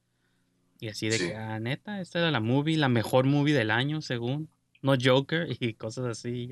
[0.80, 4.02] Y así de que, ah, neta, esta era la movie, la mejor movie del año,
[4.02, 4.50] según.
[4.82, 6.50] No Joker y cosas así.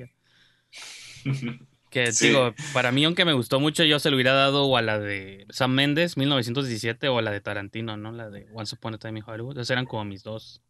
[1.96, 4.82] Que digo, para mí, aunque me gustó mucho, yo se lo hubiera dado o a
[4.82, 8.12] la de Sam Mendes, 1917, o a la de Tarantino, ¿no?
[8.12, 9.56] La de Once Upon a Time in Hollywood.
[9.56, 10.60] Esos eran como mis dos,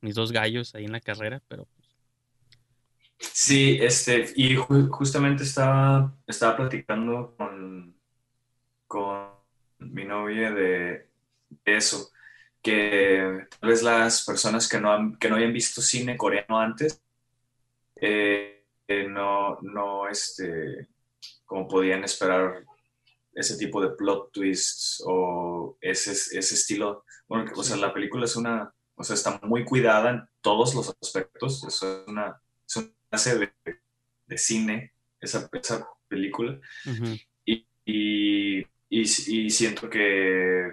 [0.00, 1.68] mis dos gallos ahí en la carrera, pero...
[3.16, 7.94] Sí, este, y justamente estaba, estaba platicando con,
[8.88, 9.28] con
[9.78, 11.06] mi novia de
[11.64, 12.10] eso,
[12.60, 17.00] que tal vez las personas que no, han, que no habían visto cine coreano antes,
[18.00, 18.53] eh,
[18.88, 20.88] eh, no, no, este,
[21.44, 22.64] como podían esperar
[23.34, 27.04] ese tipo de plot twists o ese, ese estilo.
[27.26, 30.94] Bueno, o sea, la película es una, o sea, está muy cuidada en todos los
[31.00, 31.64] aspectos.
[31.64, 33.52] Es una, es una clase de,
[34.26, 36.58] de cine, esa, esa película.
[37.44, 40.68] y, y, y, siento que,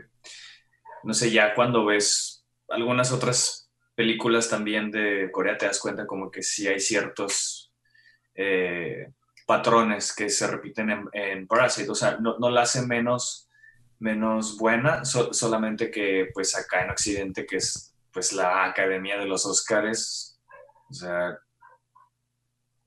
[1.04, 6.30] no sé, ya cuando ves algunas otras películas también de Corea, te das cuenta como
[6.30, 7.51] que sí hay ciertos...
[8.36, 9.12] Eh,
[9.46, 11.90] patrones que se repiten en, en Parasite.
[11.90, 13.50] O sea, no, no la hace menos,
[14.00, 19.46] menos buena, solamente que pues acá en Occidente, que es pues la Academia de los
[19.46, 20.40] Oscars,
[20.90, 21.38] o sea,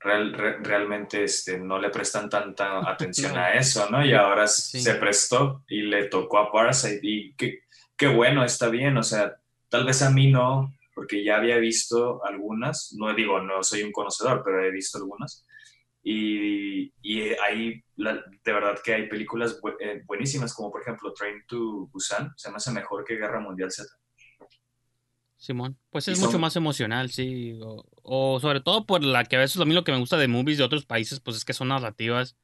[0.00, 4.04] realmente este, no le prestan tanta atención a eso, ¿no?
[4.04, 7.60] Y ahora se prestó y le tocó a Parasite y qué,
[7.96, 9.36] qué bueno, está bien, o sea,
[9.68, 13.92] tal vez a mí no, porque ya había visto algunas, no digo, no soy un
[13.92, 15.44] conocedor, pero he visto algunas,
[16.06, 21.88] y, y hay, de verdad que hay películas eh, buenísimas, como por ejemplo Train to
[21.90, 23.88] Busan, se me hace mejor que Guerra Mundial Z.
[25.44, 27.58] Simón, pues es mucho más emocional, sí.
[28.02, 30.28] O, sobre todo por la que a veces a mí lo que me gusta de
[30.28, 32.36] movies de otros países, pues es que son narrativas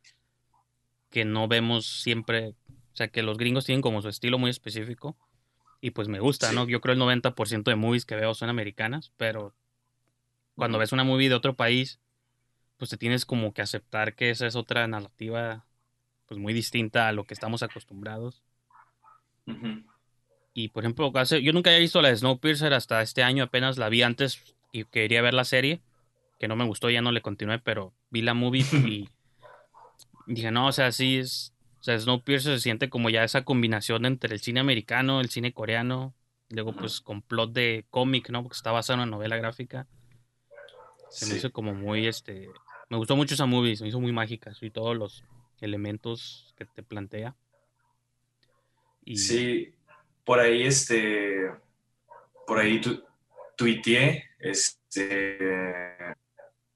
[1.09, 2.55] que no vemos siempre.
[2.93, 5.17] O sea, que los gringos tienen como su estilo muy específico.
[5.81, 6.67] Y pues me gusta, ¿no?
[6.69, 9.55] Yo creo el 90% de movies que veo son americanas, pero
[10.55, 12.01] cuando ves una movie de otro país,
[12.77, 15.67] pues te tienes como que aceptar que esa es otra narrativa
[16.27, 18.43] pues muy distinta a lo que estamos acostumbrados.
[20.53, 23.89] Y por ejemplo, yo nunca había visto la de Snowpiercer hasta este año, apenas la
[23.89, 25.81] vi antes y quería ver la serie,
[26.39, 29.09] que no me gustó, ya no le continué, pero vi la movie y
[30.27, 34.05] dije, no, o sea, sí es, o sea, Snowpiercer se siente como ya esa combinación
[34.05, 36.15] entre el cine americano, el cine coreano,
[36.51, 38.43] luego pues con plot de cómic, ¿no?
[38.43, 39.87] Porque está basado en una novela gráfica.
[41.09, 42.51] Se me hizo como muy, este,
[42.91, 45.25] me gustó mucho esa movie, se me hizo muy mágica, y todos los
[45.63, 47.35] elementos que te plantea.
[49.15, 49.75] Sí,
[50.25, 51.51] por ahí este,
[52.47, 53.03] por ahí tu,
[53.57, 55.39] tuiteé, este,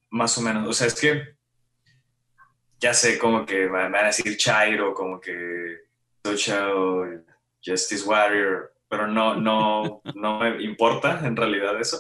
[0.09, 1.37] más o menos, o sea, es que
[2.85, 5.85] ya sé como que me van a decir Chairo, como que
[6.23, 7.25] Social
[7.65, 11.99] Justice Warrior, pero no, no, no me importa en realidad eso.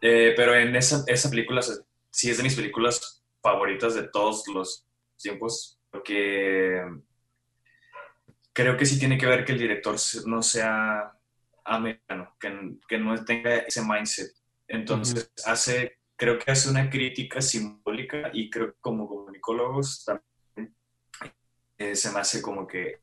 [0.00, 1.62] Eh, pero en esa, esa película
[2.10, 4.84] sí es de mis películas favoritas de todos los
[5.16, 6.82] tiempos, porque
[8.52, 9.94] creo que sí tiene que ver que el director
[10.26, 11.12] no sea
[11.64, 14.32] americano, que, que no tenga ese mindset.
[14.66, 20.74] Entonces hace, creo que hace una crítica simbólica y creo que como comunicólogos también
[21.78, 23.00] eh, se me hace como que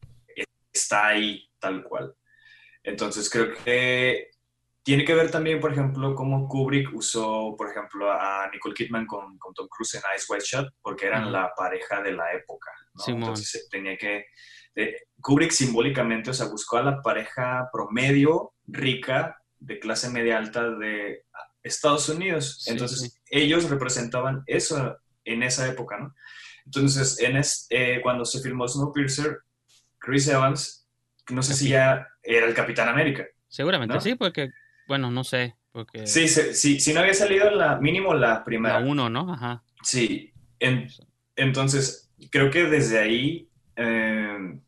[0.71, 2.15] está ahí tal cual.
[2.83, 4.31] Entonces creo que
[4.83, 9.37] tiene que ver también, por ejemplo, cómo Kubrick usó, por ejemplo, a Nicole Kidman con,
[9.53, 12.71] Tom Cruise en Ice White Shot, porque eran la pareja de la época.
[13.07, 14.25] Entonces tenía que...
[14.73, 20.71] Eh, Kubrick simbólicamente, o sea, buscó a la pareja promedio, rica, de clase media alta
[20.71, 21.25] de
[21.63, 22.65] Estados Unidos.
[22.67, 26.13] Entonces, ellos representaban eso en esa época, ¿no?
[26.65, 29.39] Entonces, en eh, cuando se filmó Snowpiercer,
[29.97, 30.87] Chris Evans,
[31.29, 33.25] no sé si ya era el Capitán América.
[33.47, 34.49] Seguramente sí, porque
[34.87, 35.55] bueno, no sé.
[35.71, 36.05] Porque...
[36.05, 38.79] Sí, sí, si no había salido la mínimo la primera.
[38.79, 39.31] La uno, ¿no?
[39.33, 39.63] Ajá.
[39.83, 40.33] Sí.
[41.35, 44.59] entonces, creo que desde ahí eh,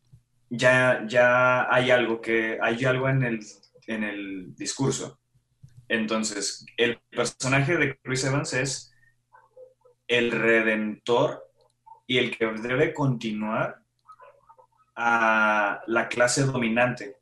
[0.48, 3.40] ya, ya hay algo que hay algo en el,
[3.86, 5.20] en el discurso.
[5.88, 8.94] Entonces, el personaje de Chris Evans es
[10.08, 11.44] el redentor
[12.06, 13.82] y el que debe continuar
[14.96, 17.16] a la clase dominante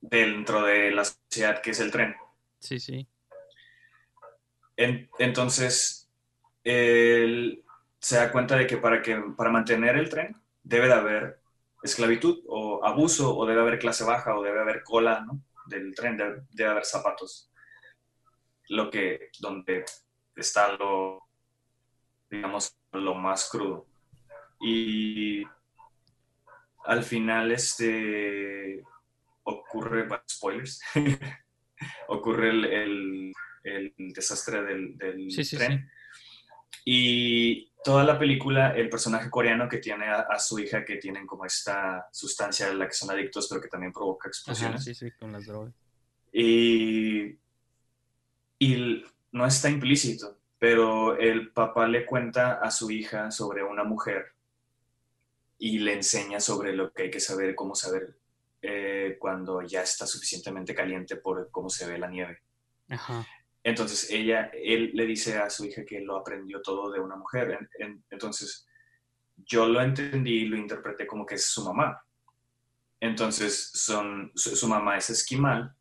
[0.00, 2.14] dentro de la sociedad que es el tren.
[2.58, 3.06] Sí, sí.
[4.76, 6.08] entonces,
[6.64, 7.64] él
[8.00, 11.40] se da cuenta de que para, que para mantener el tren debe de haber
[11.82, 15.40] esclavitud o abuso, o debe haber clase baja, o debe haber cola ¿no?
[15.66, 17.50] del tren, debe, haber zapatos.
[18.68, 19.84] Lo que, donde
[20.34, 21.22] está lo,
[22.30, 23.86] digamos, lo más crudo.
[24.60, 25.44] Y
[26.84, 28.82] al final, este,
[29.44, 30.80] ocurre, spoilers,
[32.08, 33.32] ocurre el,
[33.96, 35.90] desastre del, tren.
[36.84, 41.44] Y toda la película, el personaje coreano que tiene a, su hija, que tienen como
[41.44, 44.84] esta sustancia a la que son adictos, pero que también provoca explosiones.
[44.84, 45.74] sí, sí, con las drogas.
[46.32, 47.38] Y,
[48.58, 54.32] y no está implícito, pero el papá le cuenta a su hija sobre una mujer
[55.58, 58.18] y le enseña sobre lo que hay que saber, cómo saber
[58.62, 62.40] eh, cuando ya está suficientemente caliente por cómo se ve la nieve.
[62.88, 63.26] Ajá.
[63.62, 67.50] Entonces ella, él le dice a su hija que lo aprendió todo de una mujer.
[67.50, 68.66] En- en- entonces
[69.36, 72.02] yo lo entendí y lo interpreté como que es su mamá.
[73.00, 75.75] Entonces son, su, su mamá es esquimal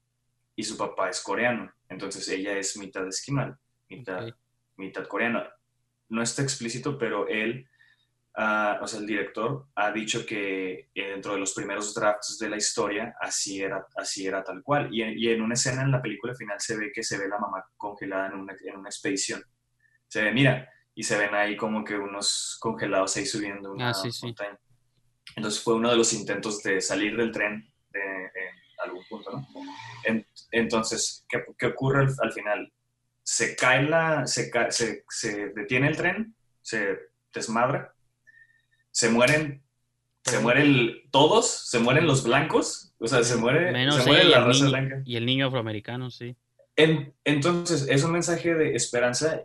[0.56, 1.72] y su papá es coreano.
[1.90, 3.58] Entonces ella es mitad esquimal,
[3.90, 4.36] mitad, Ok.
[4.78, 5.50] mitad coreana.
[6.10, 7.68] No está explícito, pero él,
[8.36, 12.50] ah, o sea, el director ha dicho que eh, dentro de los primeros drafts de
[12.50, 14.94] la historia así era, así era tal cual.
[14.94, 17.28] Y, en- y en una escena en la película final se ve que se ve
[17.28, 19.44] la mamá congelada en una, en una expedición.
[20.08, 23.94] Se ve, mira, y se ven ahí como que unos congelados ahí subiendo una Ah,
[23.94, 24.28] sí, sí.
[24.28, 24.58] montaña.
[25.36, 29.48] Entonces fue uno de los intentos de salir del tren de- en algún punto, ¿no?
[30.06, 32.72] En- entonces, ¿qué, qué ocurre al, al final?
[33.24, 36.98] Se cae la, se, ca- se, se detiene el tren, se
[37.34, 37.94] desmadra,
[38.92, 39.64] se mueren,
[40.24, 44.40] se mueren todos, se mueren los blancos, o sea, se muere, Menos se muere la
[44.44, 45.02] raza niño, blanca.
[45.06, 46.36] y el niño afroamericano, sí.
[46.78, 49.44] En- entonces, es un mensaje de esperanza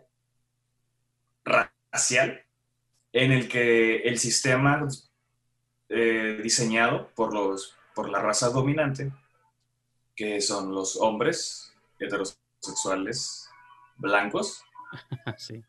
[1.45, 2.45] racial
[3.13, 4.87] en el que el sistema
[5.89, 9.11] eh, diseñado por, los, por la raza dominante,
[10.21, 13.49] que son los hombres heterosexuales
[13.97, 14.63] blancos,
[15.39, 15.63] sí.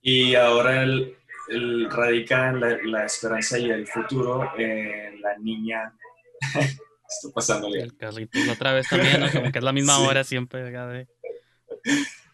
[0.00, 1.18] y ahora el,
[1.50, 5.94] el- radica la, la esperanza y el futuro en la niña.
[7.06, 7.82] Estoy pasándole.
[7.82, 9.30] El Carlitos otra vez también, ¿no?
[9.32, 10.06] Como que es la misma Sí.
[10.06, 10.62] hora siempre.
[10.62, 11.08] de-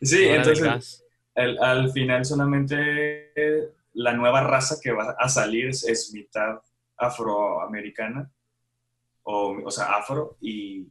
[0.02, 1.02] Sí, hora entonces
[1.34, 2.76] al, al final solamente
[3.34, 6.60] eh, la nueva raza que va a salir es, es mitad
[6.97, 8.30] afroamericana,
[9.24, 10.86] o, o sea, afro y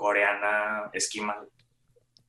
[0.00, 1.46] coreana esquimal.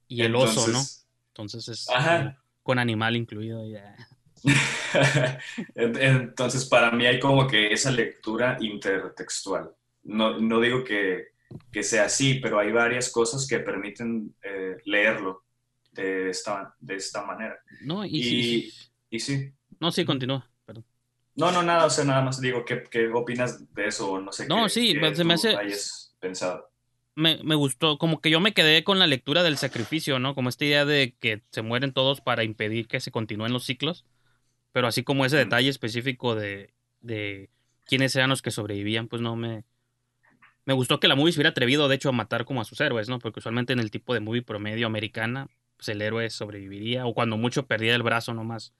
[0.09, 0.81] Y el oso, ¿no?
[1.29, 2.37] Entonces- es Ajá.
[2.61, 3.65] con animal incluido.
[3.65, 3.95] ya.
[5.75, 9.71] En- Entonces, para mí hay como que esa lectura intertextual.
[10.03, 11.27] No, no digo que,
[11.71, 15.45] que sea así, pero hay varias cosas que permiten eh, leerlo
[15.93, 17.57] de esta, de esta manera.
[17.83, 18.73] No, y, Y- sí-
[19.11, 20.49] Y sí, No, sí, continúa.
[20.65, 20.85] Perdón.
[21.35, 24.19] No, no, nada, o sea, nada más digo, ¿qué, qué opinas de eso?
[24.19, 26.69] No sé No, qué, sí, qué se me hace- hayas pensado.
[27.15, 30.33] Me, me gustó, como que yo me quedé con la lectura del sacrificio, ¿no?
[30.33, 34.05] Como esta idea de que se mueren todos para impedir que se continúen los ciclos,
[34.71, 37.49] pero así como ese detalle específico de, de
[37.85, 39.65] quiénes eran los que sobrevivían, pues no me...
[40.63, 42.79] Me gustó que la movie se hubiera atrevido, de hecho, a matar como a sus
[42.81, 43.19] héroes, ¿no?
[43.19, 47.35] Porque usualmente en el tipo de movie promedio americana, pues el héroe sobreviviría, o cuando
[47.35, 48.73] mucho perdía el brazo nomás.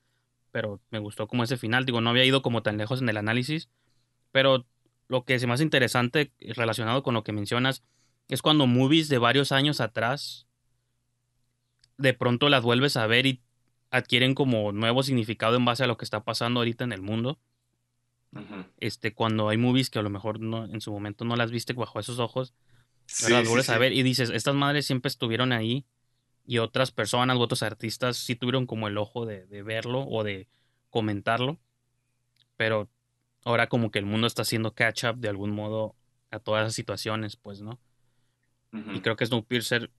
[0.52, 3.18] Pero me gustó como ese final, digo, no había ido como tan lejos en el
[3.18, 3.70] análisis,
[4.32, 4.68] pero
[5.08, 7.84] lo que es más interesante relacionado con lo que mencionas
[8.32, 10.48] es cuando movies de varios años atrás
[11.98, 13.44] de pronto las vuelves a ver y
[13.92, 17.40] adquieren como nuevo significado en base a lo que está pasando ahorita en el mundo.
[18.78, 21.74] Este, cuando hay movies que a lo mejor no, en su momento no las viste
[21.74, 22.54] bajo esos ojos,
[23.06, 23.74] Sí, las vuelves sí.
[23.74, 25.86] a ver y dices, estas madres siempre estuvieron ahí
[26.46, 30.24] y otras personas u otros artistas sí tuvieron como el ojo de, de verlo o
[30.24, 30.48] de
[30.90, 31.60] comentarlo,
[32.56, 32.90] pero
[33.44, 35.98] ahora como que el mundo está haciendo catch up de algún modo
[36.32, 37.78] a todas esas situaciones, pues, ¿no?
[38.74, 38.92] Ujú.
[38.96, 39.92] Y creo que Snowpiercer,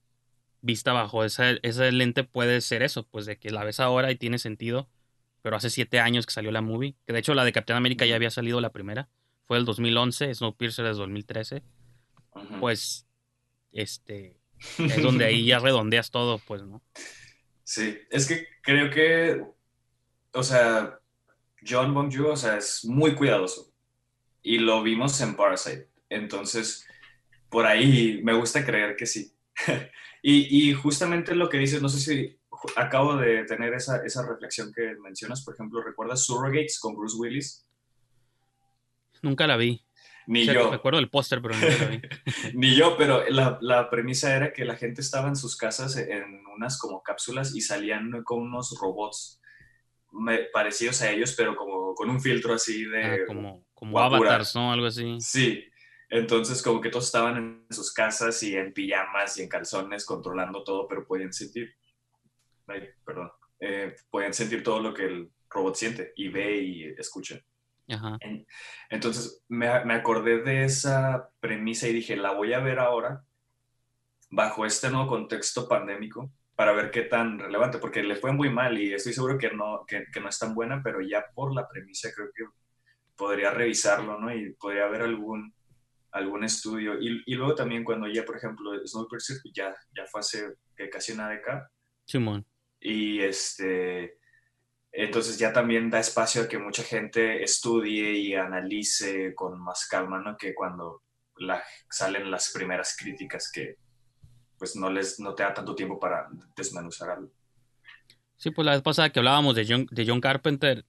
[0.60, 4.16] vista bajo esa, esa lente, puede ser eso, pues de que la ves ahora y
[4.16, 4.88] tiene sentido,
[5.42, 8.06] pero hace siete años que salió la movie, que de hecho la de Capitán América
[8.06, 9.08] ya había salido la primera,
[9.46, 11.62] fue el 2011, Snowpiercer es 2013,
[12.34, 12.60] Ujú.
[12.60, 13.06] pues,
[13.72, 14.38] este,
[14.88, 16.82] es donde ahí ya redondeas todo, pues, ¿no?
[17.64, 19.42] Sí, es que creo que,
[20.34, 20.98] o sea,
[21.66, 23.72] John Bong Joon, o sea, es muy cuidadoso.
[24.42, 25.88] Y lo vimos en Parasite.
[26.08, 26.86] Entonces,
[27.52, 29.30] por ahí me gusta creer que sí.
[30.22, 32.40] y, y justamente lo que dices, no sé si
[32.76, 37.66] acabo de tener esa, esa reflexión que mencionas, por ejemplo, ¿recuerdas Surrogates con Bruce Willis?
[39.20, 39.84] Nunca la vi.
[40.26, 40.70] Ni O sea, yo.
[40.70, 42.00] Recuerdo el póster, pero nunca la vi.
[42.54, 46.42] Ni yo, pero la, la premisa era que la gente estaba en sus casas en
[46.56, 49.40] unas como cápsulas y salían con unos robots
[50.52, 53.04] parecidos a ellos, pero como con un filtro así de...
[53.04, 54.72] Ah, como como avatars, ¿no?
[54.72, 55.16] Algo así.
[55.18, 55.64] Sí,
[56.12, 60.62] entonces como que todos estaban en sus casas y en pijamas y en calzones controlando
[60.64, 61.74] todo, pero podían sentir,
[62.66, 63.30] ay, perdón,
[63.60, 67.40] eh, podían sentir todo lo que el robot siente y ve y escucha.
[67.88, 68.16] Ajá.
[68.20, 68.46] En-
[68.90, 73.24] Entonces me, me acordé de esa premisa y dije, la voy a ver ahora
[74.30, 78.78] bajo este nuevo contexto pandémico para ver qué tan relevante, porque le fue muy mal
[78.78, 81.68] y estoy seguro que no, que, que no es tan buena, pero ya por la
[81.68, 82.44] premisa creo que
[83.16, 84.34] podría revisarlo, ¿no?
[84.34, 85.54] Y podría haber algún,
[86.12, 87.00] algún estudio.
[87.00, 91.12] Y, y luego también cuando ya, por ejemplo, Snowpiercer ya, ya fue hace que casi
[91.12, 91.70] una década,
[92.04, 92.46] Simón.
[92.80, 94.18] y este
[94.92, 100.20] entonces ya también da espacio a que mucha gente estudie y analice con más calma,
[100.20, 100.36] ¿no?
[100.36, 101.02] Que cuando
[101.36, 103.76] la, salen las primeras críticas que
[104.58, 107.32] pues no les no te da tanto tiempo para desmenuzar algo.
[108.36, 110.84] Sí, pues la vez pasada que hablábamos de John, de John Carpenter,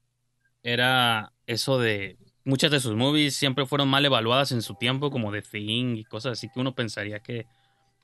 [0.63, 5.31] era eso de muchas de sus movies siempre fueron mal evaluadas en su tiempo, como
[5.31, 7.47] The Thing y cosas así que uno pensaría que,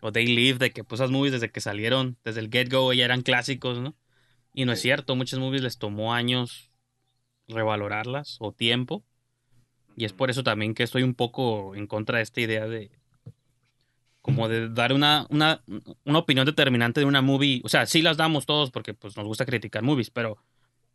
[0.01, 3.05] o They Live, de que pues esas movies desde que salieron, desde el get-go ya
[3.05, 3.95] eran clásicos, ¿no?
[4.53, 6.71] Y no es cierto, muchas movies les tomó años
[7.47, 9.03] revalorarlas o tiempo.
[9.95, 12.91] Y es por eso también que estoy un poco en contra de esta idea de
[14.21, 15.63] como de dar una, una,
[16.03, 17.61] una opinión determinante de una movie.
[17.63, 20.37] O sea, sí las damos todos porque pues nos gusta criticar movies, pero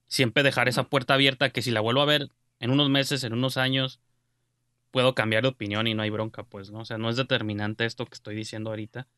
[0.06, 2.28] siempre dejar esa puerta abierta que si la vuelvo a ver
[2.60, 4.00] en unos meses, en unos años,
[4.90, 6.80] puedo cambiar de opinión y no hay bronca, pues, ¿no?
[6.80, 9.08] O sea, no es determinante esto que estoy diciendo ahorita.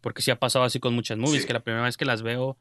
[0.00, 1.46] Porque sí ha pasado así con muchas movies, Sí.
[1.46, 2.58] que la primera vez que las veo,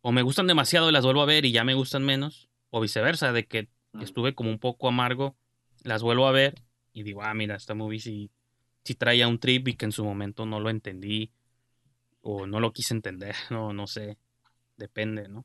[0.00, 2.80] o me gustan demasiado y las vuelvo a ver y ya me gustan menos, o
[2.80, 3.68] viceversa, de que
[4.00, 5.36] estuve como un poco amargo,
[5.84, 6.62] las vuelvo a ver
[6.92, 8.30] y digo, ah, mira, esta movie sí,
[8.82, 11.30] sí traía un trip y que en su momento no lo entendí,
[12.20, 14.18] o no lo quise entender, no, no sé,
[14.76, 15.44] depende, ¿no?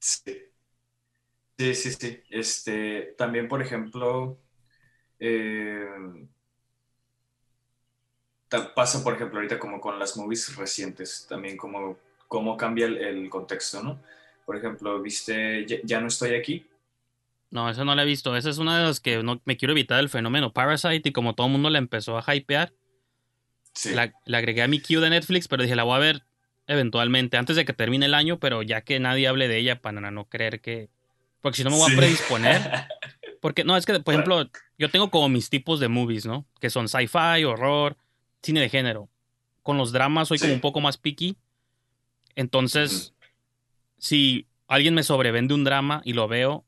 [0.00, 0.36] Sí.
[1.60, 2.22] Sí, sí, sí.
[2.30, 4.38] Este, también, por ejemplo,
[5.20, 5.86] eh,
[8.74, 13.30] pasa, por ejemplo, ahorita como con las movies recientes, también como cómo cambia el, el
[13.30, 14.00] contexto, ¿no?
[14.46, 16.66] Por ejemplo, ¿viste Ya, Ya no estoy aquí?
[17.50, 18.36] No, eso no la he visto.
[18.36, 21.34] Esa es una de las que no, me quiero evitar el fenómeno Parasite y como
[21.34, 22.72] todo el mundo la empezó a hypear,
[23.74, 23.90] Sí.
[23.90, 26.22] la, la agregué a mi queue de Netflix, pero dije, la voy a ver
[26.66, 30.10] eventualmente, antes de que termine el año, pero ya que nadie hable de ella para
[30.10, 30.88] no creer que...
[31.40, 31.94] Porque si no me voy Sí.
[31.94, 32.60] a predisponer.
[33.40, 36.46] Porque, no, es que, por ejemplo, yo tengo como mis tipos de movies, ¿no?
[36.60, 37.96] Que son sci-fi, horror,
[38.42, 39.08] cine de género.
[39.62, 41.36] Con los dramas soy como un poco más picky.
[42.34, 43.14] Entonces,
[43.98, 46.64] si alguien me sobrevende un drama y lo veo,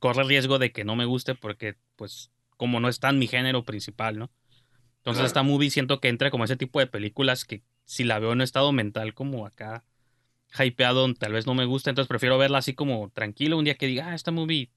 [0.00, 3.26] corre el riesgo de que no me guste porque, pues, como no está en mi
[3.26, 4.30] género principal, ¿no?
[4.98, 5.26] Entonces, Claro.
[5.26, 8.40] esta movie siento que entra como ese tipo de películas que si la veo en
[8.40, 9.84] estado mental como acá
[10.58, 13.86] hypeado, tal vez no me gusta, entonces prefiero verla así como tranquilo, un día que
[13.86, 14.70] diga, ah, esta movie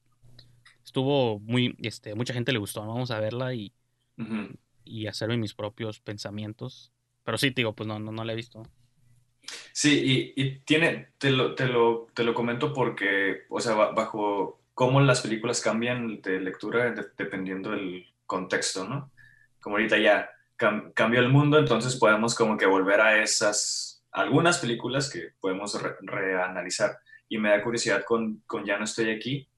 [0.86, 3.74] estuvo muy, este, mucha gente le gustó, vamos a verla y,
[4.18, 4.54] Ujú.
[4.84, 6.92] y hacerme mis propios pensamientos.
[7.24, 8.64] Pero sí, te digo, pues no, no, no la he visto.
[9.74, 13.92] Sí, y, y tiene, te lo, te, lo, te lo comento porque, o sea, ba-
[13.92, 19.12] bajo cómo las películas cambian de lectura de- dependiendo del contexto, ¿no?
[19.60, 23.89] Como ahorita ya cam- cambió el mundo, entonces podemos como que volver a esas,
[24.20, 27.00] algunas películas que podemos re- reanalizar.
[27.30, 29.50] Y me da curiosidad con, con Ya no estoy aquí,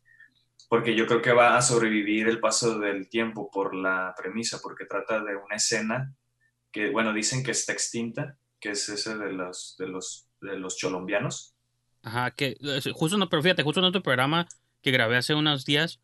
[0.70, 4.86] porque yo creo que va a sobrevivir el paso del tiempo por la premisa, porque
[4.86, 6.16] trata de una escena
[6.72, 10.78] que, bueno, dicen que está extinta, que es ese de los, de los, de los
[10.78, 11.56] cholombianos.
[12.04, 12.58] Ajá, que
[12.94, 14.48] justo no, pero fíjate, justo en otro programa
[14.82, 16.00] que grabé hace unos días,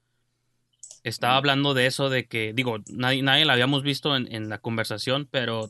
[1.03, 4.59] estaba hablando de eso, de que, digo, nadie, nadie la habíamos visto en, en la
[4.59, 5.69] conversación, pero.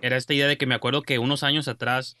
[0.00, 2.16] Era esta idea de que me acuerdo que unos años atrás,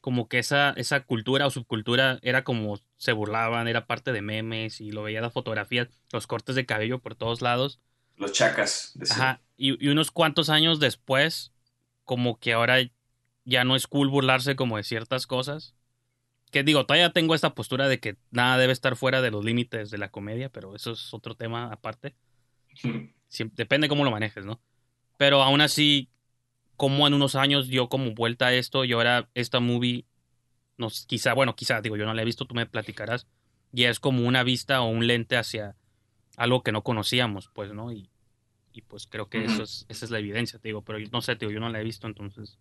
[0.00, 4.80] como que esa, esa cultura o subcultura era como se burlaban, era parte de memes
[4.80, 7.80] y lo veía las fotografías, los cortes de cabello por todos lados.
[8.16, 9.16] Los chacas, decía.
[9.18, 11.52] Ajá, y, y unos cuantos años después,
[12.04, 12.78] como que ahora
[13.44, 15.74] ya no es cool burlarse como de ciertas cosas.
[16.52, 19.90] Que digo, todavía tengo esta postura de que nada debe estar fuera de los límites
[19.90, 22.16] de la comedia, pero eso es otro tema aparte.
[23.28, 24.62] Siem- depende cómo lo manejes, ¿no?
[25.18, 26.10] Pero aún así,
[26.76, 30.06] como en unos años dio como vuelta a esto y ahora esta movie,
[30.76, 33.26] nos, quizá, bueno, quizá, digo, yo no la he visto, tú me platicarás,
[33.72, 35.76] y es como una vista o un lente hacia
[36.36, 37.92] algo que no conocíamos, pues, ¿no?
[37.92, 38.10] Y,
[38.72, 41.22] y pues creo que eso es, esa es la evidencia, te digo, pero yo no
[41.22, 42.58] sé, te digo, yo no la he visto, entonces.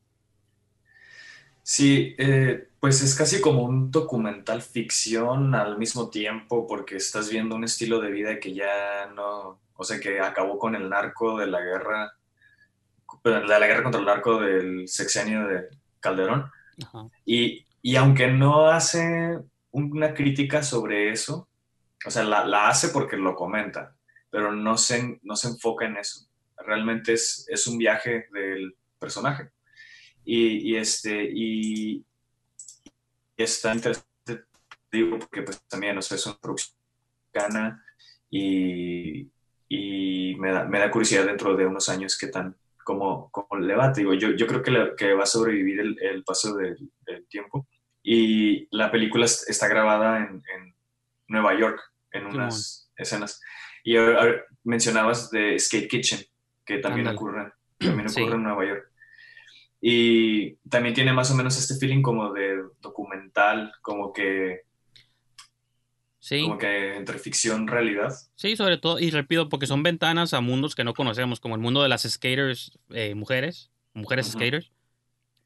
[1.63, 7.55] Sí, eh, pues es casi como un documental ficción al mismo tiempo, porque estás viendo
[7.55, 11.47] un estilo de vida que ya no, o sea, que acabó con el narco de
[11.47, 12.13] la guerra,
[13.23, 15.67] de la guerra contra el narco del sexenio de
[15.99, 16.49] Calderón.
[16.83, 17.07] Ajá.
[17.25, 19.39] Y, y aunque no hace
[19.71, 21.47] una crítica sobre eso,
[22.05, 23.95] o sea, la, la hace porque lo comenta,
[24.29, 26.27] pero no se, no se enfoca en eso.
[26.57, 29.49] Realmente es, es un viaje del personaje.
[30.25, 32.05] Y, y este, y,
[33.35, 34.45] y está interesante,
[34.91, 36.77] digo, porque pues también, o sea, es una producción
[38.29, 39.27] y,
[39.67, 43.75] y me, da, me da curiosidad dentro de unos años qué tan, cómo, cómo le
[43.75, 43.91] va.
[43.91, 46.77] Te Digo, yo, yo creo que, le- que va a sobrevivir el, el paso del,
[47.05, 47.67] del tiempo.
[48.03, 50.75] Y la película es- está grabada en, en
[51.27, 51.79] Nueva York,
[52.11, 53.41] en unas escenas.
[53.83, 56.19] Y ahora- ahora mencionabas de Skate Kitchen,
[56.65, 58.21] que también ocurre, también Sí.
[58.21, 58.89] ocurre en Nueva York.
[59.81, 64.61] Y también tiene más o menos este feeling como de documental, como que
[66.23, 66.43] Sí.
[66.43, 68.13] Como que entre ficción realidad.
[68.35, 71.61] Sí, sobre todo, y repito, porque son ventanas a mundos que no conocemos, como el
[71.61, 74.71] mundo de las skaters eh, mujeres, mujeres skaters.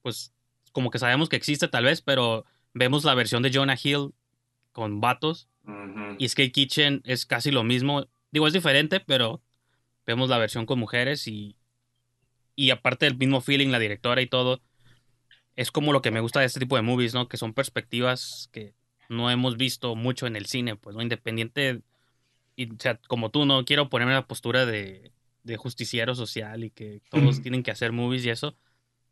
[0.04, 0.36] Pues
[0.74, 2.46] como que sabemos que existe tal vez, pero
[2.76, 4.14] vemos la versión de Jonah Hill
[4.72, 5.50] con vatos
[6.20, 8.06] y Skate Kitchen es casi lo mismo.
[8.30, 9.42] Digo, es diferente, pero
[10.06, 11.58] vemos la versión con mujeres y,
[12.56, 14.62] y aparte del mismo feeling, la directora y todo,
[15.56, 17.28] es como lo que me gusta de este tipo de movies, ¿no?
[17.28, 18.76] Que son perspectivas que
[19.10, 21.02] no hemos visto mucho en el cine, pues, ¿no?
[21.02, 21.82] Independiente,
[22.56, 25.12] y, o sea, como tú, no quiero ponerme en la postura de,
[25.44, 28.56] de justiciero social y que todos tienen que hacer movies y eso,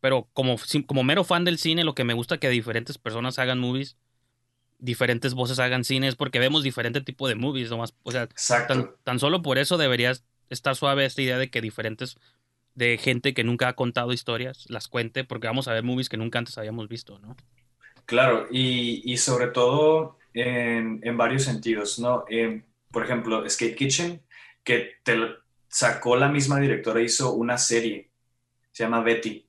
[0.00, 0.56] pero como,
[0.86, 3.96] como mero fan del cine, lo que me gusta que diferentes personas hagan movies,
[4.78, 8.28] diferentes voces hagan cine, es porque vemos diferente tipo de movies, nomás, o sea,
[8.68, 12.18] tan, tan solo por eso deberías estar suave esta idea de que diferentes
[12.74, 16.18] de gente que nunca ha contado historias las cuente porque vamos a ver movies que
[16.18, 17.34] nunca antes habíamos visto, ¿no?
[18.06, 22.24] Claro, y, y sobre todo en, en varios sentidos, ¿no?
[22.28, 24.22] Eh, por ejemplo, Skate Kitchen,
[24.62, 25.16] que te
[25.68, 28.10] sacó la misma directora, hizo una serie,
[28.72, 29.46] se llama Betty,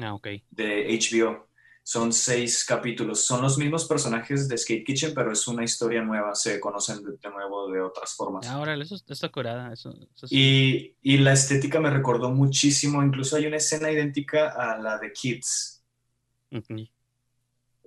[0.00, 0.28] Ah, ok.
[0.50, 1.48] de HBO.
[1.82, 3.24] Son seis capítulos.
[3.24, 6.34] Son los mismos personajes de Skate Kitchen, pero es una historia nueva.
[6.34, 8.46] Se conocen de, de nuevo de otras formas.
[8.46, 9.72] Ahora, eso está curada.
[9.72, 10.94] Eso, eso sí.
[11.02, 13.02] Y, y la estética me recordó muchísimo.
[13.02, 15.82] Incluso hay una escena idéntica a la de Kids.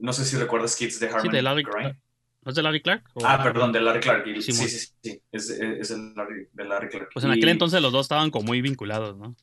[0.01, 1.99] No sé si recuerdas Kids de Sí, Harmony de Larry Corrine.
[2.43, 3.03] ¿No es de Larry Clark?
[3.13, 4.25] ¿O- Ah, perdón, de Larry Clark.
[4.41, 5.21] Sí, sí, sí, sí.
[5.31, 7.09] Es, es el Larry, de Larry Clark.
[7.13, 9.35] Pues en Y- aquel entonces los dos estaban como muy vinculados, ¿no?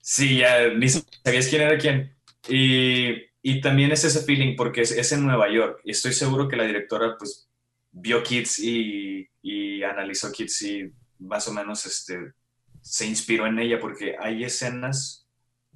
[0.00, 2.14] Sí, ya ni sabías quién era quién.
[2.48, 5.80] Y, y también es ese feeling porque es, es en Nueva York.
[5.84, 7.48] Y estoy seguro que la directora pues
[7.92, 12.32] vio Kids y, y analizó Kids y más o menos este,
[12.80, 15.19] se inspiró en ella porque hay escenas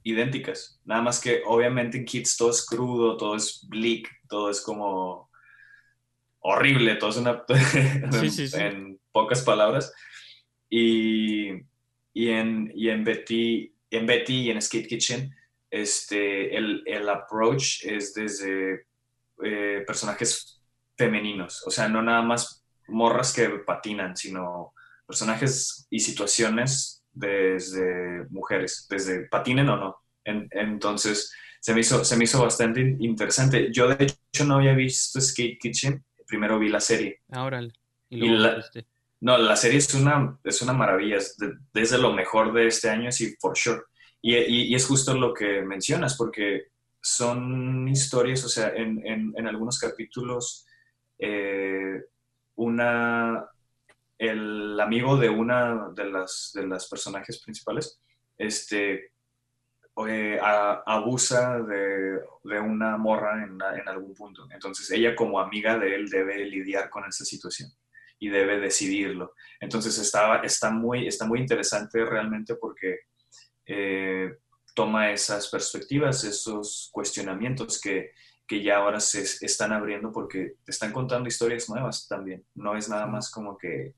[0.05, 0.81] idénticas.
[0.85, 5.31] Nada más que obviamente en Kids todo es crudo, todo es bleak, todo es como
[6.39, 7.44] horrible, todo es una...
[8.20, 8.56] Sí, sí, sí.
[8.56, 9.93] en pocas palabras.
[10.70, 11.51] Y,
[12.12, 15.35] y, en, y en Betty en Betty y en Skate Kitchen,
[15.70, 18.86] este, el, el approach es desde
[19.43, 20.62] eh, personajes
[20.97, 24.74] femeninos, o sea, no nada más morras que patinan, sino
[25.06, 29.97] personajes y situaciones desde mujeres, desde patinen o no.
[30.24, 33.73] En- entonces, se me, hizo, se me hizo bastante in- interesante.
[33.73, 37.20] Yo, de hecho, no había visto Skate Kitchen, primero vi la serie.
[37.31, 37.62] Ahora.
[37.62, 37.70] Y
[38.11, 38.86] Y luego, la- este,
[39.20, 42.91] No, la serie es una, es una maravilla, es de- desde lo mejor de este
[42.91, 43.81] año, sí, for sure.
[44.20, 46.65] Y, y- y es justo lo que mencionas, porque
[47.01, 50.66] son historias, o sea, en, en- en algunos capítulos,
[51.19, 52.03] eh,
[52.57, 53.47] una,
[54.19, 58.01] el amigo de una de las, de las personajes principales,
[58.39, 59.12] este,
[60.09, 64.47] eh, a- abusa de, de una morra en, en algún punto.
[64.51, 67.70] Entonces ella como amiga de él debe lidiar con esa situación
[68.19, 69.35] y debe decidirlo.
[69.61, 73.01] Entonces está, está, muy, está muy interesante realmente porque
[73.66, 74.36] eh,
[74.74, 78.11] toma esas perspectivas, esos cuestionamientos que,
[78.47, 82.45] que ya ahora se están abriendo porque te están contando historias nuevas también.
[82.55, 83.95] No es nada más como que,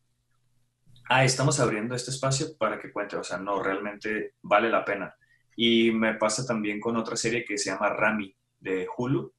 [1.08, 5.14] ah, estamos abriendo este espacio para que cuente, o sea, no, realmente vale la pena.
[5.56, 9.32] Y me pasa también con otra serie que se llama Rami de Hulu,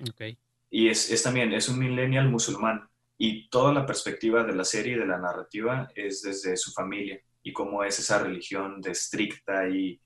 [0.00, 0.38] ok.
[0.70, 2.88] y es, es también, es un millennial musulmán.
[3.18, 7.20] Y toda la perspectiva de la serie y de la narrativa es desde su familia
[7.42, 10.00] y cómo es esa religión de estricta y,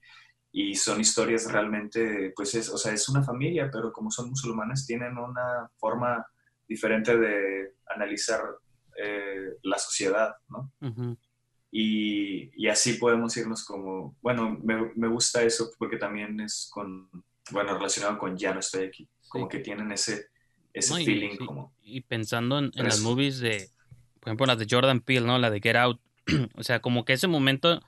[0.52, 4.86] y son historias realmente, pues es, o sea, es una familia, pero como son musulmanes
[4.86, 6.26] tienen una forma
[6.66, 8.40] diferente de analizar
[8.98, 10.73] eh, la sociedad, ¿no?
[11.70, 17.10] Y, y así podemos irnos como, bueno, me, me gusta eso porque también es con,
[17.51, 20.27] bueno, relacionado con ya no estoy aquí, como que tienen ese,
[20.73, 21.74] ese No, y- feeling sí, como...
[21.82, 23.70] Y pensando en, en las movies de,
[24.20, 25.39] por ejemplo, las de Jordan Peele, ¿no?
[25.39, 26.01] La de Get Out.
[26.55, 27.81] o sea, como que ese momento,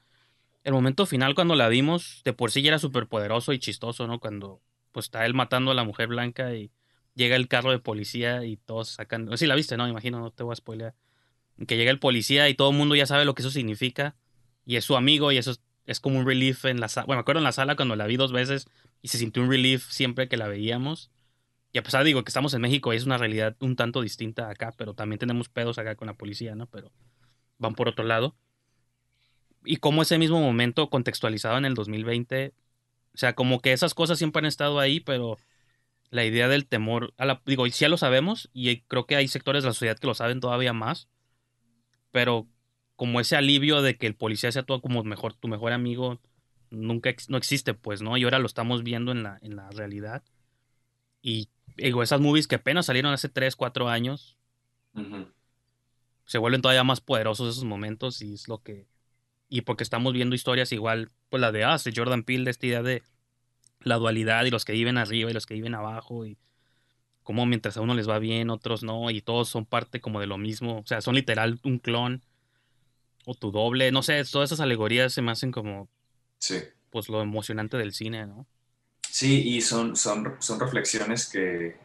[0.65, 4.07] el momento final cuando la vimos, de por sí ya era súper poderoso y chistoso,
[4.07, 4.21] ¿no?
[4.21, 4.63] Cuando
[4.93, 6.73] pues está él matando a la mujer blanca y
[7.19, 9.36] llega el carro de policía y todos sacan...
[9.36, 9.89] Sí, la viste, ¿no?
[9.89, 10.95] Imagino, no te voy a spoilear.
[11.66, 14.16] Que llega el policía y todo el mundo ya sabe lo que eso significa
[14.65, 17.07] y es su amigo y eso es, como un relief en la sala.
[17.07, 18.69] Bueno, me acuerdo en la sala cuando la vi dos veces
[19.03, 21.11] y se sintió un relief siempre que la veíamos.
[21.73, 24.73] Y a pesar, digo, que estamos en México es una realidad un tanto distinta acá,
[24.77, 26.66] pero también tenemos pedos acá con la policía, ¿no?
[26.66, 26.93] Pero
[27.59, 28.36] van por otro lado.
[29.65, 32.55] Y como ese mismo momento contextualizado en el 2020,
[33.12, 35.36] o sea, como que esas cosas siempre han estado ahí, pero
[36.11, 39.29] la idea del temor, a la, digo, sí ya lo sabemos y creo que hay
[39.29, 41.09] sectores de la sociedad que lo saben todavía más,
[42.11, 42.49] pero
[42.97, 46.21] como ese alivio de que el policía sea todo como mejor, tu mejor amigo,
[46.71, 48.17] nunca no existe, pues, ¿no?
[48.17, 50.25] Y ahora lo estamos viendo en la, en la realidad.
[51.23, 54.37] Y digo, esas movies que apenas salieron hace 3, 4 años,
[56.25, 58.89] se vuelven todavía más poderosos esos momentos y es lo que...
[59.49, 62.83] Y porque estamos viendo historias igual, pues la de de Jordan Peele, de esta idea
[62.83, 63.03] de
[63.81, 66.39] la dualidad y los que viven arriba y los que viven abajo y
[67.25, 70.27] como mientras a uno les va bien, otros no, y todos son parte como de
[70.27, 72.23] lo mismo, o sea, son literal un clon
[73.27, 75.89] o tu doble, no sé, todas esas alegorías se me hacen como,
[76.39, 76.57] Sí.
[76.91, 78.47] pues lo emocionante del cine, ¿no?
[79.11, 81.77] Sí, y son, son, son reflexiones que,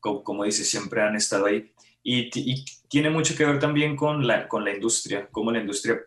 [0.00, 1.72] co- como, dices, siempre han estado ahí.
[2.02, 6.00] Y, y tiene mucho que ver también con la, con la industria, cómo la industria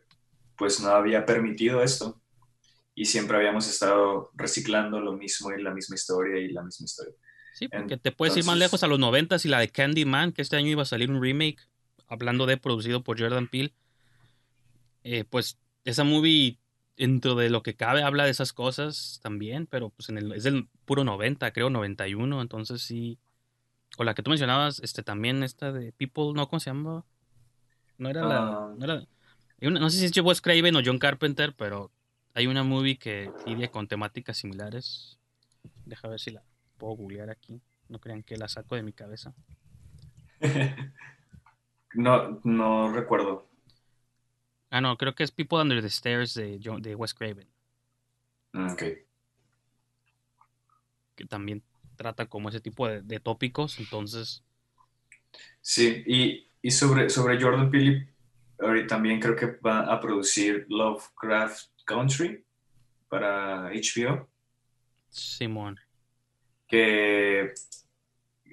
[0.57, 2.20] pues no había permitido esto.
[2.93, 7.13] Y siempre habíamos estado reciclando lo mismo y la misma historia y la misma historia.
[7.53, 10.41] Sí, porque te puedes ir más lejos a los noventas y la de Candyman, que
[10.41, 11.59] este año iba a salir un remake,
[12.07, 13.73] hablando de producido por Jordan Peele.
[15.03, 16.59] Eh, pues esa movie,
[16.97, 20.43] dentro de lo que cabe, habla de esas cosas también, pero pues en el, es
[20.43, 23.19] del puro 90, creo, 91, entonces sí.
[23.97, 26.47] O la que tú mencionabas, este también, esta de People, ¿no?
[26.47, 27.05] ¿Cómo se llama?
[27.97, 28.37] No era la...
[28.37, 28.75] Ah.
[28.79, 29.05] Era,
[29.69, 31.91] no sé si es Wes Craven o John Carpenter, pero
[32.33, 35.19] hay una movie que lidia con temáticas similares.
[35.85, 36.43] Deja ver si la
[36.77, 37.61] puedo googlear aquí.
[37.89, 39.35] No crean que la saco de mi cabeza.
[41.93, 43.47] No, no recuerdo.
[44.71, 47.47] Ah, no, creo que es People Under the Stairs de, John- de Wes Craven,
[48.53, 48.83] Mm, Ok.
[51.15, 51.63] que también
[51.95, 53.79] trata como ese tipo de, de tópicos.
[53.79, 54.43] Entonces,
[55.61, 58.13] Sí, y, y sobre, sobre Jordan Peele,
[58.59, 62.45] ahorita también creo que va a producir Lovecraft Country
[63.07, 64.29] para HBO.
[65.09, 65.77] Simón.
[66.67, 67.53] que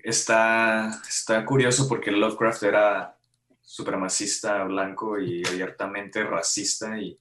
[0.02, 3.16] está, está curioso porque Lovecraft era
[3.60, 7.18] supremacista blanco y abiertamente racista y,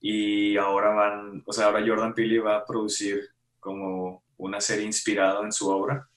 [0.00, 3.28] y ahora van, o sea, ahora Jordan Peele va a producir
[3.60, 6.08] como una serie inspirada en su obra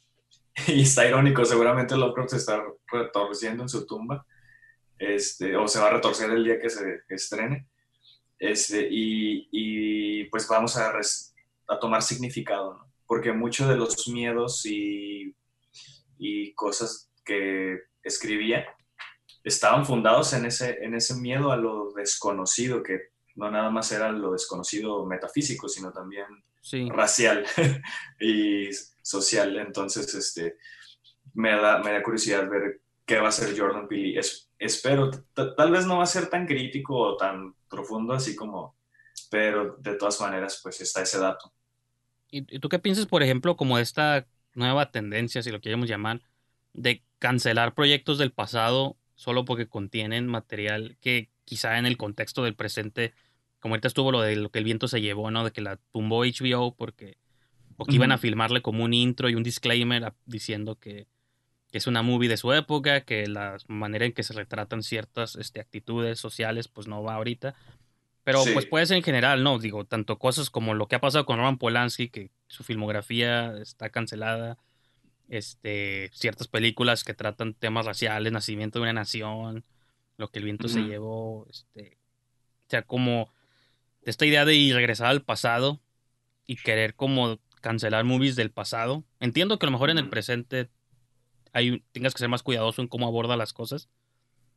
[0.67, 4.25] y está irónico, seguramente Lovecraft se está retorciendo en su tumba
[4.97, 7.67] este, o se va a retorcer el día que se estrene
[8.39, 11.35] este, y, y pues vamos a, res-
[11.67, 12.91] a tomar significado, ¿no?
[13.05, 15.35] porque muchos de los miedos y,
[16.17, 18.65] y cosas que escribía
[19.43, 22.99] estaban fundados en ese, en ese miedo a lo desconocido, que
[23.35, 26.25] no nada más era lo desconocido metafísico, sino también
[26.61, 26.89] Sí.
[26.89, 27.45] racial
[28.19, 28.69] y
[29.01, 29.57] social.
[29.57, 30.57] Entonces, este,
[31.33, 34.19] me da, me da curiosidad ver qué va a hacer Jordan Peele.
[34.19, 38.75] Es, espero, tal vez no va a ser tan crítico o tan profundo así como,
[39.29, 41.53] pero de todas maneras, pues está ese dato.
[42.31, 46.21] ¿Y, tú qué piensas, por ejemplo, como esta nueva tendencia, si lo queremos llamar,
[46.73, 52.55] de cancelar proyectos del pasado solo porque contienen material que quizá en el contexto del
[52.55, 53.13] presente,
[53.59, 55.43] como ahorita estuvo lo de lo que el viento se llevó, ¿no?
[55.43, 57.17] De que la tumbó HBO porque
[57.77, 61.07] o que iban a filmarle como un intro y un disclaimer diciendo que,
[61.71, 65.35] que es una movie de su época, que la manera en que se retratan ciertas
[65.35, 67.53] este, actitudes sociales pues no va ahorita.
[68.23, 68.51] Pero Sí.
[68.53, 69.59] pues puede ser en general, ¿no?
[69.59, 73.89] Digo, tanto cosas como lo que ha pasado con Roman Polanski, que su filmografía está
[73.89, 74.57] cancelada,
[75.29, 79.63] este, ciertas películas que tratan temas raciales, nacimiento de una nación,
[80.17, 81.97] lo que el viento se llevó, este,
[82.67, 83.31] o sea, como
[84.01, 85.79] esta idea de ir regresar al pasado
[86.45, 89.03] y querer como cancelar movies del pasado.
[89.19, 90.69] Entiendo que a lo mejor en el presente
[91.53, 93.89] hay, tengas que ser más cuidadoso en cómo aborda las cosas,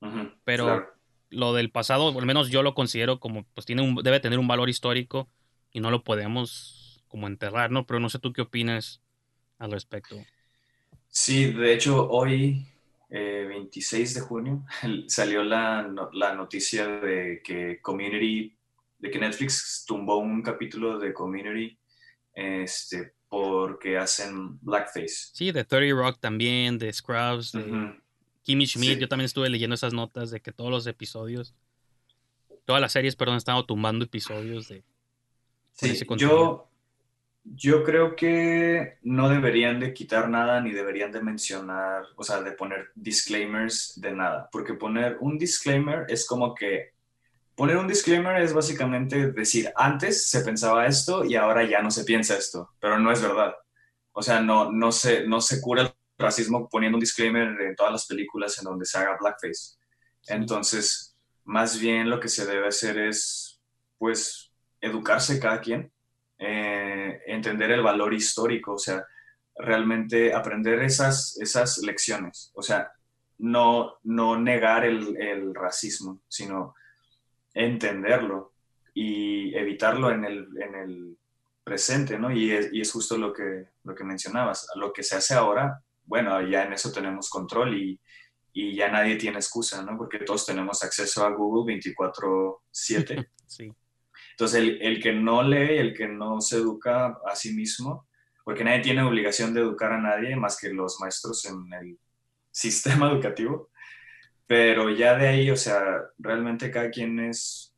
[0.00, 0.88] Ujú, Pero- claro.
[1.30, 4.48] lo del pasado, al menos yo lo considero como, pues tiene un, debe tener un
[4.48, 5.28] valor histórico
[5.72, 7.86] y no lo podemos como enterrar, ¿no?
[7.86, 9.00] Pero no sé tú qué opinas
[9.58, 10.16] al respecto.
[11.08, 12.66] Sí, de hecho, hoy,
[13.10, 14.64] eh, 26 de junio,
[15.06, 18.56] salió la, no- la noticia de que Community,
[18.98, 21.78] de que Netflix tumbó un capítulo de Community
[22.34, 25.30] este, porque hacen blackface.
[25.32, 27.94] Sí, de 30 Rock también, de Scrubs, de Ujú.
[28.42, 29.00] Kimmy Schmidt, Sí.
[29.00, 31.54] yo también estuve leyendo esas notas de que todos los episodios,
[32.66, 34.84] todas las series, perdón, estaban tumbando episodios de...
[35.72, 36.68] Sí, yo,
[37.42, 42.52] yo creo que no deberían de quitar nada ni deberían de mencionar, o sea, de
[42.52, 46.91] poner disclaimers de nada, porque poner un disclaimer es como que
[47.62, 52.02] poner un disclaimer es básicamente decir, antes se pensaba esto y ahora ya no se
[52.02, 53.54] piensa esto, pero no es verdad.
[54.10, 57.92] O sea, no, no, se, no se cura el racismo poniendo un disclaimer en todas
[57.92, 59.76] las películas en donde se haga blackface.
[60.26, 63.60] Entonces, más bien lo que se debe hacer es,
[63.96, 65.92] pues, educarse cada quien,
[66.38, 69.06] eh, entender el valor histórico, o sea,
[69.54, 72.90] realmente aprender esas, esas lecciones, o sea,
[73.38, 76.74] no, no negar el, el racismo, sino
[77.54, 78.52] entenderlo
[78.94, 81.18] y evitarlo en el, en el
[81.64, 82.30] presente, ¿no?
[82.30, 85.82] Y es, y es justo lo que, lo que mencionabas, lo que se hace ahora,
[86.04, 88.00] bueno, ya en eso tenemos control y,
[88.52, 89.96] y ya nadie tiene excusa, ¿no?
[89.96, 93.28] Porque todos tenemos acceso a Google 24/7.
[93.52, 93.70] Sí.
[94.30, 98.08] Entonces, el, el, que no lee, el que no se educa a sí mismo,
[98.44, 101.98] porque nadie tiene obligación de educar a nadie más que los maestros en el
[102.50, 103.68] sistema educativo,
[104.52, 105.82] pero ya de ahí, o sea,
[106.18, 107.74] realmente cada quien es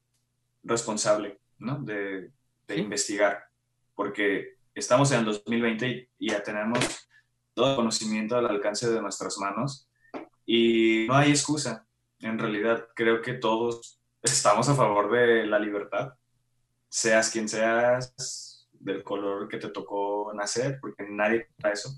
[0.65, 1.79] responsable, ¿no?
[1.79, 2.33] De,
[2.67, 3.45] de investigar,
[3.95, 6.81] porque estamos en el 2020 y ya tenemos
[7.55, 9.89] todo el conocimiento al alcance de nuestras manos
[10.45, 11.87] y no hay excusa.
[12.19, 16.15] En realidad, creo que todos estamos a favor de la libertad,
[16.89, 21.91] seas quien seas, del color que te tocó nacer, porque nadie da eso.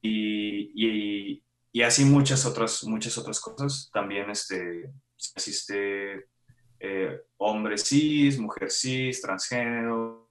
[0.00, 3.90] Y, y, y, así muchas otras, muchas otras cosas.
[3.92, 4.90] También este,
[5.34, 6.26] existe
[6.78, 10.30] eh, hombre cis, mujer cis, transgénero.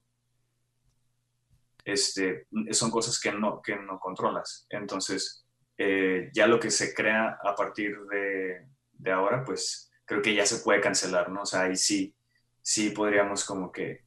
[1.86, 4.66] Este, son cosas que no, que no controlas.
[4.70, 5.46] Entonces,
[5.78, 10.46] eh, ya lo que se crea a partir de, de, ahora, pues creo que ya
[10.46, 11.44] se puede cancelar, ¿no?
[11.44, 12.14] O sea, ahí sí,
[12.62, 14.04] sí podríamos como que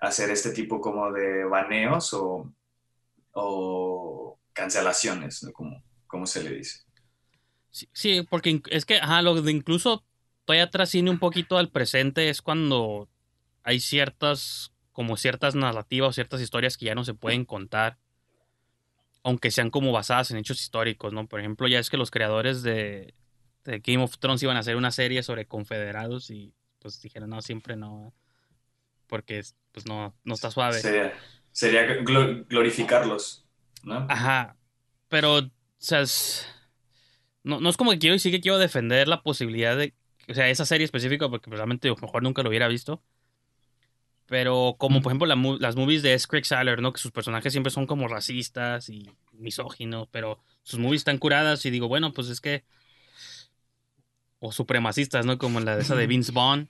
[0.00, 2.52] hacer este tipo como de baneos o,
[3.32, 5.52] o cancelaciones, ¿no?
[5.52, 6.80] Como, como se le dice.
[7.70, 10.04] Sí, sí, porque es que, ajá, lo de incluso
[10.44, 13.08] todavía trasciende un poquito al presente es cuando
[13.62, 17.98] hay ciertas, como ciertas narrativas o ciertas historias que ya no se pueden contar
[19.26, 21.26] aunque sean como basadas en hechos históricos, ¿no?
[21.26, 23.12] Por ejemplo, ya es que los creadores de,
[23.64, 27.42] de, Game of Thrones iban a hacer una serie sobre confederados y pues dijeron, no,
[27.42, 28.14] siempre no,
[29.08, 29.42] porque
[29.72, 30.80] pues no, no está suave.
[30.80, 31.12] Sería,
[31.50, 31.96] sería
[32.48, 33.44] glorificarlos,
[33.82, 34.06] ¿no?
[34.08, 34.56] Ajá,
[35.08, 35.50] pero,
[35.86, 36.46] sea, es,
[37.44, 39.94] no, no es como que quiero y sí que quiero defender la posibilidad de,
[40.28, 43.02] o sea, esa serie específica, porque realmente a lo mejor nunca lo hubiera visto,
[44.26, 46.26] pero como por ejemplo la, las movies de S.
[46.26, 46.92] Craig Saller, ¿no?
[46.92, 51.70] Que sus personajes siempre son como racistas y misóginos, pero sus movies están curadas y
[51.70, 52.64] digo, bueno, pues es que...
[54.40, 55.38] O supremacistas, ¿no?
[55.38, 56.68] Como la de esa de Vince Vaughn.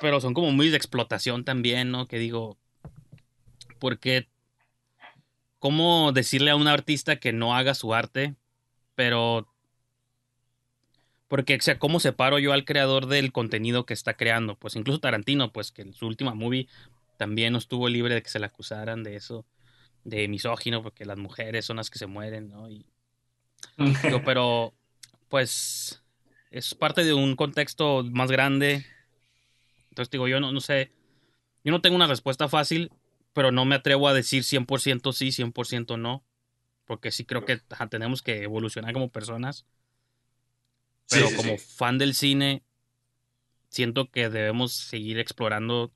[0.00, 2.06] Pero son como movies de explotación también, ¿no?
[2.06, 2.56] Que digo,
[3.80, 4.28] porque...
[5.58, 8.36] ¿Cómo decirle a un artista que no haga su arte?
[8.94, 9.48] Pero
[11.28, 14.56] porque, o sea, ¿cómo separo yo al creador del contenido que está creando?
[14.56, 16.68] Pues incluso Tarantino, pues que en su última movie
[17.18, 19.44] también no estuvo libre de que se le acusaran de eso,
[20.04, 22.70] de misógino, porque las mujeres son las que se mueren, ¿no?
[22.70, 22.86] Y,
[24.02, 24.72] digo, pero,
[25.28, 26.02] pues,
[26.50, 28.86] es parte de un contexto más grande.
[29.90, 30.92] Entonces, digo, yo no, no sé,
[31.62, 32.90] yo no tengo una respuesta fácil,
[33.32, 36.24] pero no me atrevo a decir 100% sí, 100% no,
[36.84, 37.60] porque sí creo que
[37.90, 39.66] tenemos que evolucionar como personas
[41.08, 41.64] pero sí, sí, como sí.
[41.76, 42.62] fan del cine,
[43.70, 45.92] siento que debemos seguir explorando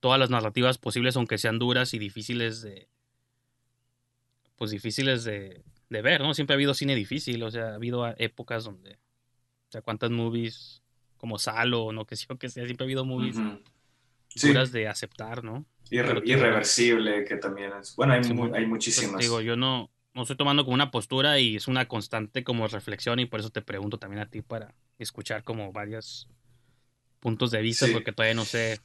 [0.00, 2.88] todas las narrativas posibles, aunque sean duras y difíciles de.
[4.56, 6.32] Pues difíciles de, de ver, ¿no?
[6.32, 8.94] Siempre ha habido cine difícil, o sea, ha habido épocas donde.
[9.68, 10.82] O sea, cuántas movies
[11.16, 13.62] como Salo, no que sé yo que sea, siempre ha habido movies uh -huh.
[14.42, 15.66] duras de aceptar, ¿no?
[15.90, 17.94] Irre irreversible, que también es.
[17.96, 19.12] Bueno, hay, mu hay muchísimas.
[19.12, 22.66] Pues, digo, yo no, no estoy tomando como una postura y es una constante como
[22.66, 26.28] reflexión y por eso te pregunto también a ti para escuchar como varios
[27.20, 27.92] puntos de vista sí.
[27.92, 28.80] porque todavía no sé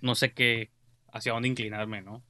[0.00, 0.70] no sé qué
[1.12, 2.22] hacia dónde inclinarme, ¿no?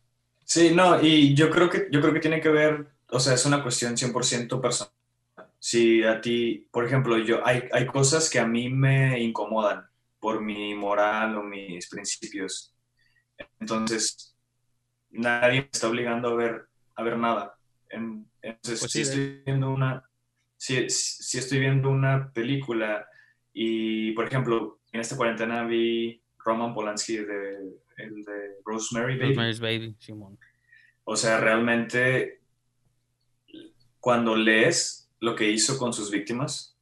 [0.44, 3.44] Sí, no, y yo creo que yo creo que tiene que ver, o sea, es
[3.46, 4.92] una cuestión 100% personal.
[5.58, 9.86] Si a ti, por ejemplo, yo hay hay cosas que a mí me incomodan
[10.20, 12.75] por mi moral o mis principios.
[13.60, 14.36] Entonces,
[15.10, 17.56] nadie me está obligando a ver a ver nada.
[17.90, 20.02] Entonces, pues sí, si estoy viendo una,
[20.56, 23.06] si, si, estoy viendo una película
[23.52, 27.58] y, por ejemplo, en esta cuarentena vi Roman Polanski de,
[27.98, 29.28] el de Rosemary Baby.
[29.28, 30.38] Rosemary's Baby, Simón.
[31.04, 32.40] O sea, realmente,
[34.00, 36.76] cuando lees lo que hizo con sus víctimas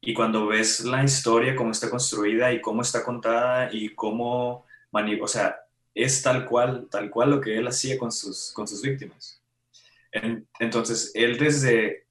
[0.00, 5.28] y cuando ves la historia, cómo está construida y cómo está contada y cómo, o
[5.28, 5.61] sea,
[5.94, 9.40] es tal cual, tal cual lo que él hacía con sus, con sus víctimas.
[10.58, 12.06] Entonces, él desde,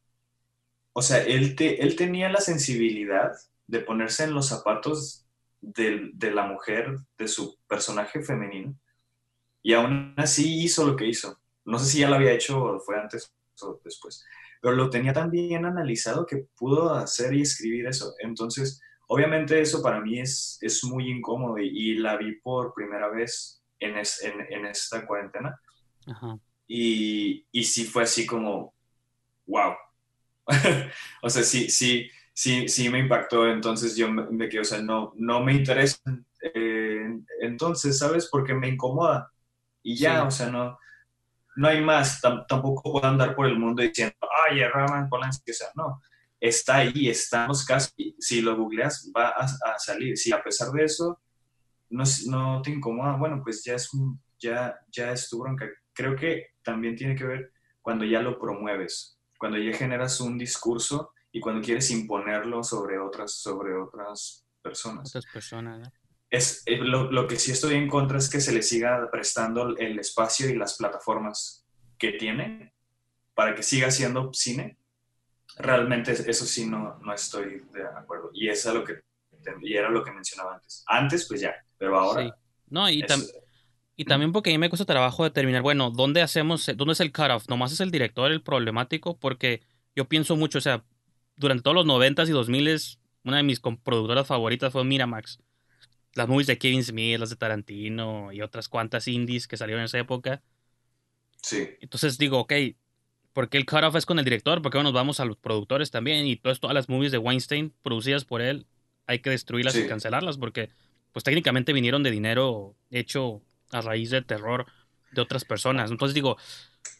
[0.94, 3.32] o sea, él, te, él tenía la sensibilidad
[3.68, 5.26] de ponerse en los zapatos
[5.62, 8.76] de, de, la mujer, de su personaje femenino,
[9.62, 11.40] y aún así hizo lo que hizo.
[11.64, 13.32] No sé si ya lo había hecho o fue antes
[13.62, 14.26] o después,
[14.60, 18.16] pero lo tenía tan bien analizado que pudo hacer y escribir eso.
[18.18, 23.10] Entonces, obviamente eso para mí es, es muy incómodo y, y la vi por primera
[23.10, 25.60] vez en, es, en, en esta cuarentena.
[26.08, 26.40] Ajá.
[26.68, 28.74] Y, y sí fue así como,
[29.46, 29.74] wow.
[31.22, 33.48] o sea, sí, sí, sí, sí me impactó.
[33.48, 35.98] Entonces yo me, me quedé, o sea, no, no me interesa.
[36.42, 38.30] Eh, entonces, ¿sabes?
[38.32, 39.32] Porque me incomoda.
[39.84, 40.28] Y ya, sí.
[40.28, 40.78] o sea, no,
[41.58, 42.22] no hay más.
[42.22, 44.16] T tampoco puedo andar por el mundo diciendo,
[44.48, 46.02] ay, Raman Polanski, o sea, no.
[46.40, 50.18] está ahí, estamos casi, si lo googleas va a, a salir.
[50.18, 51.20] Si a pesar de eso
[51.92, 55.70] no, no te incomoda, bueno, pues ya es, un, ya, ya es tu bronca.
[55.94, 57.52] Creo que también tiene que ver
[57.82, 63.34] cuando ya lo promueves, cuando ya generas un discurso y cuando quieres imponerlo sobre otras,
[63.34, 65.10] sobre otras personas.
[65.10, 65.90] Otras personas.
[66.30, 69.76] Es, eh, lo, lo, que sí estoy en contra es que se le siga prestando
[69.78, 71.66] el espacio y las plataformas
[71.98, 72.74] que tiene
[73.34, 74.78] para que siga siendo cine.
[75.58, 78.30] Realmente eso sí no, no estoy de acuerdo.
[78.34, 79.02] Y, es lo que,
[79.62, 80.84] y era lo que mencionaba antes.
[80.88, 82.24] Antes, pues ya, pero ahora...
[82.24, 82.32] Sí.
[82.70, 83.22] No, y, tam
[83.96, 87.12] y también porque a mí me cuesta trabajo determinar, bueno, ¿dónde hacemos, dónde es el
[87.12, 87.50] cutoff?
[87.50, 89.18] ¿Nomás es el director el problemático?
[89.18, 89.62] Porque
[89.96, 90.84] yo pienso mucho, o sea,
[91.36, 95.40] durante todos los noventas y dos miles, una de mis productoras favoritas fue Miramax
[96.14, 99.86] las movies de Kevin Smith, las de Tarantino y otras cuantas indies que salieron en
[99.86, 100.42] esa época.
[101.42, 101.70] Sí.
[101.80, 102.54] Entonces digo, ok,
[103.34, 104.62] ¿por qué el cutoff es con el director?
[104.62, 106.28] ¿Por qué no nos vamos a los productores también?
[106.28, 108.68] Y todas, todas las movies de Weinstein producidas por él,
[109.12, 109.82] hay que destruirlas sí.
[109.82, 110.70] y cancelarlas porque,
[111.12, 114.66] pues técnicamente vinieron de dinero hecho a raíz de terror
[115.12, 115.92] de otras personas.
[115.92, 116.38] Entonces digo,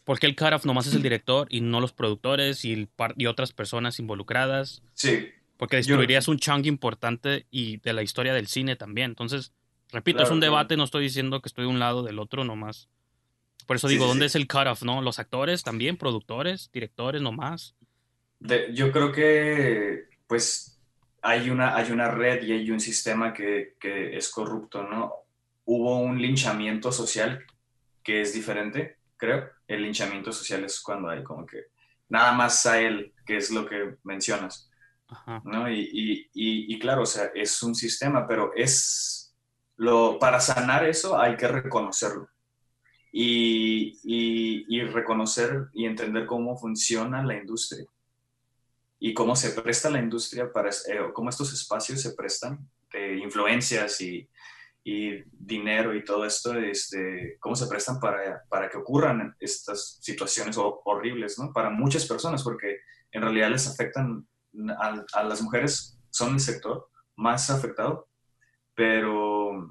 [0.04, 3.52] ¿por qué el cutoff nomás es el director y no los productores y, y otras
[3.52, 4.82] personas involucradas?
[4.94, 5.28] Sí.
[5.56, 6.32] Porque destruirías Yo...
[6.32, 9.10] un chunk importante y de la historia del cine también.
[9.10, 9.52] Entonces,
[9.90, 10.78] repito, claro, es un debate, claro.
[10.78, 12.88] no estoy diciendo que estoy de un lado del otro nomás.
[13.66, 14.26] Por eso digo, sí, ¿dónde sí.
[14.26, 15.00] es el cutoff, no?
[15.02, 17.74] Los actores también, productores, directores nomás.
[18.40, 20.71] De, yo creo que, pues,
[21.22, 25.12] hay una, hay una red y hay un sistema que, que es corrupto, ¿no?
[25.64, 27.44] Hubo un linchamiento social
[28.02, 29.48] que es diferente, creo.
[29.66, 31.66] El linchamiento social es cuando hay como que
[32.08, 34.68] nada más a él, que es lo que mencionas
[35.08, 35.40] Ajá.
[35.44, 35.70] ¿no?
[35.70, 39.34] Y, y, y, y, claro, o sea, es un sistema, pero es
[39.76, 42.28] lo, para sanar eso hay que reconocerlo.
[43.14, 47.84] Y, y, reconocer y entender cómo funciona la industria
[49.04, 52.70] y cómo se presta la industria para, eh, cómo estos espacios se prestan
[53.20, 54.30] influencias y,
[54.84, 60.56] y dinero y todo esto, este, cómo se prestan para, para que ocurran estas situaciones
[60.56, 61.52] horribles, ¿no?
[61.52, 62.78] Para muchas personas, porque
[63.10, 64.24] en realidad les afectan
[64.78, 68.06] a, a, las mujeres son el sector más afectado,
[68.72, 69.68] pero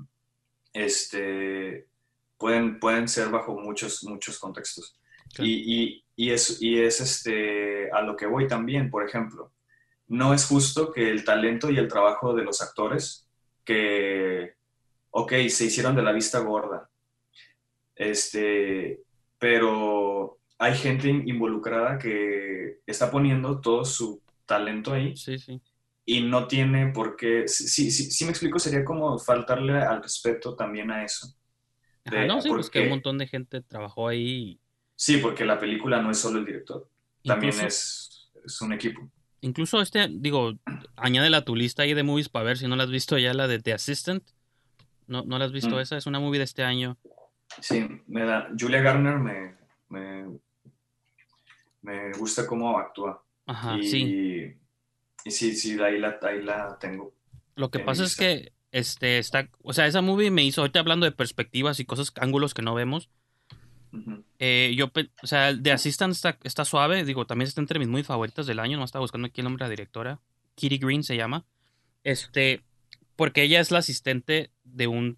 [0.74, 1.88] este,
[2.38, 5.00] pueden, pueden ser bajo muchos, muchos contextos.
[5.40, 9.54] Y, y, y, es, y es este, a lo que voy también, por ejemplo,
[10.08, 13.30] no es justo que el talento y el trabajo de los actores
[13.64, 14.56] que,
[15.12, 16.90] ok, se hicieron de la vista gorda,
[17.96, 19.02] este,
[19.40, 25.18] pero hay gente involucrada que está poniendo todo su talento ahí.
[25.18, 25.60] Sí, sí.
[26.06, 30.56] Y no tiene por qué, si, si, si, me explico, sería como faltarle al respeto
[30.56, 31.28] también a eso.
[32.06, 34.61] De, Ajá, no, sí, porque, pues que un montón de gente trabajó ahí.
[35.02, 36.88] Sí, porque la película no es solo el director,
[37.24, 39.10] también incluso, es, es, un equipo.
[39.42, 40.54] Incluso este, digo,
[40.96, 43.34] añádela a tu lista ahí de movies para ver si no la has visto ya,
[43.34, 44.24] la de The Assistant.
[45.08, 45.80] ¿No, no la has visto mm.
[45.80, 45.98] esa?
[45.98, 47.00] Es una movie de este año.
[47.60, 49.56] Sí, me da, Julia Garner me,
[49.90, 50.40] me,
[51.82, 53.24] me gusta cómo actúa.
[53.48, 54.56] Ajá, y, sí.
[55.26, 57.12] Y sí, sí, ahí la, ahí la tengo.
[57.56, 61.08] Lo que pasa es que este está, o sea, esa movie me hizo, ahorita hablando
[61.08, 63.10] de perspectivas y cosas, ángulos que no vemos.
[64.40, 64.92] Eh, yo,
[65.22, 68.60] o sea, The Assistant está, está, suave, digo, también está entre mis muy favoritas del
[68.60, 70.20] año, no estaba buscando aquí el nombre de la directora.
[70.56, 71.46] Kitty Green se llama.
[72.04, 72.64] Este,
[73.16, 75.18] porque ella es la asistente de un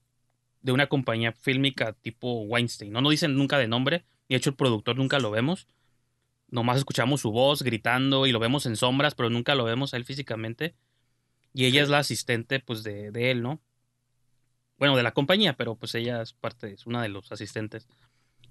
[0.61, 2.91] de una compañía fílmica tipo Weinstein.
[2.91, 5.67] No nos dicen nunca de nombre, y de hecho el productor nunca lo vemos
[6.53, 9.97] nomás escuchamos su voz gritando y lo vemos en sombras, pero nunca lo vemos a
[9.97, 10.75] él físicamente.
[11.51, 13.59] Y ella es la asistente, pues, de, de, él, ¿no?
[14.77, 17.87] Bueno, de la compañía, pero pues ella es parte, es una de los asistentes.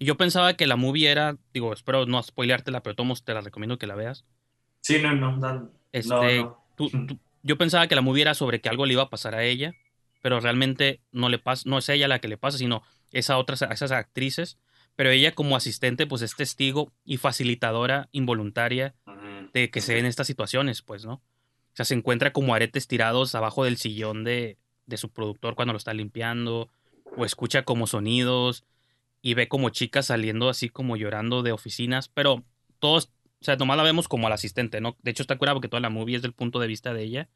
[0.03, 3.79] Yo pensaba que la movie era, digo, espero no spoileártela, pero todos te la recomiendo
[3.79, 4.25] que la veas.
[4.81, 5.71] Sí, no, no, no.
[5.93, 6.65] Este, no, no.
[6.77, 9.35] Tú, tú, yo pensaba que la movie era sobre que algo le iba a pasar
[9.35, 9.73] a ella,
[10.23, 13.63] pero realmente no le pasa, no es ella la que le pasa, sino esa otras,
[13.63, 14.59] esas actrices
[14.97, 18.95] pero ella como asistente pues es testigo y facilitadora involuntaria
[19.53, 21.15] de que se den estas situaciones, pues, ¿no?
[21.15, 25.73] O sea, se encuentra como aretes tirados abajo del sillón de, de su productor cuando
[25.73, 26.71] lo está limpiando,
[27.17, 28.65] o escucha como sonidos
[29.23, 32.45] y ve como chicas saliendo así como llorando de oficinas, pero
[32.79, 34.97] todos, o sea, nomás la vemos como al asistente, ¿no?
[35.03, 37.31] De hecho está curado porque toda la movie es del punto de vista de ella.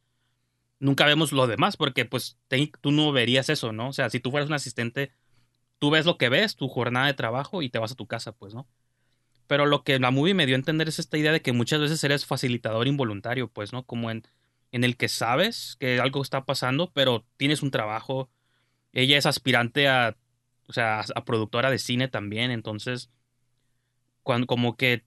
[0.79, 3.89] Nunca vemos lo demás porque pues te, tú no verías eso, ¿no?
[3.89, 5.13] O sea, si tú fueras un asistente
[5.79, 8.33] tú ves lo que ves, tu jornada de trabajo y te vas a tu casa,
[8.33, 8.67] pues, ¿no?
[9.47, 11.81] Pero lo que la movie me dio a entender es esta idea de que muchas
[11.81, 13.85] veces eres facilitador involuntario, pues, ¿no?
[13.85, 14.25] Como en,
[14.73, 18.31] en el que sabes que algo está pasando, pero tienes un trabajo.
[18.93, 20.17] Ella es aspirante a,
[20.69, 23.11] o sea, a productora de cine también, entonces,
[24.23, 25.05] cuando, como que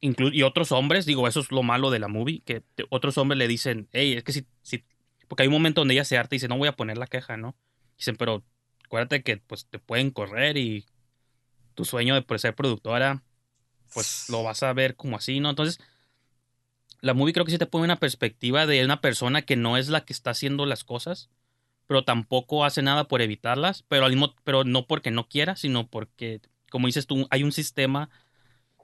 [0.00, 3.38] inclu- y otros hombres, digo, eso es lo malo de la movie, que otros hombres
[3.38, 4.84] le dicen, hey, es que si, si,
[5.28, 7.06] porque hay un momento donde ella se harta y dice, no voy a poner la
[7.06, 7.56] queja, ¿no?
[7.96, 8.44] Dicen, pero
[8.84, 10.86] acuérdate que pues te pueden correr y
[11.74, 13.22] tu sueño de pues, ser productora,
[13.92, 15.50] pues lo vas a ver como así, ¿no?
[15.50, 15.80] Entonces,
[17.00, 19.88] la movie creo que sí te pone una perspectiva de una persona que no es
[19.88, 21.30] la que está haciendo las cosas,
[21.90, 25.88] pero tampoco hace nada por evitarlas, pero al mismo, pero no porque no quiera, sino
[25.88, 26.40] porque,
[26.70, 28.10] como dices tú, hay un sistema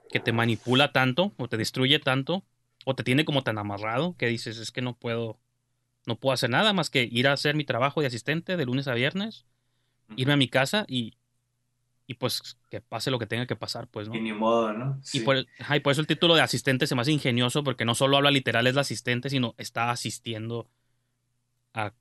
[0.09, 2.43] que te manipula tanto, o te destruye tanto,
[2.83, 5.39] o te tiene como tan amarrado que dices, es que no puedo,
[6.05, 8.89] no puedo hacer nada más que ir a hacer mi trabajo de asistente de lunes
[8.89, 9.45] a viernes,
[10.17, 11.13] irme a mi casa y,
[12.07, 14.15] y pues que pase lo que tenga que pasar, pues, ¿no?
[14.15, 14.99] Y ni modo, ¿no?
[15.13, 17.85] Y por, ajá, y por eso el título de asistente se me hace ingenioso, porque
[17.85, 20.69] no solo habla literal es la asistente, sino está asistiendo
[21.73, 21.93] a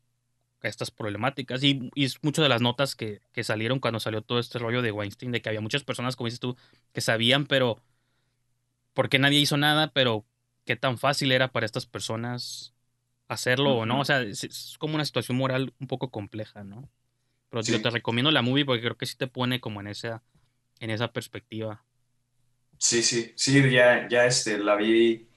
[0.62, 1.62] estas problemáticas.
[1.64, 4.82] Y, y es mucho de las notas que, que salieron cuando salió todo este rollo
[4.82, 6.56] de Weinstein, de que había muchas personas, como dices tú,
[6.92, 7.82] que sabían, pero
[8.94, 9.92] ¿por qué nadie hizo nada?
[9.92, 10.26] Pero
[10.64, 12.74] qué tan fácil era para estas personas
[13.28, 14.00] hacerlo o no.
[14.00, 16.90] O sea, es, es como una situación moral un poco compleja, ¿no?
[17.50, 17.72] Pero Sí.
[17.72, 20.24] yo te recomiendo la movie porque creo que sí te pone como en esa,
[20.80, 21.84] en esa perspectiva.
[22.78, 25.30] Sí, sí, sí, ya, ya este, la vi,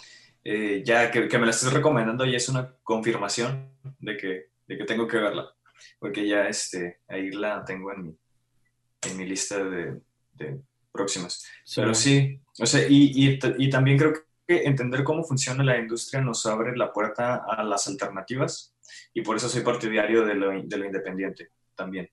[0.44, 4.78] eh, ya que, que me la estés recomendando ya es una confirmación de que, de
[4.78, 5.52] que tengo que verla,
[5.98, 8.18] porque ya este, ahí la tengo en mi,
[9.02, 10.00] en mi lista de,
[10.34, 11.44] de próximas.
[11.76, 16.22] Pero sí, o sea, y, y, y también creo que entender cómo funciona la industria
[16.22, 18.76] nos abre la puerta a las alternativas
[19.12, 22.08] y por eso soy partidario de lo, de lo independiente también,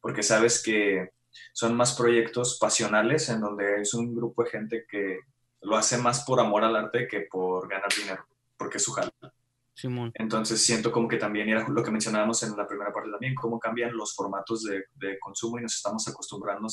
[0.00, 1.12] porque sabes que
[1.54, 5.20] son más proyectos pasionales en donde es un grupo de gente que
[5.62, 8.26] lo hace más por amor al arte que por ganar dinero,
[8.58, 9.10] porque es su jale.
[9.74, 10.10] Simón.
[10.14, 13.58] Entonces siento como que también era lo que mencionábamos en la primera parte también, cómo
[13.58, 16.68] cambian los formatos de, de consumo y nos estamos acostumbrando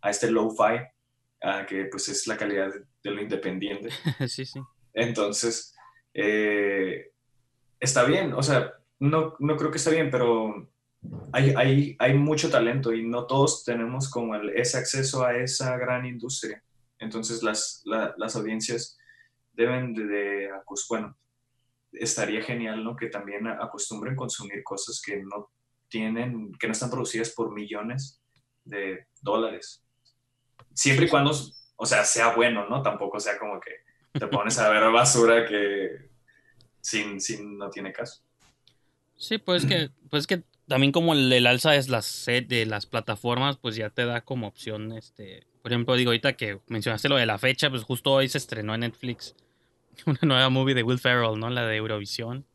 [0.00, 0.80] a este low-fi,
[1.42, 3.90] a que pues es la calidad de, de lo independiente.
[4.28, 4.60] sí, sí.
[4.94, 5.74] Entonces,
[6.14, 7.10] eh,
[7.78, 10.68] está bien, o sea, no, no creo que está bien, pero
[11.32, 15.76] hay, hay, hay mucho talento y no todos tenemos como el- ese acceso a esa
[15.76, 16.62] gran industria.
[16.98, 18.98] Entonces, las, la- las audiencias
[19.52, 20.50] deben de,
[20.88, 21.16] bueno,
[21.92, 22.96] estaría genial, ¿no?
[22.96, 25.50] Que también acostumbren consumir cosas que no
[25.88, 28.22] tienen, que no están producidas por millones
[28.64, 29.84] de dólares.
[30.74, 31.32] Siempre y cuando,
[31.76, 32.82] o sea, sea bueno, ¿no?
[32.82, 33.70] Tampoco sea como que
[34.18, 36.10] te pones a ver basura que
[36.80, 38.22] sin, sin no tiene caso.
[39.16, 42.44] Sí, pues es que, pues es que también como el, el alza es la sed
[42.44, 46.60] de las plataformas, pues ya te da como opción, este, por ejemplo, digo ahorita que
[46.68, 49.34] mencionaste lo de la fecha, pues justo hoy se estrenó en Netflix
[50.06, 51.50] una nueva movie de Will Ferrell, ¿no?
[51.50, 52.46] La de Eurovisión.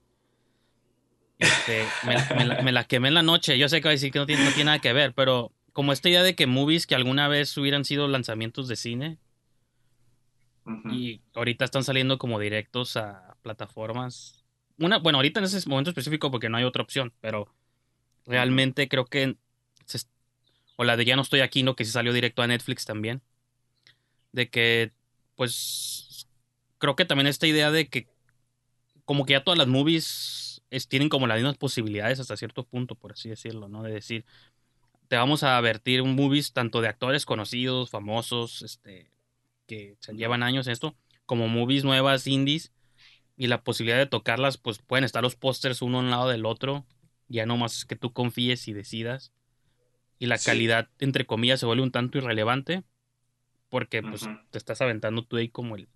[1.40, 3.58] Este, me, la- me la, me la quemé en la noche.
[3.58, 5.52] Yo sé que va a decir que no tiene, no tiene nada que ver, pero
[5.74, 9.18] como esta idea de que movies que alguna vez hubieran sido lanzamientos de cine
[10.86, 14.44] y ahorita están saliendo como directos a plataformas.
[14.78, 17.54] Una, bueno, ahorita en ese momento específico porque no hay otra opción, pero
[18.26, 19.38] realmente creo que
[19.86, 20.00] se
[20.78, 23.22] o la de ya no estoy aquí, no que se salió directo a Netflix también.
[24.32, 24.92] De que
[25.36, 26.03] pues
[26.84, 28.08] creo que también esta idea de que
[29.06, 32.96] como que ya todas las movies es- tienen como las mismas posibilidades hasta cierto punto,
[32.96, 33.84] por así decirlo, ¿no?
[33.84, 34.26] De decir,
[35.08, 39.10] te vamos a vertir un movies tanto de actores conocidos, famosos, este,
[39.66, 40.94] que se llevan años en esto,
[41.26, 42.74] como movies nuevas, indies,
[43.38, 46.46] y la posibilidad de tocarlas, pues pueden estar los pósters uno a un lado del
[46.46, 46.86] otro,
[47.30, 49.32] ya no más que tú confíes y decidas.
[50.20, 50.48] Y la Sí.
[50.48, 52.84] calidad, entre comillas, se vuelve un tanto irrelevante,
[53.70, 55.88] porque pues te estás aventando tú ahí como el,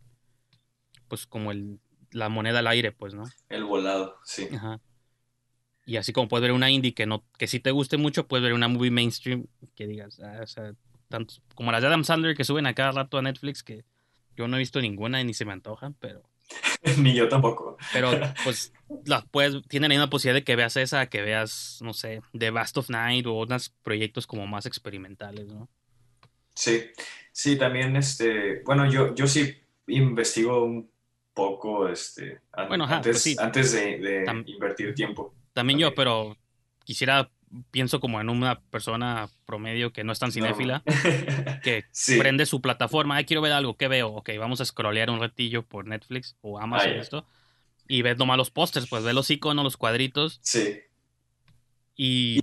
[1.07, 1.79] pues como el,
[2.11, 3.23] la moneda al aire, pues, ¿no?
[3.49, 4.47] El volado, sí.
[4.53, 4.79] Ajá.
[5.85, 8.43] Y así como puedes ver una indie que no, que sí te guste mucho, puedes
[8.43, 10.73] ver una movie mainstream que digas, ah, o sea,
[11.07, 13.85] tantos, como las de Adam Sandler que suben a cada rato a Netflix, que
[14.35, 16.23] yo no he visto ninguna y ni se me antojan, pero,
[16.97, 17.77] Ni yo tampoco.
[17.93, 18.11] pero
[18.43, 18.73] pues
[19.05, 22.51] las puedes, tienen ahí una posibilidad de que veas esa, que veas, no sé, The
[22.51, 25.69] Bast of Night o unos proyectos como más experimentales, ¿no?
[26.53, 26.84] Sí,
[27.31, 29.57] sí, también, este, bueno, yo, yo sí
[29.88, 30.89] investigo un
[31.38, 33.35] poco, este, ajá, antes, pues sí.
[33.39, 35.34] antes de, de Tam- invertir tiempo.
[35.53, 36.35] También yo, pero
[36.84, 37.30] quisiera,
[37.72, 40.84] pienso como en una persona promedio que no es tan cinéfila.
[40.85, 40.93] No.
[41.64, 42.18] que Sí.
[42.18, 44.09] prende su plataforma, ay, quiero ver algo, ¿qué veo?
[44.09, 47.26] Ok, vamos a scrollear un ratillo por Netflix o Amazon, Ah, esto,
[47.88, 50.80] y ves nomás los pósters, pues ves los iconos, los cuadritos, Sí,
[51.95, 52.39] y,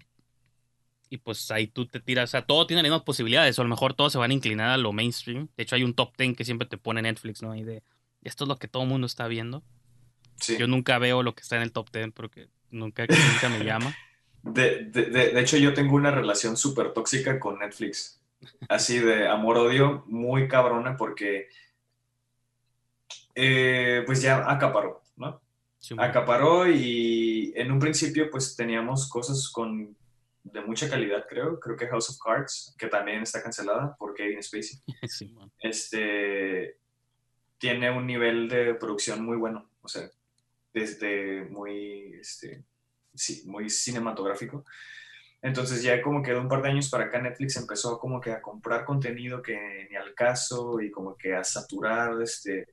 [1.11, 3.65] y pues ahí tú te tiras, o sea, todo tiene las mismas posibilidades, o a
[3.65, 5.49] lo mejor todos se van a inclinar a lo mainstream.
[5.57, 7.53] De hecho, hay un top 10 que siempre te pone Netflix, ¿no?
[7.53, 7.83] Ahí de,
[8.25, 9.63] esto es lo que todo el mundo está viendo.
[10.37, 10.57] sí.
[10.59, 13.95] Yo nunca veo lo que está en el top 10 porque nunca, nunca me llama.
[14.45, 18.21] De, de, de, de hecho, yo tengo una relación súper tóxica con Netflix.
[18.69, 21.49] Así de amor-odio, muy cabrona, porque
[23.35, 25.41] eh, pues ya acaparó, ¿no?
[25.79, 25.95] Sí.
[25.99, 29.97] Acaparó y en un principio pues teníamos cosas con
[30.43, 31.59] de mucha calidad, creo.
[31.59, 34.79] Creo que House of Cards, que también está cancelada por Kevin Spacey.
[35.09, 35.51] Sí, man.
[35.59, 36.79] este
[37.65, 40.11] tiene un nivel de producción muy bueno, o sea,
[40.75, 42.63] desde muy, este,
[43.15, 44.65] sí, muy cinematográfico.
[45.43, 48.33] Entonces ya como que de un par de años para acá Netflix empezó como que
[48.33, 52.69] a comprar contenido que ni al caso y como que a saturar este,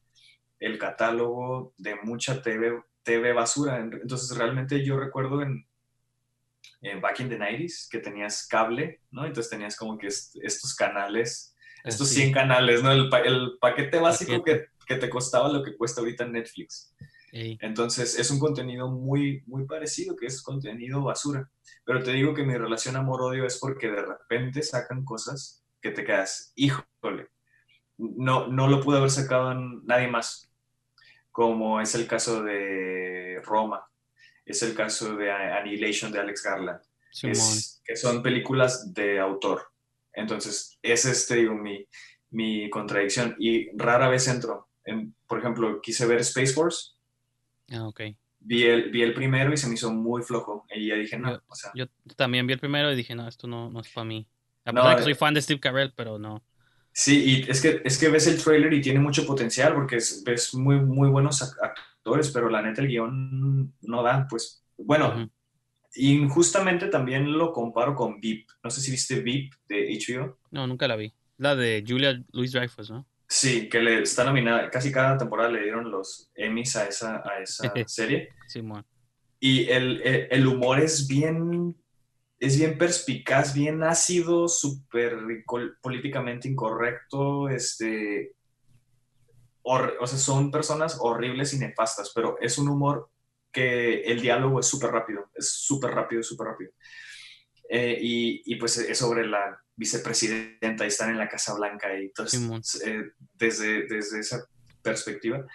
[0.59, 3.79] el catálogo de mucha TV, TV basura.
[3.79, 5.65] Entonces realmente yo recuerdo en,
[6.81, 9.25] en Back in the 90s que tenías cable, ¿no?
[9.25, 12.15] Entonces tenías como que est- estos canales estos Así.
[12.15, 12.91] 100 canales, ¿no?
[12.91, 14.67] El, pa- el paquete básico Paquete.
[14.93, 16.93] Que, te costaba lo que cuesta ahorita Netflix.
[17.31, 21.49] Ey, Entonces, es un contenido muy, muy parecido, que es contenido basura.
[21.85, 26.03] Pero te digo que mi relación amor-odio es porque de repente sacan cosas que te
[26.03, 27.29] quedas, híjole,
[27.97, 30.51] no, no lo pudo haber sacado en nadie más.
[31.31, 33.85] Como es el caso de Roma,
[34.45, 36.81] es el caso de Annihilation de Alex Garland
[37.23, 39.63] es- que son películas de autor.
[40.13, 41.85] Entonces, esa es, te digo, mi,
[42.31, 43.35] mi contradicción.
[43.39, 44.69] Y rara vez entro.
[44.85, 46.91] En, por ejemplo, quise ver Space Force,
[47.71, 48.01] Ah, ok.
[48.39, 50.65] vi el, vi el primero y se me hizo muy flojo.
[50.73, 51.85] Y ya dije, no, Yo- o sea, Yo
[52.17, 54.27] también vi el primero y dije, no, esto no, no es para mí.
[54.65, 55.03] A No, pesar de que eh.
[55.03, 56.43] soy fan de Steve Carell, pero no.
[56.93, 60.23] sí, y es que, es que ves el trailer y tiene mucho potencial porque es-
[60.25, 65.15] ves muy, muy buenos ac- actores, pero la neta el guion no da, pues, bueno,
[65.15, 65.29] Ujú.
[65.95, 68.53] y justamente también lo comparo con VIP.
[68.63, 70.39] No sé si viste VIP de HBO.
[70.51, 71.13] No, nunca la vi.
[71.37, 73.05] La de Julia Louis Dreyfus, ¿no?
[73.33, 77.41] Sí, que le está nominada, casi cada temporada le dieron los Emmys a esa, a
[77.41, 78.27] esa serie.
[78.45, 78.85] Simón.
[79.39, 81.73] Y el, el- el humor es bien,
[82.37, 85.17] es bien perspicaz, bien ácido, súper
[85.81, 88.35] políticamente incorrecto, este,
[89.63, 93.09] o sea, son personas horribles y nefastas, pero es un humor
[93.49, 96.71] que el diálogo es súper rápido, es súper rápido, súper rápido.
[97.73, 102.07] Eh, y, y, pues es sobre la vicepresidenta y están en la Casa Blanca y
[102.07, 102.41] entonces
[102.85, 104.45] eh, desde, desde esa
[104.81, 105.45] perspectiva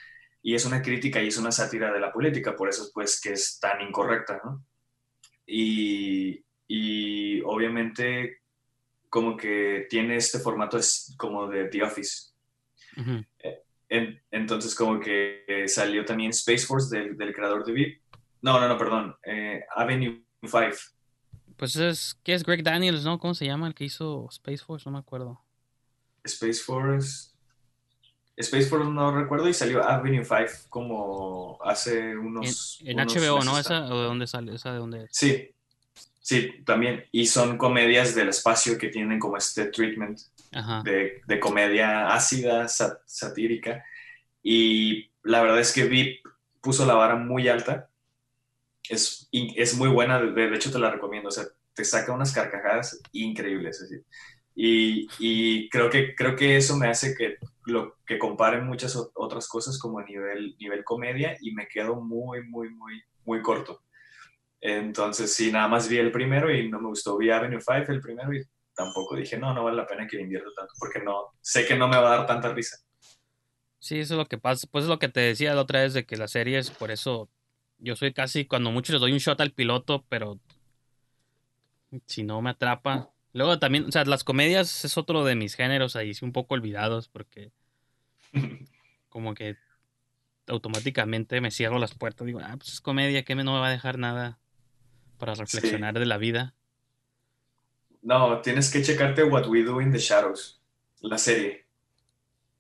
[0.40, 3.32] y es una crítica y es una sátira de la política, por eso pues que
[3.34, 4.64] es tan incorrecta, ¿no?
[5.46, 8.38] Y, y obviamente
[9.10, 12.32] como que tiene este formato es como de The Office.
[12.96, 13.24] Ujú.
[13.90, 18.02] En- entonces como que eh, salió también Space Force del, del creador de VIP.
[18.40, 19.14] No, no, no, perdón.
[19.22, 20.95] eh, Avenue 5.
[21.56, 23.18] Pues es, ¿qué es Greg Daniels, no?
[23.18, 24.84] ¿Cómo se llama el que hizo Space Force?
[24.86, 25.40] No me acuerdo.
[26.26, 27.30] Space Force.
[28.38, 32.80] Space Force no recuerdo y salió Avenue 5 como hace En, unos...
[32.84, 33.58] en unos HBO, ¿no?
[33.58, 34.54] ¿Esa o de dónde sale?
[34.54, 35.10] ¿Esa de dónde es?
[35.10, 35.50] Sí,
[36.20, 37.04] sí, también.
[37.12, 40.20] Y son comedias del espacio que tienen como este treatment
[40.82, 43.84] de, de comedia ácida, sa- satírica.
[44.42, 46.30] Y la verdad es que VIP
[46.60, 47.90] puso la vara muy alta.
[48.88, 51.28] Es, es muy buena, de, hecho te la recomiendo.
[51.28, 51.44] O sea,
[51.74, 53.86] te saca unas carcajadas increíbles.
[54.54, 57.36] Y, y creo, que, creo que eso me hace que
[57.66, 62.42] lo que comparen muchas otras cosas como a nivel, nivel comedia y me quedo muy,
[62.42, 63.82] muy, muy, muy corto.
[64.60, 67.18] Entonces, sí, nada más vi el primero y no me gustó.
[67.18, 68.42] Vi Avenue 5 el primero y
[68.74, 71.88] tampoco dije, no, no vale la pena que invierta tanto porque no, sé que no
[71.88, 72.78] me va a dar tanta risa.
[73.78, 74.66] Sí, eso es lo que pasa.
[74.70, 77.30] Pues es lo que te decía la otra vez de que las series, por eso
[77.86, 80.40] yo soy casi, cuando mucho les doy un shot al piloto, pero
[82.06, 83.12] si no me atrapa.
[83.32, 86.54] Luego también, o sea, las comedias es otro de mis géneros ahí, sí, un poco
[86.54, 87.52] olvidados, porque
[89.08, 89.56] como que
[90.48, 92.26] automáticamente me cierro las puertas.
[92.26, 94.40] Digo, ah, pues es comedia, que me no me va a dejar nada
[95.16, 96.56] para reflexionar de la vida.
[98.02, 100.60] No, tienes que checarte What We Do in the Shadows,
[101.02, 101.66] la serie.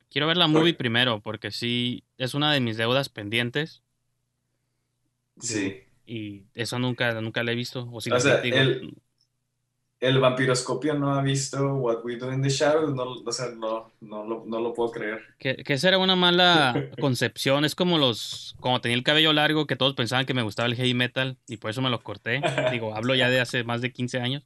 [0.08, 3.82] Quiero ver la movie primero, porque sí, es una de mis deudas pendientes
[5.40, 5.82] Sí.
[6.06, 7.88] y eso nunca, nunca la he visto.
[7.92, 8.94] O si O la sea, digo, el-
[9.98, 13.90] El vampiroscopio no ha visto What We Do in the Shadows, no, o sea, no,
[14.00, 15.22] no, lo, no lo puedo creer.
[15.38, 17.64] Que, que esa era una mala concepción.
[17.64, 18.56] Es como los.
[18.60, 21.56] Como tenía el cabello largo, que todos pensaban que me gustaba el heavy metal y
[21.56, 22.42] por eso me lo corté.
[22.72, 24.44] Digo, hablo ya de hace más de 15 años.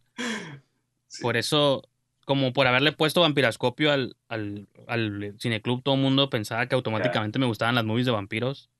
[1.08, 1.22] Sí.
[1.22, 1.82] Por eso,
[2.24, 7.40] como por haberle puesto vampiroscopio al, al, al cineclub, todo el mundo pensaba que automáticamente
[7.40, 8.70] me gustaban las movies de vampiros.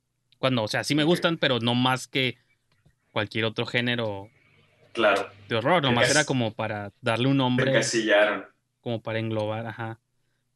[0.41, 2.39] Cuando, o sea, sí me gustan, pero no más que
[3.12, 4.29] cualquier otro género
[4.93, 5.83] Claro, de horror.
[5.83, 8.47] Nomás Encas- era como para darle un nombre, encasillaron.
[8.81, 10.01] como para englobar, ajá.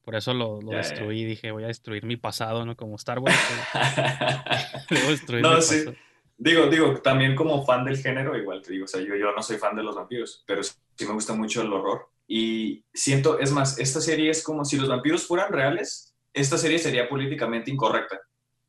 [0.04, 0.82] Por eso lo, lo Ya, ya.
[0.82, 1.24] destruí.
[1.24, 2.76] Dije, voy a destruir mi pasado, ¿no?
[2.76, 3.36] Como Star Wars.
[4.90, 5.84] Debo destruir No, mi sí.
[5.84, 5.96] pasado.
[6.36, 9.42] Digo, digo, también como fan del género, igual te digo, o sea, yo, yo no
[9.42, 10.74] soy fan de los vampiros, pero sí
[11.06, 12.08] me gusta mucho el horror.
[12.26, 16.78] Y siento, es más, esta serie es como si los vampiros fueran reales, esta serie
[16.80, 18.20] sería políticamente incorrecta.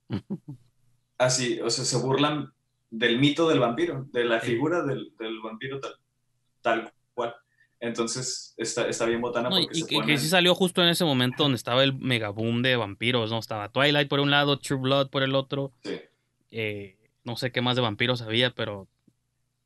[1.17, 2.51] Así, o sea, se burlan
[2.89, 4.47] del mito del vampiro, de la Sí.
[4.51, 5.93] figura del, del vampiro tal,
[6.61, 7.35] tal cual.
[7.79, 10.09] Entonces, está, está bien botana No, porque y se que- ponen...
[10.09, 13.39] que sí salió justo en ese momento donde estaba el mega boom de vampiros, ¿no?
[13.39, 15.71] Estaba Twilight por un lado, True Blood por el otro.
[15.83, 15.99] Sí.
[16.51, 18.87] eh, no sé qué más de vampiros había, pero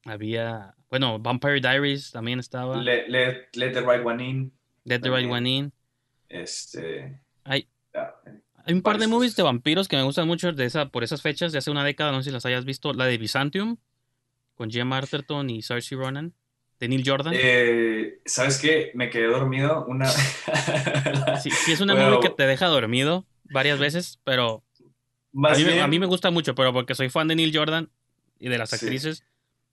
[0.06, 0.76] había.
[0.90, 2.78] Bueno, Vampire Diaries también estaba.
[2.78, 4.52] Let, let- let the right one in.
[4.86, 5.30] Dead the Right.
[5.30, 5.74] One In.
[6.30, 7.20] Este...
[7.44, 8.16] Hay, ah,
[8.70, 11.04] hay un par de varias movies de vampiros que me gustan mucho de esa, por
[11.04, 12.94] esas fechas, de hace una década, no sé si las hayas visto.
[12.94, 13.78] La de Byzantium,
[14.56, 16.34] con Gemma Arterton y Saoirse Ronan,
[16.80, 17.34] de Neil Jordan.
[17.36, 18.92] eh, ¿Sabes qué?
[18.96, 20.06] Me quedé dormido una...
[20.08, 24.84] sí, sí, es una Bueno, movie que te deja dormido varias veces, pero a
[25.34, 27.56] Más mí, me- bien, a mí me gusta mucho, pero porque soy fan de Neil
[27.56, 27.90] Jordan
[28.40, 28.76] y de las Sí.
[28.78, 29.24] actrices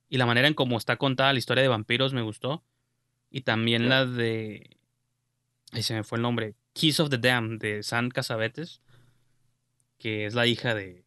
[0.08, 2.64] y la manera en cómo está contada la historia de vampiros me gustó.
[3.30, 4.78] Y también la de...
[5.72, 6.54] Ahí se me fue el nombre.
[6.72, 8.80] Kiss of the Dam, de San Casavetes,
[9.98, 11.04] que es la hija de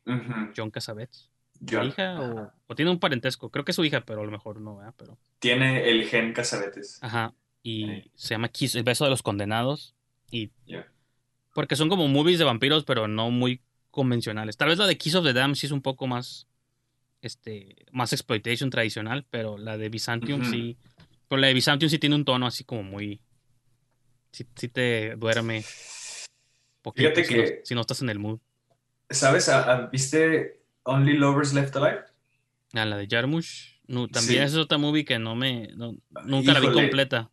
[0.56, 1.30] John Casavetes.
[1.70, 1.88] John.
[1.88, 3.50] ¿Hija o, o tiene un parentesco?
[3.50, 4.94] Creo que es su hija, pero a lo mejor no, ¿verdad?
[4.98, 7.00] Pero, Tiene el gen Casabetes.
[7.02, 7.34] ajá.
[7.62, 8.12] Y Sí.
[8.16, 9.94] se llama Kiss, El beso de los condenados.
[10.32, 10.52] Y
[11.54, 13.62] porque son como movies de vampiros, pero no muy
[13.92, 14.56] convencionales.
[14.56, 16.48] Tal vez la de Kiss of the Dam sí es un poco más,
[17.22, 20.78] este, más exploitation tradicional, pero la de Byzantium sí.
[21.28, 23.20] Pero la de Byzantium sí tiene un tono así como muy,
[24.32, 25.64] sí, sí te duerme.
[26.82, 28.40] Poquito, Fíjate si, que- no, si no estás en el mood.
[29.10, 29.50] ¿Sabes?
[29.50, 32.04] ¿A- a- ¿Viste Only Lovers Left Alive?
[32.74, 33.80] Ah, la de Jarmusch.
[33.88, 34.46] No, también Sí.
[34.46, 35.96] es otra movie que no me, no-
[36.26, 37.32] nunca la vi completa.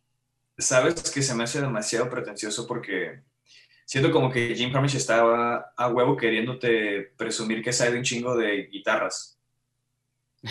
[0.57, 3.21] Sabes que se me hace demasiado pretencioso porque
[3.85, 8.67] siento como que Jim Jarmusch estaba a huevo queriéndote presumir que sabe un chingo de
[8.67, 9.39] guitarras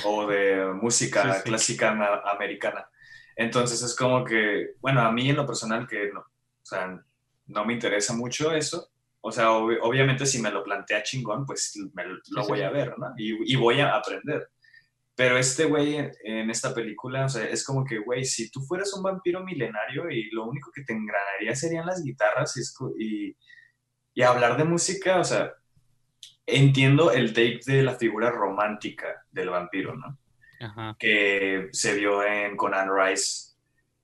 [0.04, 1.42] o de música Sí, sí.
[1.44, 1.90] clásica
[2.32, 2.88] americana.
[3.34, 6.26] Entonces es como que, bueno, a mí en lo personal que no, o
[6.64, 7.02] sea,
[7.48, 8.90] no me interesa mucho eso.
[9.20, 12.64] O sea, ob- obviamente si me lo plantea chingón, pues me lo Sí, voy sí.
[12.64, 13.12] a ver, ¿no?
[13.16, 14.48] Y, y voy a aprender.
[15.16, 18.60] Pero este güey en, en esta película, o sea, es como que, güey, si tú
[18.62, 22.94] fueras un vampiro milenario y lo único que te engranaría serían las guitarras y, escu-
[22.98, 23.36] y,
[24.14, 25.52] y hablar de música, o sea,
[26.46, 30.18] entiendo el take de la figura romántica del vampiro, ¿no?
[30.60, 30.96] Ajá.
[30.98, 33.55] Que se vio en Conan Rice,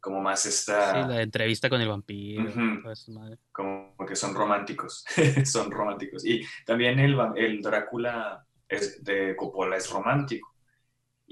[0.03, 2.53] como más esta, Sí, la entrevista con el vampiro.
[2.83, 3.39] Toda esa madre.
[3.53, 5.05] como que son románticos,
[5.47, 6.27] son románticos.
[6.27, 10.51] Y también el, el Drácula es de Coppola es romántico.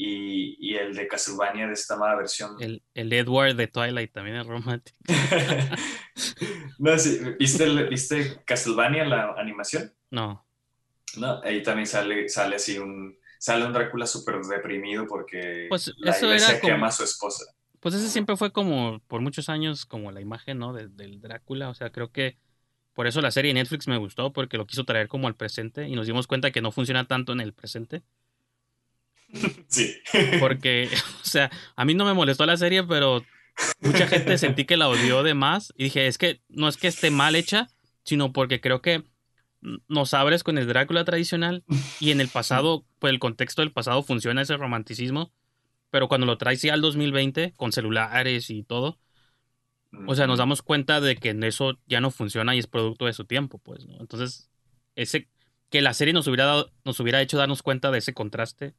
[0.02, 2.56] Y, y el de Castlevania de esta nueva versión.
[2.60, 4.96] El, el Edward de Twilight también es romántico.
[6.78, 9.92] no, sí, ¿viste, el- ¿viste Castlevania, la animación?
[10.10, 10.46] No.
[11.16, 16.12] No, ahí también sale, sale así un, sale un Drácula súper deprimido porque Pues la
[16.12, 17.44] eso iglesia era como- quema a su esposa.
[17.80, 20.72] Pues ese siempre fue como, por muchos años, como la imagen, ¿no?
[20.72, 21.68] de- del Drácula.
[21.70, 22.36] O sea, creo que
[22.94, 25.88] por eso la serie de Netflix me gustó, porque lo quiso traer como al presente
[25.88, 28.02] y nos dimos cuenta que no funciona tanto en el presente.
[29.68, 29.94] Sí.
[30.40, 30.88] Porque,
[31.22, 33.24] o sea, a mí no me molestó la serie, pero
[33.80, 35.72] mucha gente sentí que la odió de más.
[35.76, 37.68] Y dije, es que no es que esté mal hecha,
[38.02, 39.04] sino porque creo que
[39.88, 41.62] nos abres con el Drácula tradicional
[42.00, 45.32] y en el pasado, pues el contexto del pasado funciona ese romanticismo,
[45.90, 48.98] pero cuando lo traes ya al 2020, con celulares y todo,
[50.06, 53.12] o sea, nos damos cuenta de que eso ya no funciona y es producto de
[53.12, 53.98] su tiempo, pues, ¿no?
[54.00, 54.48] Entonces,
[54.94, 55.28] ese,
[55.68, 58.74] que la serie nos hubiera, dado- nos hubiera hecho darnos cuenta de ese contraste,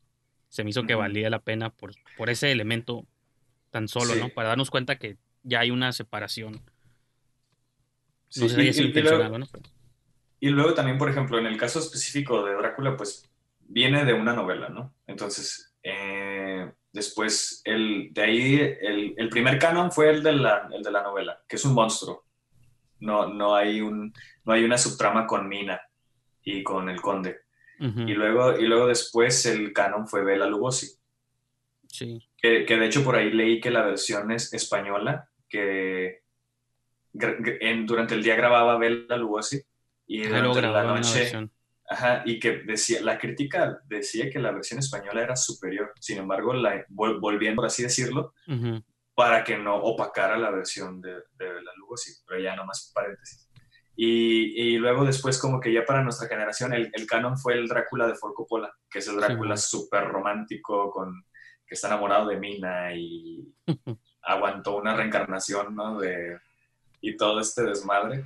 [0.47, 3.05] se me hizo que valía la pena por, por ese elemento
[3.71, 4.19] tan solo, Sí.
[4.19, 4.29] ¿no?
[4.29, 6.61] Para darnos cuenta que ya hay una separación.
[8.29, 9.47] Sí, No sé si y- haya sido y- y luego- intencional, ¿no?
[9.51, 9.69] Pero-
[10.39, 13.29] Y luego también, por ejemplo, en el caso específico de Drácula, pues
[13.59, 14.93] viene de una novela, ¿no?
[15.07, 20.84] Entonces, eh, después, el, de ahí, el, el primer canon fue el de, la, el
[20.84, 22.26] de la novela, que es un monstruo.
[22.99, 24.13] No, no, hay un,
[24.45, 25.81] no hay una subtrama con Mina
[26.43, 27.39] y con el conde.
[27.80, 30.88] Y, luego, y luego después el canon fue Bela Lugosi,
[31.88, 32.22] Sí.
[32.38, 36.22] que, que de hecho por ahí leí que la versión es española, que
[37.13, 39.59] en- durante el día grababa Bela Lugosi
[40.07, 41.49] y lo durante la noche...
[41.91, 45.91] Ajá, y que decía, la crítica decía que la versión española era superior.
[45.99, 48.81] Sin embargo, la, vol- volviendo, por así decirlo, Ujú,
[49.13, 53.49] para que no opacara la versión de, de la Lugosi, pero ya nomás paréntesis.
[53.93, 57.68] Y, y luego después, como que ya para nuestra generación, el, el canon fue el
[57.68, 59.68] Drácula de Ford Coppola, que es el Drácula Sí.
[59.69, 61.26] súper romántico, con,
[61.68, 63.53] que está enamorado de Mina y
[64.22, 65.99] aguantó una reencarnación, ¿no?
[65.99, 66.38] De,
[67.01, 68.23] y todo este desmadre.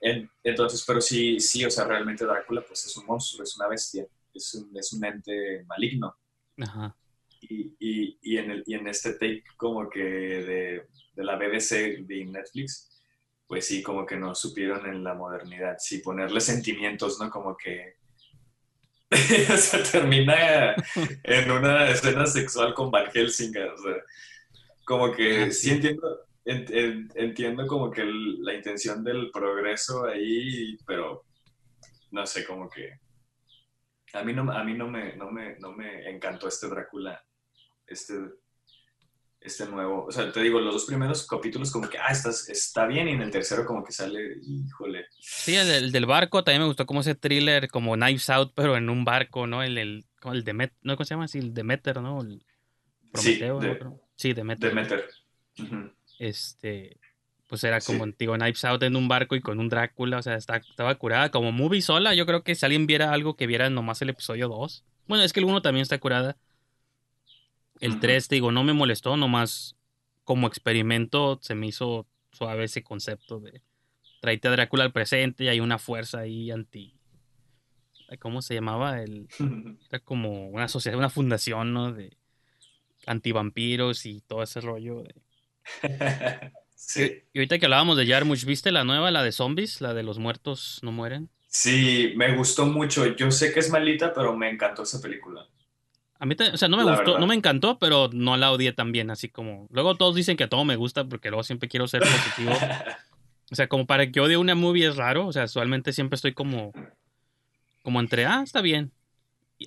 [0.00, 3.68] En- entonces, pero sí, sí, o sea, realmente Drácula pues es un monstruo, es una
[3.68, 6.16] bestia, es un, es un ente maligno.
[6.60, 6.96] Ajá.
[7.42, 12.04] Y, y, y, en el, y en este take como que de, de la BBC
[12.06, 12.90] de Netflix,
[13.46, 17.30] pues sí, como que no supieron en la modernidad, sí, ponerle sentimientos, ¿no?
[17.30, 17.96] Como que
[19.56, 20.74] se termina
[21.24, 23.50] en una escena sexual con Van Helsing.
[23.56, 23.96] O sea,
[24.84, 30.04] como que Ah, sí, entiendo, en- en- entiendo como que el- la intención del progreso
[30.06, 31.24] ahí, pero
[32.10, 32.98] no sé, como que
[34.12, 37.22] a mí no, a mí no me, no me, no me encantó este Drácula,
[37.86, 38.14] este,
[39.40, 40.04] este nuevo.
[40.06, 43.12] O sea, te digo, los dos primeros capítulos como que, ah, estás, está bien, y
[43.12, 45.06] en el tercero como que sale, híjole.
[45.20, 48.76] Sí, el, el del barco también me gustó como ese thriller, como Knives Out, pero
[48.76, 49.62] en un barco, ¿no?
[49.62, 50.96] El, el, el Demet, ¿no?
[50.96, 51.28] ¿Cómo se llama?
[51.28, 52.20] Sí, el Demeter, ¿no?
[52.20, 52.42] El
[53.14, 53.78] Sí, Prometeo, de- ¿no?
[53.78, 54.00] Creo.
[54.16, 54.68] Sí, Demeter.
[54.70, 55.08] Demeter.
[55.60, 55.90] Ujú.
[56.20, 56.98] Este,
[57.46, 57.90] pues era Sí.
[57.92, 60.94] como, digo, Knives Out en un barco y con un Drácula, o sea, está- estaba
[60.96, 61.30] curada.
[61.30, 64.46] Como movie sola, yo creo que si alguien viera algo que viera nomás el episodio
[64.48, 64.84] 2.
[65.08, 66.36] Bueno, es que el 1 también está curada.
[67.80, 68.00] El Ujú.
[68.00, 69.74] 3, te digo, no me molestó, nomás
[70.24, 73.62] como experimento se me hizo suave ese concepto de
[74.20, 76.94] traerte a Drácula al presente y hay una fuerza ahí anti...
[78.18, 79.00] ¿Cómo se llamaba?
[79.02, 79.28] El,
[79.88, 81.92] era como una sociedad, una fundación, ¿no?
[81.92, 82.16] De
[83.06, 85.02] antivampiros y todo ese rollo.
[85.02, 85.14] de-
[86.74, 87.22] sí.
[87.32, 89.80] Y ahorita que hablábamos de Jarmusch, ¿viste la nueva, la de zombies?
[89.80, 91.30] La de los muertos no mueren.
[91.48, 93.06] Sí, me gustó mucho.
[93.16, 95.46] Yo sé que es malita, pero me encantó esa película.
[96.18, 97.20] A mí, o sea, no me La gustó, verdad.
[97.20, 99.66] no me encantó, pero no la odié también, así como...
[99.70, 102.52] Luego todos dicen que todo me gusta porque luego siempre quiero ser positivo.
[103.52, 106.34] O sea, como para que odie una movie es raro, o sea, usualmente siempre estoy
[106.34, 106.72] como...
[107.82, 108.92] Como entre, ah, está bien.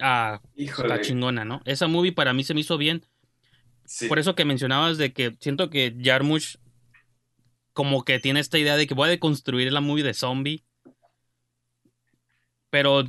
[0.01, 0.95] Ah, Híjole.
[0.95, 1.61] está chingona, ¿no?
[1.65, 3.05] Esa movie para mí se me hizo bien.
[3.93, 4.07] Sí.
[4.07, 6.55] Por eso que mencionabas de que siento que Jarmusch
[7.73, 10.63] como que tiene esta idea de que voy a deconstruir la movie de zombie.
[12.71, 13.03] Pero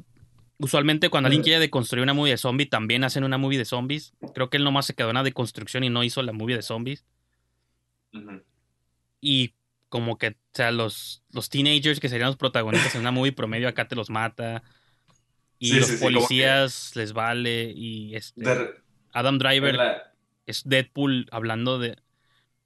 [0.58, 4.12] usualmente cuando alguien quiere deconstruir una movie de zombie, también hacen una movie de zombies.
[4.34, 6.62] Creo que él nomás se quedó en la deconstrucción y no hizo la movie de
[6.62, 7.06] zombies.
[9.22, 9.54] Y
[9.88, 13.68] como que, o sea, los, los teenagers que serían los protagonistas en una movie promedio
[13.68, 14.62] acá te los mata.
[15.58, 17.72] Y Sí, los sí, sí, policías les vale.
[17.74, 18.44] Y este
[19.12, 20.13] Adam Driver la-
[20.46, 21.96] es Deadpool hablando de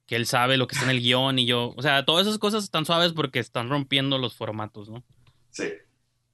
[0.05, 2.39] que él sabe lo que está en el guion y yo, o sea, todas esas
[2.39, 5.03] cosas están suaves porque están rompiendo los formatos, ¿no?
[5.51, 5.69] Sí.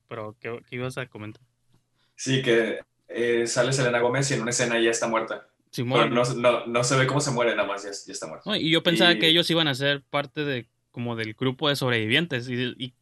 [0.07, 1.41] Pero, ¿qué, qué ibas a comentar?
[2.15, 5.47] Sí, que eh, sale Selena Gómez y en una escena ya está muerta.
[5.71, 6.09] Simón.
[6.09, 8.49] Bueno, no, no, no se ve cómo se muere, nada más ya, ya está muerta.
[8.49, 11.67] No, y yo pensaba y- que ellos iban a ser parte de como del grupo
[11.67, 12.93] de sobrevivientes y, y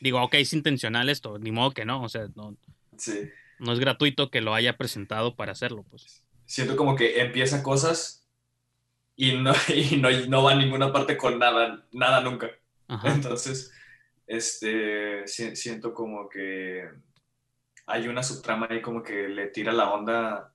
[0.00, 2.54] digo, ok, es intencional esto, ni modo que no, o sea, no,
[2.98, 3.30] Sí.
[3.58, 6.22] no es gratuito que lo haya presentado para hacerlo, pues.
[6.50, 8.26] Siento como que empieza cosas
[9.14, 12.50] y no, y no, no va a ninguna parte con nada, nada nunca.
[12.88, 13.12] Ajá.
[13.12, 13.72] Entonces,
[14.26, 16.88] este, si- siento como que
[17.86, 20.52] hay una subtrama ahí como que le tira la onda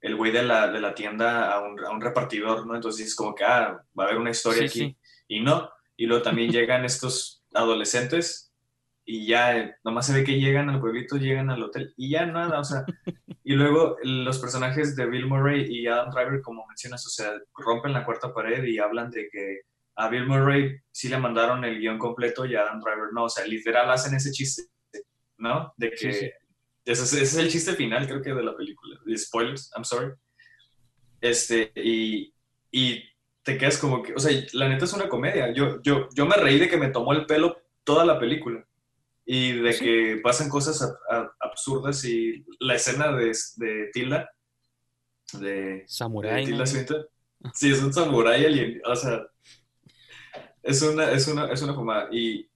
[0.00, 2.74] el güey de la, de la tienda a un, a un repartidor, ¿no?
[2.74, 4.78] Entonces es como que, ah, va a haber una historia Sí, aquí.
[4.80, 4.96] sí.
[5.28, 5.70] Y no.
[5.96, 8.49] Y luego también llegan estos adolescentes
[9.10, 12.26] y ya eh, nomás se ve que llegan al pueblito, llegan al hotel y ya
[12.26, 12.84] nada, o sea.
[13.42, 17.92] Y luego los personajes de Bill Murray y Adam Driver, como mencionas, o sea, rompen
[17.92, 19.62] la cuarta pared y hablan de que
[19.96, 23.28] a Bill Murray sí le mandaron el guion completo y a Adam Driver no, o
[23.28, 24.64] sea, literal hacen ese chiste,
[25.38, 25.72] ¿no?
[25.76, 26.30] De que Sí, sí.
[26.84, 29.00] Ese, es, ese es el chiste final, creo que, de la película.
[29.04, 30.12] De spoilers, I'm sorry.
[31.20, 32.32] Este, y,
[32.70, 33.02] y
[33.42, 35.52] te quedas como que, o sea, la neta es una comedia.
[35.52, 38.64] Yo, yo, yo me reí de que me tomó el pelo toda la película
[39.24, 39.84] y de Sí.
[39.84, 44.30] que pasan cosas a- a- absurdas y la escena de, de Tilda,
[45.34, 46.44] de, de Samurai.
[46.66, 47.06] Swinton,
[47.54, 49.22] sí, es un samurái alien, o sea,
[50.62, 52.08] es una, es una, es una fumada.
[52.12, 52.48] Y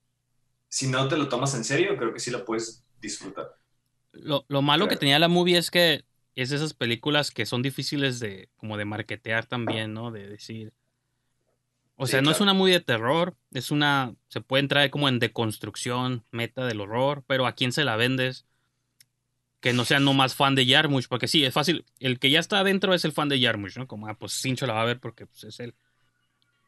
[0.69, 3.55] si no te lo tomas en serio, creo que sí la puedes disfrutar.
[4.13, 6.05] Lo, lo malo que tenía la movie es que
[6.35, 10.11] es de esas películas que son difíciles de como de marketear también, ¿no?
[10.11, 10.73] De decir.
[11.97, 15.09] O Sí, sea, no es una movie de terror, es una se puede entrar como
[15.09, 18.47] en deconstrucción, meta del horror, pero a quién se la vendes
[19.61, 22.59] que no sea nomás fan de Yarmush, porque sí, es fácil, el que ya está
[22.59, 23.87] adentro es el fan de Yarmush, ¿no?
[23.87, 25.75] Como ah, pues Cincho la va a ver porque pues, es él.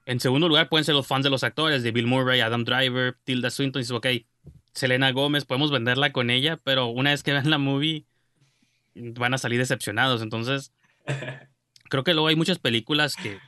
[0.07, 3.19] En segundo lugar pueden ser los fans de los actores, de Bill Murray, Adam Driver,
[3.25, 4.07] Tilda Swinton, y dices, ok,
[4.73, 8.07] Selena Gómez, podemos venderla con ella, pero una vez que vean la movie
[8.95, 10.23] van a salir decepcionados.
[10.23, 10.73] Entonces,
[11.91, 13.39] creo que luego hay muchas películas que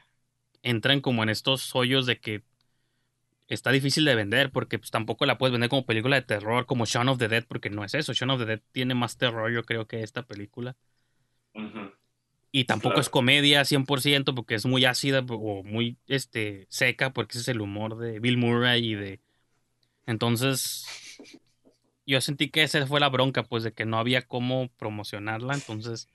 [0.63, 2.43] entran como en estos hoyos de que
[3.49, 6.85] está difícil de vender porque pues, tampoco la puedes vender como película de terror, como
[6.85, 8.13] Shaun of the Dead, porque no es eso.
[8.13, 10.77] Shaun of the Dead tiene más terror, yo creo, que esta película.
[12.53, 13.01] Y tampoco Claro.
[13.03, 17.61] es comedia 100% porque es muy ácida o muy este, seca porque ese es el
[17.61, 19.21] humor de Bill Murray y de...
[20.07, 20.87] Entonces,
[22.07, 26.09] yo sentí que esa fue la bronca, pues de que no había cómo promocionarla, entonces,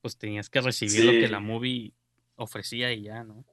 [0.00, 1.92] pues tenías que recibir lo que la movie
[2.36, 3.44] ofrecía y ya, ¿no?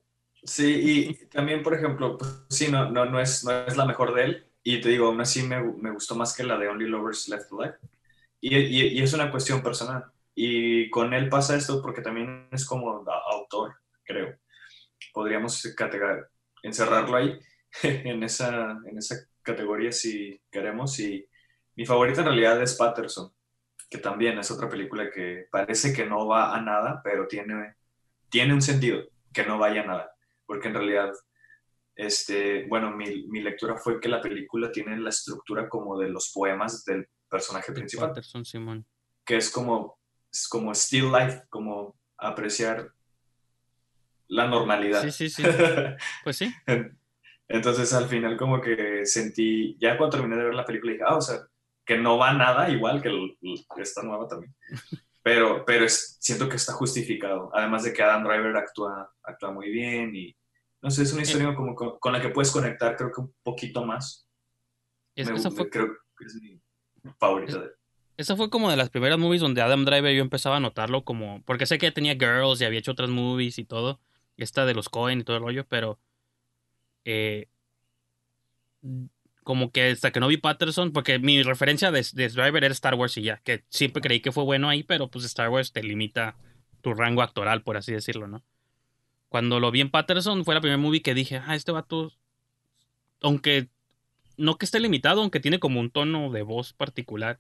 [0.44, 4.14] Sí, y también, por ejemplo, pues, sí, no, no, no, es, no es la mejor
[4.16, 4.48] de él.
[4.64, 7.52] Y te digo, aún así me, me gustó más que la de Only Lovers Left
[7.54, 7.76] Alive.
[8.42, 10.06] y, y, y es una cuestión personal.
[10.36, 13.76] Y con él pasa esto porque también es como autor,
[14.06, 14.38] creo.
[15.14, 15.64] Podríamos
[16.64, 17.40] encerrarlo ahí,
[17.84, 21.00] en esa, en esa categoría si queremos.
[21.00, 21.28] Y
[21.76, 23.34] mi favorita en realidad es Patterson,
[23.90, 27.76] que también es otra película que parece que no va a nada, pero tiene,
[28.32, 30.12] tiene un sentido que no vaya a nada.
[30.48, 31.12] Porque en realidad,
[31.96, 36.32] este, bueno, mi, mi lectura fue que la película tiene la estructura como de los
[36.34, 38.10] poemas del personaje principal.
[38.10, 38.86] Patterson, Simón.
[39.24, 40.02] Que es como
[40.32, 42.92] es como still life, como apreciar
[44.28, 45.02] la normalidad.
[45.04, 45.44] Sí, sí, sí.
[46.24, 46.54] Pues sí.
[47.48, 51.18] Entonces al final como que sentí, ya cuando terminé de ver la película dije, ah,
[51.18, 51.40] o sea,
[51.86, 53.12] que no va nada igual que
[53.78, 54.56] esta nueva también.
[55.24, 57.52] Pero, pero siento que está justificado.
[57.54, 60.36] Además de que Adam Driver actúa, actúa muy bien y
[60.82, 63.86] no sé, es una historia como con, la que puedes conectar creo que un poquito
[63.86, 64.28] más.
[65.16, 65.70] esa fue...
[65.70, 65.88] Creo
[66.18, 66.60] que es mi
[67.20, 67.72] favorita de
[68.22, 71.42] esa fue como de las primeras movies donde Adam Driver yo empezaba a notarlo como.
[71.44, 74.00] Porque sé que ya tenía Girls y había hecho otras movies y todo.
[74.38, 76.00] Esta de los Cohen y todo el rollo, pero.
[77.04, 77.48] Eh,
[79.44, 83.18] como que hasta que no vi Patterson, porque mi referencia de, Driver era Star Wars
[83.18, 86.36] y ya, que siempre creí que fue bueno ahí, pero pues Star Wars te limita
[86.82, 88.44] tu rango actoral, por así decirlo, ¿no?
[89.30, 92.12] Cuando lo vi en Patterson fue la primera movie que dije, ah, este vato,
[93.22, 93.70] aunque
[94.38, 97.40] no que esté limitado, aunque tiene como un tono de voz particular,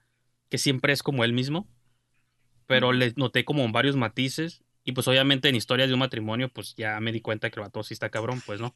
[0.49, 1.67] que siempre es como él mismo,
[2.65, 6.75] pero le noté como varios matices y pues obviamente en historias de un matrimonio pues
[6.75, 8.75] ya me di cuenta que el vato sí está cabrón, pues no.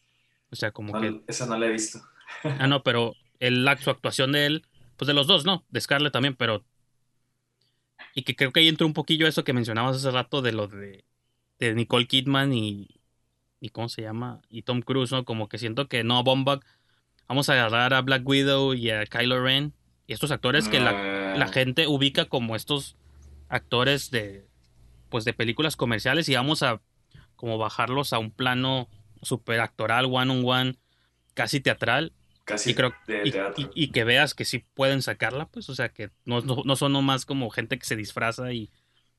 [0.51, 1.21] O sea, como que...
[1.27, 2.01] Esa no la he visto.
[2.43, 4.65] ah, no, pero el, su actuación de él,
[4.97, 5.65] pues de los dos, ¿no?
[5.69, 6.63] De Scarlett también, pero...
[8.13, 10.67] Y que creo que ahí entró un poquillo eso que mencionabas hace rato de lo
[10.67, 11.05] de,
[11.59, 12.87] de Nicole Kidman y,
[13.59, 13.69] y...
[13.69, 14.41] ¿Cómo se llama?
[14.49, 15.25] Y Tom Cruise, ¿no?
[15.25, 16.61] Como que siento que no, Bombach,
[17.27, 19.73] vamos a agarrar a Black Widow y a Kylo Ren
[20.07, 22.95] y estos actores que la, la, gente ubica como estos
[23.49, 24.47] actores de
[25.09, 26.81] pues de películas comerciales y vamos a
[27.35, 28.87] como bajarlos a un plano
[29.21, 30.75] super actoral, one on one,
[31.35, 32.13] casi teatral.
[32.43, 32.93] Casi y, creo,
[33.73, 37.25] y, que veas que sí pueden sacarla, pues, o sea, que no, no, son nomás
[37.25, 38.71] como gente que se disfraza y...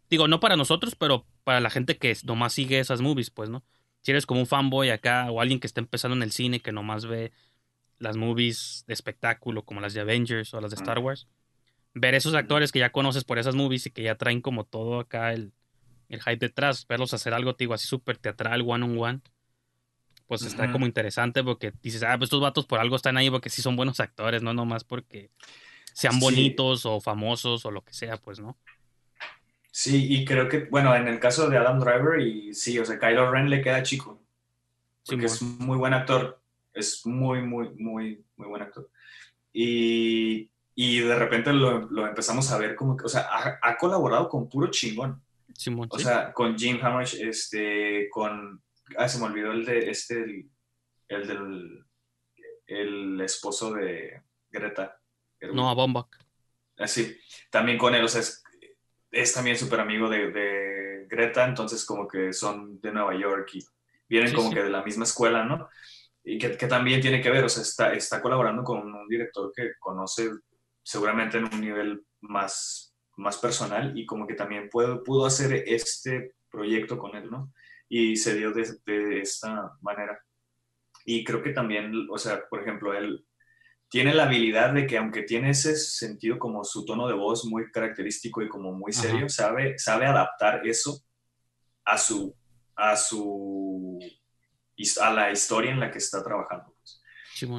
[0.08, 3.64] Digo, no para nosotros, pero para la gente que nomás sigue esas movies, pues, ¿no?
[4.02, 6.70] Si eres como un fanboy acá o alguien que está empezando en el cine que
[6.70, 7.32] nomás ve
[7.98, 11.26] las movies de espectáculo como las de Avengers o las de Star Wars,
[11.94, 15.00] ver esos actores que ya conoces por esas movies y que ya traen como todo
[15.00, 15.52] acá el,
[16.08, 19.20] el hype detrás, verlos hacer algo, digo, así súper teatral, one on one,
[20.26, 23.50] pues está como interesante porque dices, ah, pues estos vatos por algo están ahí porque
[23.50, 25.30] sí son buenos actores, no nomás porque
[25.92, 28.58] sean bonitos o famosos o lo que sea, pues, ¿no?
[29.70, 32.98] Sí, y creo que, bueno, en el caso de Adam Driver, y sí, o sea,
[32.98, 34.22] Kylo Ren le queda chico.
[35.04, 36.40] Porque es muy buen actor
[36.76, 38.88] es muy, muy, muy, muy buen actor.
[39.52, 43.28] Y, y de repente lo, lo, empezamos a ver como que, o sea,
[43.62, 45.22] ha, colaborado con puro chingón.
[45.88, 48.62] o sea, con Jim Hamish, este, con,
[48.96, 50.50] ah, se me olvidó el de, este, el,
[51.08, 51.84] el del,
[52.66, 55.00] el esposo de Greta.
[55.52, 56.08] No, a Bombach.
[56.78, 57.18] Así,
[57.50, 58.42] también con él, o sea, es,
[59.10, 63.64] es también súper amigo de, de, Greta, entonces como que son de Nueva York y
[64.08, 65.68] vienen como que de la misma escuela, ¿no?
[66.28, 69.74] y que, también tiene que ver, o sea, está, está colaborando con un director que
[69.78, 70.28] conoce
[70.82, 76.34] seguramente en un nivel más, más personal y como que también pudo, pudo hacer este
[76.50, 77.52] proyecto con él, ¿no?
[77.88, 80.18] Y se dio de, de esta manera.
[81.04, 83.24] Y creo que también, o sea, por ejemplo, él
[83.88, 87.70] tiene la habilidad de que aunque tiene ese sentido como su tono de voz muy
[87.70, 91.00] característico y como muy serio, sabe, sabe adaptar eso
[91.84, 92.34] a su,
[92.74, 93.98] a su
[95.00, 96.74] a la historia en la que está trabajando.
[96.78, 97.00] Pues.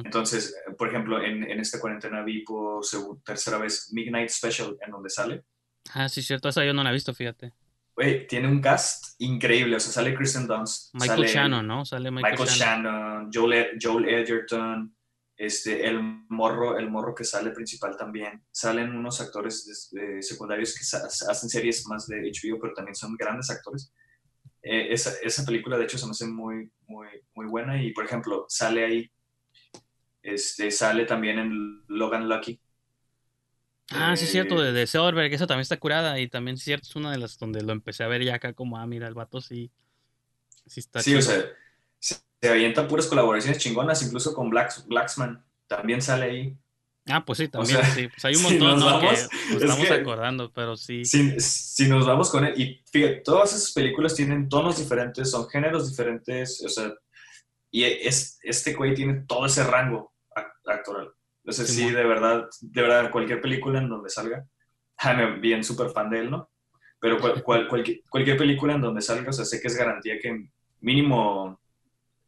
[0.04, 2.84] Entonces, por ejemplo, en, en, esta cuarentena vi por
[3.24, 5.44] tercera vez Midnight Special, en donde sale.
[5.94, 7.52] Ah, sí, cierto, esa yo no la he visto, fíjate.
[8.28, 10.94] Tiene un cast increíble, o sea, sale Kristen Dunst.
[10.94, 11.84] Michael Shannon, ¿no?
[11.84, 14.94] Sale Michael, Michael Shannon, Joel, Joel Edgerton,
[15.36, 18.44] este, el morro, el morro que sale principal también.
[18.50, 20.96] Salen unos actores secundarios que
[21.30, 23.92] hacen series más de HBO, pero también son grandes actores.
[24.62, 28.04] Eh, esa, esa, película, de hecho, se me hace muy, muy, muy buena y, por
[28.04, 29.10] ejemplo, sale ahí,
[30.22, 32.60] este, sale también en Logan Lucky.
[33.90, 36.86] Ah, sí, es cierto, de, de que esa también está curada y también, es cierto,
[36.86, 39.14] es una de las donde lo empecé a ver ya acá como, ah, mira, el
[39.14, 39.70] vato sí,
[40.66, 41.42] sí está Sí, o sea,
[41.98, 46.58] se, se, avientan puras colaboraciones chingonas, incluso con Black, Blacksman, también sale ahí.
[47.06, 48.08] Ah, pues sí, también, sí.
[48.08, 49.00] Pues hay un montón, ¿no?
[49.00, 51.04] que nos estamos acordando, pero sí.
[51.04, 55.48] Si, si, nos vamos con él, y fíjate, todas esas películas tienen tonos diferentes, son
[55.48, 56.92] géneros diferentes, o sea,
[57.70, 60.14] y es, este güey tiene todo ese rango
[60.64, 61.12] actoral.
[61.48, 64.44] No sé si de verdad, de verdad, cualquier película en donde salga,
[65.40, 66.50] bien súper fan de él, ¿no?
[67.00, 70.50] Pero cual, cualquier, cualquier, película en donde salga, o sea, sé que es garantía que
[70.82, 71.58] mínimo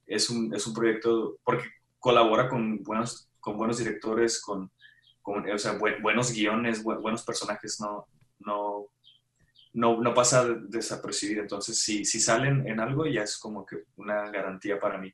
[0.06, 1.68] es un, es un proyecto, porque
[1.98, 4.72] colabora con buenos, con buenos directores, con,
[5.20, 8.06] con o sea, buenos guiones, buenos personajes, no,
[8.38, 8.86] no,
[9.74, 11.42] no, no pasa desapercibido.
[11.42, 15.12] Entonces, si, si salen en algo, ya es como que una garantía para mí.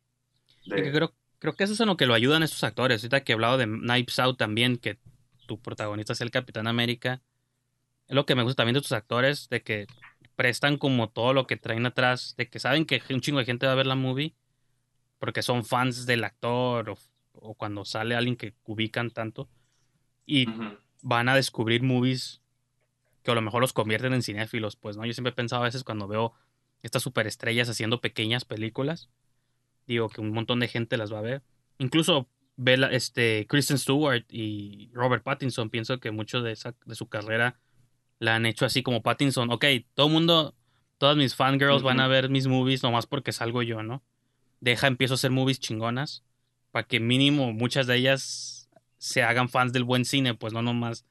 [0.64, 3.02] Creo, creo que eso es en lo que lo ayudan estos actores.
[3.02, 4.98] Ahorita que he hablado de Knives Out también, que
[5.46, 7.22] tu protagonista sea el Capitán América
[8.08, 9.86] es lo que me gusta también de estos actores, de que
[10.36, 13.66] prestan como todo lo que traen atrás, de que saben que un chingo de gente
[13.66, 14.34] va a ver la movie
[15.18, 16.96] porque son fans del actor
[17.32, 19.48] o, cuando sale alguien que ubican tanto
[20.24, 20.46] y
[21.02, 22.42] van a descubrir movies
[23.22, 25.04] que a lo mejor los convierten en cinéfilos, pues, ¿no?
[25.04, 26.32] Yo siempre he pensado a veces cuando veo
[26.82, 29.08] estas superestrellas haciendo pequeñas películas,
[29.86, 31.42] digo que un montón de gente las va a ver.
[31.78, 37.08] Incluso ve este Kristen Stewart y Robert Pattinson, pienso que mucho de, esa, de su
[37.08, 37.58] carrera
[38.18, 39.50] la han hecho así como Pattinson.
[39.50, 39.64] Ok,
[39.94, 40.54] todo el mundo,
[40.98, 44.02] todas mis fangirls van a ver mis movies nomás porque salgo yo, ¿no?
[44.60, 46.24] Deja, empiezo a hacer movies chingonas
[46.70, 48.68] para que mínimo muchas de ellas
[48.98, 51.04] se hagan fans del buen cine, pues no nomás.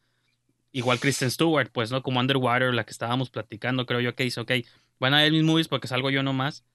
[0.72, 2.02] Igual Kristen Stewart, pues, ¿no?
[2.04, 4.52] Como Underwater, la que estábamos platicando, creo yo que dice, ok,
[5.00, 6.66] van a ver mis movies porque salgo yo nomás.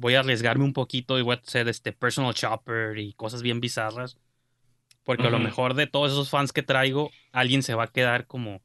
[0.00, 3.60] Voy a arriesgarme un poquito y voy a hacer este personal shopper y cosas bien
[3.60, 4.16] bizarras.
[5.02, 8.26] Porque a lo mejor de todos esos fans que traigo, alguien se va a quedar
[8.26, 8.60] como,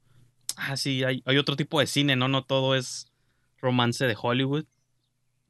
[0.58, 2.28] ah, sí, hay, hay otro tipo de cine, ¿no?
[2.28, 3.12] No todo es
[3.60, 4.66] romance de Hollywood.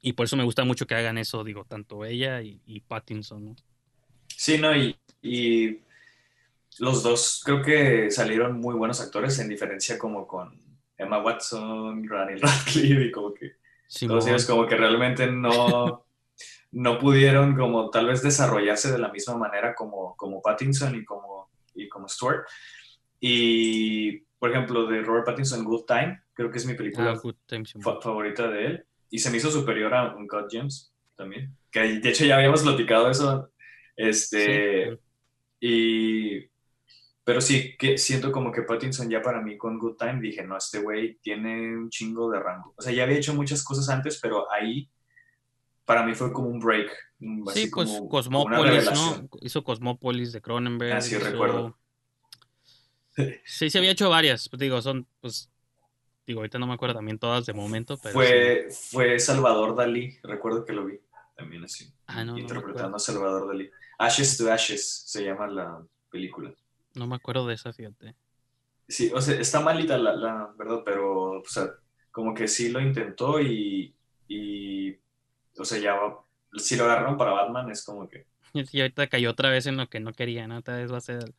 [0.00, 3.56] Y por eso me gusta mucho que hagan eso, digo, tanto ella y, Pattinson, ¿no?
[4.28, 5.80] Sí, no, y, y,
[6.78, 10.58] los dos creo que salieron muy buenos actores, en diferencia como con
[10.96, 13.56] Emma Watson, Rani Radcliffe, y como que
[14.00, 16.06] todos ellos como que realmente no,
[16.72, 21.50] no pudieron como tal vez desarrollarse de la misma manera como, como Pattinson y como,
[21.74, 22.44] y como Stewart.
[23.20, 28.46] Y por ejemplo, de Robert Pattinson, Good Time, creo que es mi película ah, favorita
[28.48, 28.84] de él.
[29.08, 31.56] Y se me hizo superior a God James también.
[31.70, 33.50] Que de hecho ya habíamos platicado eso.
[33.96, 34.98] Este.
[35.60, 36.46] Y.
[37.24, 40.58] Pero sí, que siento como que Pattinson ya para mí con Good Time dije, no,
[40.58, 42.74] este güey tiene un chingo de rango.
[42.76, 44.90] O sea, ya había hecho muchas cosas antes, pero ahí
[45.86, 46.90] para mí fue como un break.
[47.52, 49.28] sí, pues Cosmópolis, ¿no?
[49.40, 50.92] Hizo Cosmópolis de Cronenberg.
[50.92, 51.78] Así recuerdo.
[53.44, 54.48] Sí, se había hecho varias.
[54.48, 55.48] Pues digo, son, pues,
[56.26, 58.12] digo, ahorita no me acuerdo también todas de momento, pero.
[58.12, 60.98] Fue, fue Salvador Dalí, recuerdo que lo vi
[61.36, 61.94] también así.
[62.08, 63.70] Ah, interpretando a Salvador Dalí.
[63.98, 65.80] Ashes to Ashes se llama la
[66.10, 66.52] película.
[66.94, 68.14] No me acuerdo de esa, fíjate.
[68.88, 71.70] Sí, o sea, está malita la, la verdad, pero, o sea,
[72.10, 73.94] como que sí lo intentó y,
[74.28, 74.92] y
[75.58, 75.98] o sea, ya
[76.56, 78.26] si lo agarraron para Batman es como que...
[78.72, 80.58] Y ahorita cayó otra vez en lo que no quería, ¿no?
[80.58, 81.34] Otra vez va a ser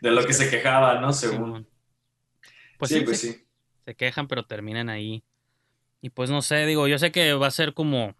[0.00, 1.12] de lo que se quejaba, ¿no?
[1.12, 1.66] Según.
[2.78, 3.46] pues sí, pues sí.
[3.84, 5.24] Se quejan, pero terminan ahí.
[6.00, 8.14] Y pues no sé, digo, yo sé que va a ser como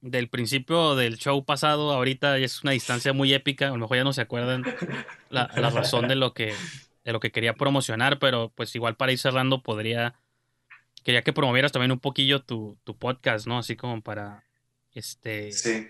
[0.00, 4.04] del principio del show pasado, ahorita es una distancia muy épica, a lo mejor ya
[4.04, 4.64] no se acuerdan
[5.30, 6.54] la, razón de lo que
[7.04, 10.14] de lo que quería promocionar, pero pues igual para ir cerrando podría
[11.02, 13.58] quería que promovieras también un poquillo tu, tu podcast, ¿no?
[13.58, 14.44] Así como para
[14.92, 15.88] este sí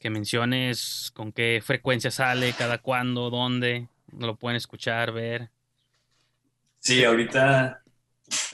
[0.00, 5.50] que menciones con qué frecuencia sale, cada cuándo, dónde, lo pueden escuchar, ver.
[6.78, 7.82] Sí, ahorita.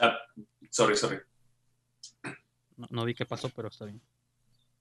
[0.00, 0.18] Ah,
[0.70, 1.18] sorry, sorry.
[2.90, 4.02] No, vi qué pasó, pero está bien.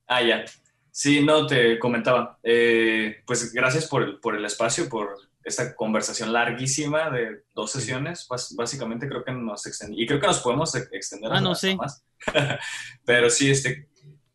[0.07, 0.45] Ah, ya.
[0.91, 2.39] Sí, no, te comentaba.
[2.43, 8.27] Eh, pues gracias por el, por el espacio, por esta conversación larguísima de dos sesiones.
[8.57, 10.03] básicamente creo que nos extendimos.
[10.03, 11.75] Y creo que nos podemos extender ah, no, sí.
[11.75, 12.03] más.
[13.05, 13.87] pero sí, este,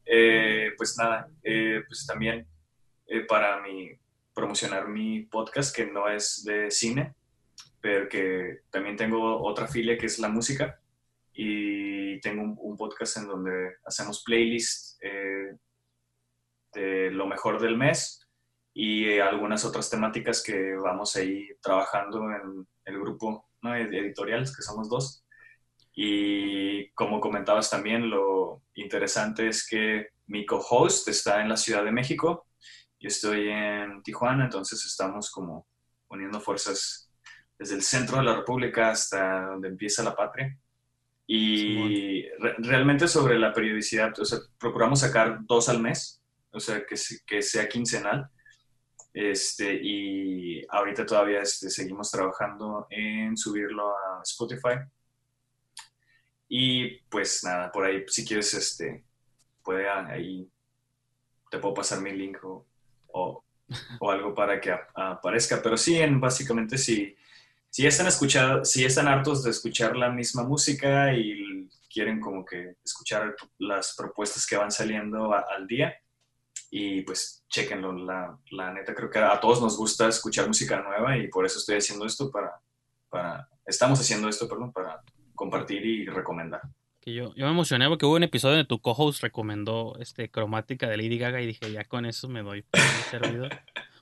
[0.06, 2.46] eh, pues nada, eh, pues también
[3.06, 3.90] eh, para mi,
[4.32, 7.14] promocionar mi podcast, que no es de cine,
[7.80, 10.80] pero que también tengo otra filia que es la música
[11.32, 14.98] y tengo un, podcast en donde hacemos playlists
[16.72, 18.26] de lo mejor del mes
[18.72, 23.74] y algunas otras temáticas que vamos a ir trabajando en el grupo ¿no?
[23.74, 25.24] editoriales, que somos dos.
[25.92, 31.90] Y como comentabas también, lo interesante es que mi co-host está en la Ciudad de
[31.90, 32.46] México,
[33.00, 35.66] yo estoy en Tijuana, entonces estamos como
[36.08, 37.10] uniendo fuerzas
[37.58, 40.56] desde el centro de la República hasta donde empieza la patria.
[41.32, 42.24] Y
[42.58, 47.40] realmente sobre la periodicidad, o sea, procuramos sacar dos al mes, o sea, que, que
[47.40, 48.28] sea quincenal.
[49.14, 54.78] Este, y ahorita todavía este, seguimos trabajando en subirlo a Spotify
[56.52, 59.04] y pues nada, por ahí si quieres, este,
[59.62, 60.50] puede ahí,
[61.48, 62.66] te puedo pasar mi link o,
[63.06, 63.44] o,
[64.10, 65.62] algo para que aparezca.
[65.62, 67.16] Pero sí, en, básicamente si,
[67.70, 72.74] si están escuchando, si están hartos de escuchar la misma música y quieren como que
[72.84, 75.94] escuchar las propuestas que van saliendo al día,
[76.70, 81.16] y pues chequenlo, la, la, neta creo que a todos nos gusta escuchar música nueva
[81.16, 82.60] y por eso estoy haciendo esto para,
[83.08, 85.02] para estamos haciendo esto, perdón, para
[85.34, 86.60] compartir y recomendar.
[87.00, 90.88] Que yo, yo me emocioné porque hubo un episodio donde tu co-host recomendó este cromática
[90.88, 92.64] de Lady Gaga y dije, ya con eso me doy
[93.10, 93.48] servido.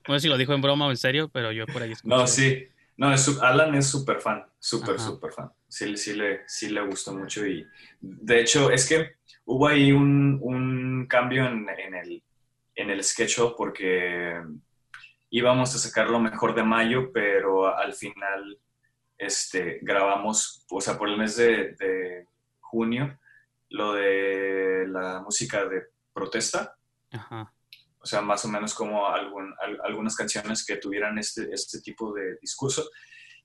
[0.06, 2.14] No sé si lo dijo en broma o en serio, pero yo por ahí escuché.
[2.14, 2.66] No, sí.
[2.98, 5.50] No, es, Alan es súper fan, súper, súper fan.
[5.68, 7.64] Sí, sí, le, sí le gustó mucho y
[8.00, 9.12] de hecho es que
[9.44, 12.22] hubo ahí un, un cambio en, en, el,
[12.74, 14.42] en el sketch porque
[15.30, 18.58] íbamos a sacar lo mejor de mayo, pero al final
[19.16, 22.26] este, grabamos, o sea, por el mes de,
[22.60, 23.18] junio,
[23.70, 26.76] lo de la música de protesta.
[28.00, 29.52] O sea, más o menos como algún,
[29.84, 32.88] algunas canciones que tuvieran este, este tipo de discurso.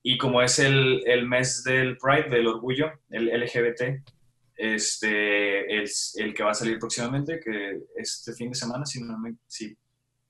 [0.03, 4.03] Y como es el, el, mes del Pride, del orgullo, el LGBT,
[4.55, 9.17] este, es el que va a salir próximamente, que este fin de semana, si, no
[9.17, 9.75] me, si,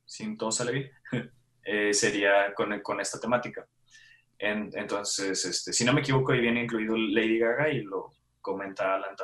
[0.06, 0.92] si todo sale bien,
[1.66, 3.68] eh, sería con, con, esta temática.
[4.38, 9.16] entonces, este, si no me equivoco, ahí viene incluido Lady Gaga y lo comenta Alan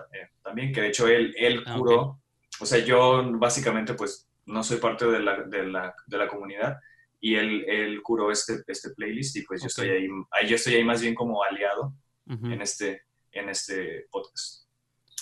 [0.41, 2.21] también, que de hecho él, él ah, curó,
[2.59, 6.79] o sea, yo básicamente pues no soy parte de la, de la, de la comunidad
[7.19, 10.07] y él, él curó este, este playlist y pues yo, estoy ahí,
[10.47, 11.93] yo estoy ahí más bien como aliado
[12.25, 14.67] en, este, en este podcast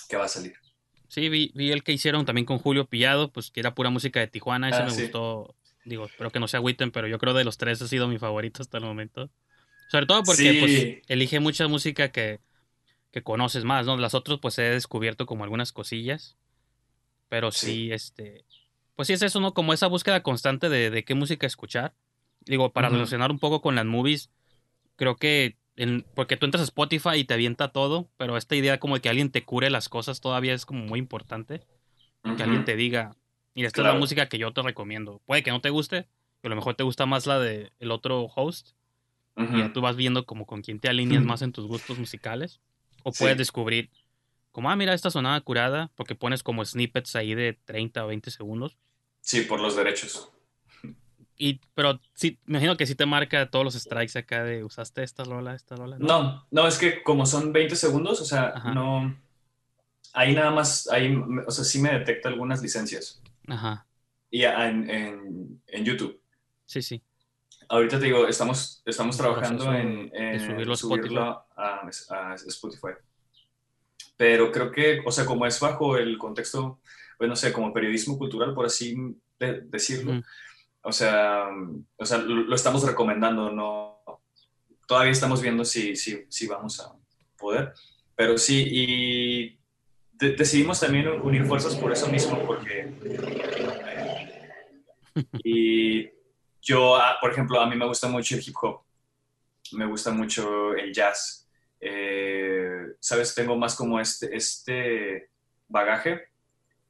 [0.07, 0.53] que va a salir.
[1.09, 4.19] Sí, vi, vi, el que hicieron también con Julio Pillado, pues que era pura música
[4.19, 7.33] de Tijuana, ese ah, me gustó, digo, espero que no se agüiten, pero yo creo
[7.33, 9.29] de los tres ha sido mi favorito hasta el momento.
[9.89, 12.39] Sobre todo porque pues, elige mucha música que,
[13.11, 13.97] que conoces más, ¿no?
[13.97, 16.37] Las otras pues he descubierto como algunas cosillas,
[17.29, 18.45] pero sí, este,
[18.97, 19.53] pues sí es eso, ¿no?
[19.53, 21.93] Como esa búsqueda constante de, de qué música escuchar.
[22.41, 24.31] Digo, para relacionar un poco con las movies,
[24.95, 25.55] creo que
[26.15, 29.09] porque tú entras a Spotify y te avienta todo, pero esta idea como de que
[29.09, 31.61] alguien te cure las cosas todavía es como muy importante.
[32.35, 33.15] Que alguien te diga,
[33.53, 35.21] mira, esta es la música que yo te recomiendo.
[35.25, 36.07] Puede que no te guste,
[36.41, 38.71] pero a lo mejor te gusta más la del el otro host.
[39.37, 42.59] Y ya tú vas viendo como con quién te alineas más en tus gustos musicales.
[43.03, 43.91] O puedes descubrir,
[44.51, 48.31] como, ah, mira, esta sonada curada, porque pones como snippets ahí de 30 o 20
[48.31, 48.77] segundos.
[49.27, 50.31] Sí, por los derechos.
[51.37, 55.03] Y, pero sí, me imagino que sí te marca todos los strikes acá de usaste
[55.03, 55.97] esta rola, esta rola.
[55.99, 59.19] No, no, es que como son 20 segundos, o sea, no.
[60.13, 61.13] Ahí nada más, ahí,
[61.45, 63.21] o sea, sí me detecta algunas licencias.
[63.49, 63.85] Ajá.
[64.31, 66.21] Y en, en, YouTube.
[66.65, 67.03] Sí, sí.
[67.67, 71.81] Ahorita te digo, estamos, estamos trabajando en, subirlo, a,
[72.47, 72.93] Spotify.
[74.15, 76.79] Pero creo que, o sea, como es bajo el contexto,
[77.17, 78.95] bueno, no sé, como periodismo cultural, por así
[79.39, 80.21] decirlo.
[80.81, 81.49] O sea,
[81.97, 84.03] o sea lo, estamos recomendando, no.
[84.87, 86.93] Todavía estamos viendo si, si, si vamos a
[87.37, 87.73] poder.
[88.15, 89.59] Pero sí, y
[90.11, 92.93] decidimos también unir fuerzas por eso mismo, porque.
[95.43, 96.09] y
[96.61, 98.81] yo, ah, por ejemplo, a mí me gusta mucho el hip hop,
[99.73, 101.49] me gusta mucho el jazz.
[101.79, 105.29] Eh, Sabes, tengo más como este, este
[105.67, 106.29] bagaje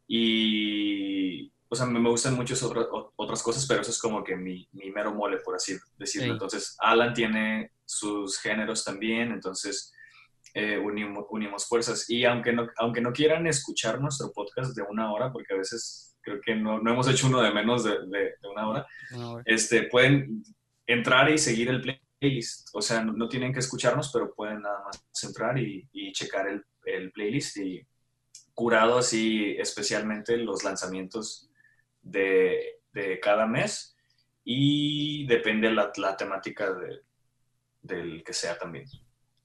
[0.07, 4.89] y o sea, me, gustan muchas otras cosas, pero eso es como que mi, mi
[4.91, 6.33] mero mole, por así decirlo.
[6.33, 9.93] Entonces, Alan tiene sus géneros también, entonces
[10.53, 12.09] eh, unimos, unimos, fuerzas.
[12.09, 16.17] Y aunque no, aunque no quieran escuchar nuestro podcast de una hora, porque a veces
[16.21, 18.87] creo que no, no hemos hecho uno de menos de, de, una hora,
[19.45, 20.43] este, pueden
[20.85, 21.81] entrar y seguir el
[22.19, 22.69] playlist.
[22.73, 26.63] O sea, no, tienen que escucharnos, pero pueden nada más entrar y, y checar el,
[26.85, 27.85] el playlist y
[28.57, 31.47] curado así especialmente los lanzamientos
[32.01, 33.95] de, de cada mes
[34.43, 37.01] y depende la, la temática de,
[37.83, 38.85] del que sea también.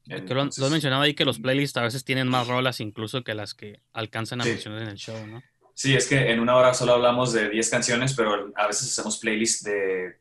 [0.06, 3.34] Entonces, lo, has mencionado ahí que los playlists a veces tienen más rolas incluso que
[3.34, 5.42] las que alcanzan a mencionar en el show, ¿no?
[5.74, 9.18] Sí, es que en una hora solo hablamos de 10 canciones, pero a veces hacemos
[9.18, 10.16] playlists de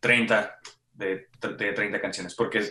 [0.00, 0.58] 30,
[0.94, 1.28] de,
[1.58, 2.66] de 30 canciones, porque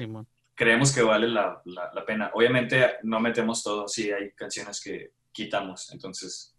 [0.56, 2.32] creemos que vale la, la, la, pena.
[2.34, 6.54] Obviamente no metemos todo, sí hay canciones que quitamos, entonces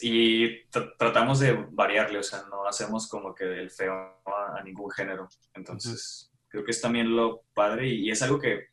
[0.00, 0.64] y
[0.98, 5.28] tratamos de variarle, o sea, no hacemos como que el feo a, ningún género.
[5.54, 8.68] Entonces, creo que es también lo padre y, es algo que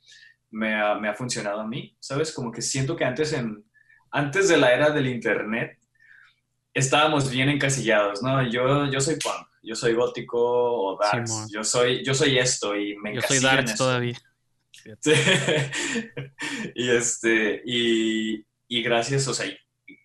[0.52, 2.32] me ha, me ha, funcionado a mí, ¿sabes?
[2.32, 3.66] Como que siento que antes, en,
[4.12, 5.78] antes de la era del Internet
[6.74, 8.42] estábamos bien encasillados, ¿no?
[8.50, 12.96] Yo, yo soy punk, yo soy gótico o darks, yo, soy, yo soy esto y
[12.98, 14.18] me Yo soy darks todavía.
[15.00, 15.14] Sí.
[16.76, 18.44] y, este, y,
[18.78, 19.46] y gracias, o sea,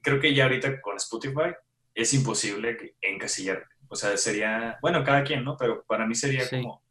[0.02, 1.54] creo que ya ahorita con Spotify
[1.94, 3.64] es imposible encasillar.
[3.88, 5.56] O sea, sería, bueno, cada quien, ¿no?
[5.56, 6.84] Pero para mí sería como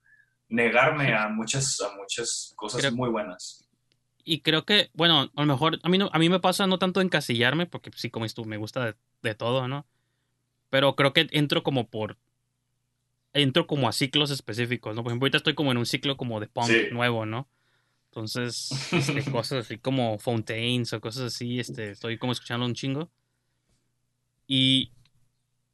[0.50, 3.64] negarme a muchas, a muchas cosas Creo- muy buenas.
[4.24, 6.80] Y creo que, bueno, a lo mejor a mí, no, a mí me pasa no
[6.80, 9.86] tanto encasillarme, porque sí, como tú, me gusta de, de todo, ¿no?
[10.70, 12.18] Pero creo que entro como por...
[13.34, 15.04] Entro como a ciclos específicos, ¿no?
[15.04, 16.88] Por ejemplo, ahorita estoy como en un ciclo como de punk Sí.
[16.92, 17.48] nuevo, ¿no?
[18.18, 23.12] Entonces, este, cosas así como Fountains o cosas así, este, estoy como escuchando un chingo.
[24.48, 24.92] Y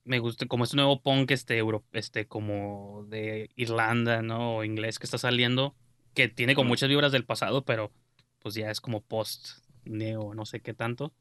[0.04, 4.58] me gusta como este nuevo punk, este, euro, este, como de Irlanda, ¿no?
[4.58, 5.74] O inglés que está saliendo,
[6.14, 7.94] que tiene como muchas vibras del pasado, pero
[8.40, 11.14] pues ya es como post neo, no sé qué tanto.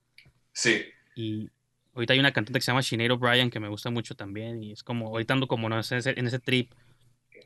[0.52, 0.82] Sí,
[1.14, 1.50] Y
[1.94, 4.60] ahorita hay una cantante que se llama Sinead O'Brien que me gusta mucho también.
[4.60, 5.76] Y es como, ahorita ando como ¿no?
[5.76, 6.72] en, ese, en ese trip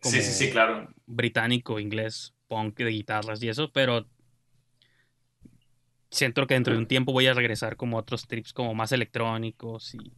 [0.01, 0.89] como sí, sí, sí, claro.
[1.07, 4.07] británico, inglés, punk de guitarras y eso, pero
[6.11, 8.93] siento que dentro de un tiempo voy a regresar como a otros trips como más
[8.93, 10.13] electrónicos y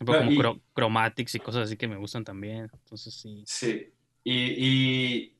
[0.00, 2.70] ejemplo, como y- cro- chromatics y cosas así que me gustan también.
[2.72, 3.42] Entonces sí.
[3.46, 3.92] Sí,
[4.24, 5.36] y, y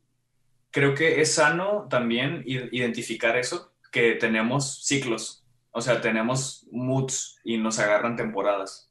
[0.71, 7.57] creo que es sano también identificar eso, que tenemos ciclos, o sea, tenemos moods y
[7.57, 8.91] nos agarran temporadas,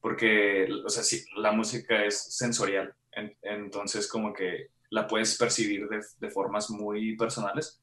[0.00, 5.88] porque, o sea, sí, la música es sensorial, en- entonces como que la puedes percibir
[5.88, 7.80] de, de formas muy personales.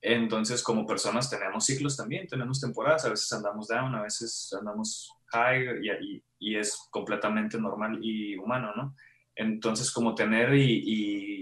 [0.00, 5.10] Entonces, como personas tenemos ciclos también, tenemos temporadas, a veces andamos down, a veces andamos
[5.26, 8.94] high y, y- y es completamente normal y humano, ¿no?
[9.34, 10.82] Entonces, como tener y,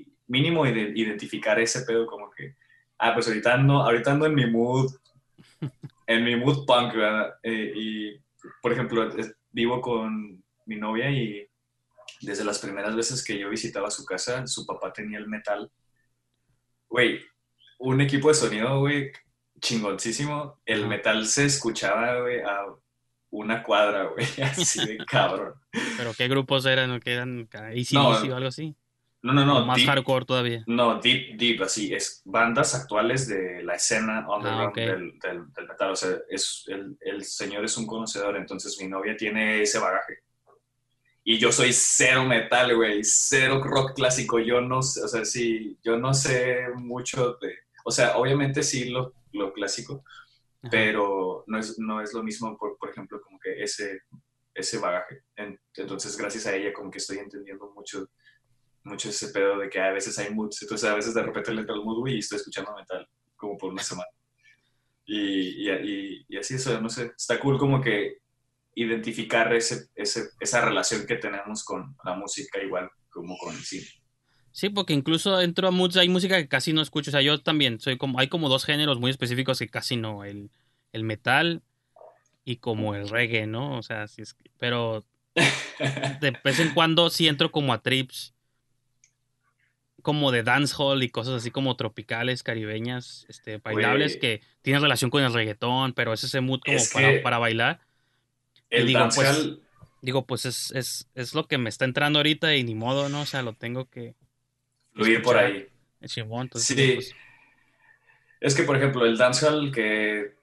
[0.01, 2.57] y mínimo ide- identificar ese pedo como que,
[2.99, 4.91] ah, pues ahorita ando, ahorita ando en mi mood,
[6.07, 7.35] en mi mood punk, ¿verdad?
[7.43, 8.17] Eh, y,
[8.61, 11.47] por ejemplo, es- vivo con mi novia y
[12.23, 15.71] desde las primeras veces que yo visitaba su casa, su papá tenía el metal.
[16.89, 17.21] Güey,
[17.79, 19.11] un equipo de sonido, güey,
[19.61, 20.61] chingoncísimo.
[20.65, 22.65] El metal se escuchaba, güey, a
[23.31, 25.55] una cuadra, güey, así de cabrón.
[25.97, 26.91] Pero ¿qué grupos eran?
[26.93, 27.49] ¿O ¿Qué eran?
[27.53, 28.77] ACDC No, o algo así?
[29.25, 30.65] No, no, ¿O no, más deep, hardcore todavía.
[30.67, 34.75] no, deep, deep, así, es bandas actuales de la escena underground Ah, ok.
[34.77, 38.89] del, del, del metal, o sea, es, el, el señor es un conocedor, entonces mi
[38.89, 40.19] novia tiene ese bagaje.
[41.25, 45.97] Y yo soy cero metal, güey, cero rock clásico, yo no o sea, sí, yo
[45.97, 50.03] no sé mucho de, o sea, obviamente sí lo, lo clásico,
[50.63, 50.71] Ajá.
[50.71, 54.01] pero no es, no es lo mismo, por, por ejemplo, como que ese,
[54.53, 55.23] ese bagaje.
[55.37, 58.11] En- Entonces, gracias a ella, como que estoy entendiendo mucho,
[58.83, 60.61] mucho ese pedo de que a veces hay moods.
[60.63, 63.57] Entonces, a veces de repente le entra el mood, güey, y estoy escuchando metal, como
[63.57, 64.09] por una semana.
[65.05, 68.19] Y, y, y- y así, eso, no sé, está cool como que
[68.75, 73.87] identificar ese, ese, esa relación que tenemos con la música, igual como con el cine.
[74.51, 77.11] Sí, porque incluso dentro de moods hay música que casi no escucho.
[77.11, 80.25] O sea, yo también soy como, hay como dos géneros muy específicos que casi no.
[80.25, 80.51] El,
[80.93, 81.63] el metal
[82.45, 83.79] y como el reggae, ¿no?
[83.79, 85.05] O sea, sí es que- pero
[86.21, 88.35] de vez en cuando sí entro como a trips
[90.03, 95.23] como de dancehall y cosas así como tropicales, caribeñas, este, bailables que tienen relación con
[95.23, 97.81] el reggaetón, pero es ese mood como para, que- para bailar.
[98.73, 99.63] El digo, pues, dancehall,
[100.03, 103.23] Digo, pues es, es, es lo que me está entrando ahorita y ni modo, ¿no?
[103.23, 104.17] O sea, lo tengo que...
[104.95, 105.69] fluir por ahí.
[106.01, 106.93] el chimón, entonces, Sí.
[106.95, 107.19] pues,
[108.41, 110.35] Es que, por ejemplo, el dancehall que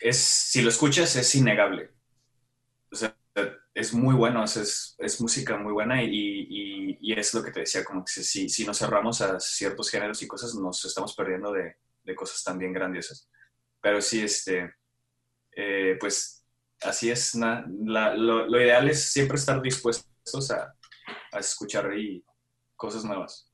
[0.00, 1.90] es, si lo escuchas, es innegable.
[2.92, 3.16] O sea,
[3.74, 7.52] es muy bueno, es, es, es música muy buena y, y- y es lo que
[7.52, 11.14] te decía, como que si, si nos cerramos a ciertos géneros y cosas, nos estamos
[11.14, 13.28] perdiendo de, de cosas también grandiosas.
[13.80, 14.74] Pero sí, este,
[15.56, 16.39] eh, pues
[16.82, 20.74] así es, na- la- lo, lo ideal es siempre estar dispuestos a,
[21.32, 22.24] a escuchar y
[22.76, 23.50] cosas nuevas.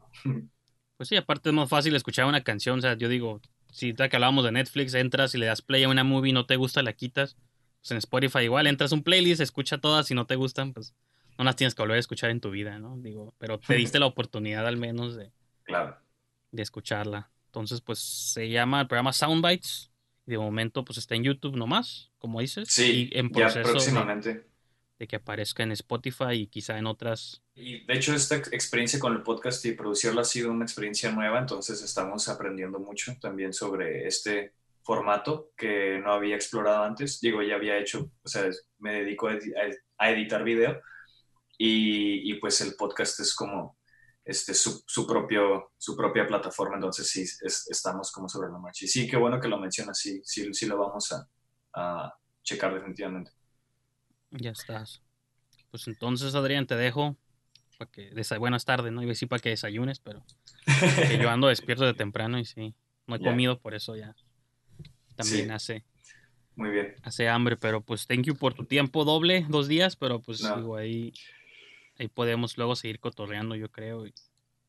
[0.97, 2.79] Pues sí, aparte es más fácil escuchar una canción.
[2.79, 3.41] O sea, yo digo,
[3.71, 6.47] si ahorita que hablábamos de Netflix, entras y le das play a una movie, no
[6.47, 7.37] te gusta, la quitas.
[7.81, 10.95] Pues en Spotify igual, entras a un playlist, escucha todas, si no te gustan, pues
[11.39, 12.97] no las tienes que volver a escuchar en tu vida, ¿no?
[12.99, 15.33] Digo, pero te diste la oportunidad al menos de,
[15.65, 15.97] Claro.
[16.53, 17.31] de escucharla.
[17.47, 19.91] Entonces, pues se llama el programa Soundbites.
[20.27, 22.69] De momento, pues está en YouTube nomás, como dices.
[22.69, 24.47] Sí, y en ya proceso de, próximamente.
[24.99, 27.43] de que aparezca en Spotify y quizá en otras.
[27.55, 31.11] Y de hecho esta ex- experiencia con el podcast y producirlo ha sido una experiencia
[31.13, 37.21] nueva, entonces estamos aprendiendo mucho también sobre este formato que no había explorado antes.
[37.21, 40.81] Digo, ya había hecho, o sea, me dedico a, edi- a- a editar video
[41.59, 43.79] y, y, pues el podcast es como
[44.27, 48.85] este, su, su, propio, su propia plataforma, entonces sí, es- estamos como sobre la marcha.
[48.85, 51.29] Y sí, qué bueno que lo mencionas, sí, sí, sí lo vamos a,
[51.75, 53.31] a checar definitivamente.
[54.33, 55.01] Ya estás.
[55.71, 57.17] Pues entonces, Adrián, te dejo.
[57.79, 59.03] Para que desa- Buenas tardes, ¿no?
[59.03, 60.25] Iba a decir para que desayunes, pero
[61.09, 62.75] que yo ando despierto de temprano y sí.
[63.07, 63.31] No he Ya.
[63.31, 64.17] comido, por eso ya.
[65.15, 65.51] También Sí.
[65.53, 65.85] hace,
[66.57, 66.95] Muy bien.
[67.03, 70.57] hace hambre, pero pues thank you por tu tiempo doble, dos días, pero pues No.
[70.57, 71.13] digo, ahí,
[71.99, 74.07] ahí podemos luego seguir cotorreando, yo creo.
[74.07, 74.15] y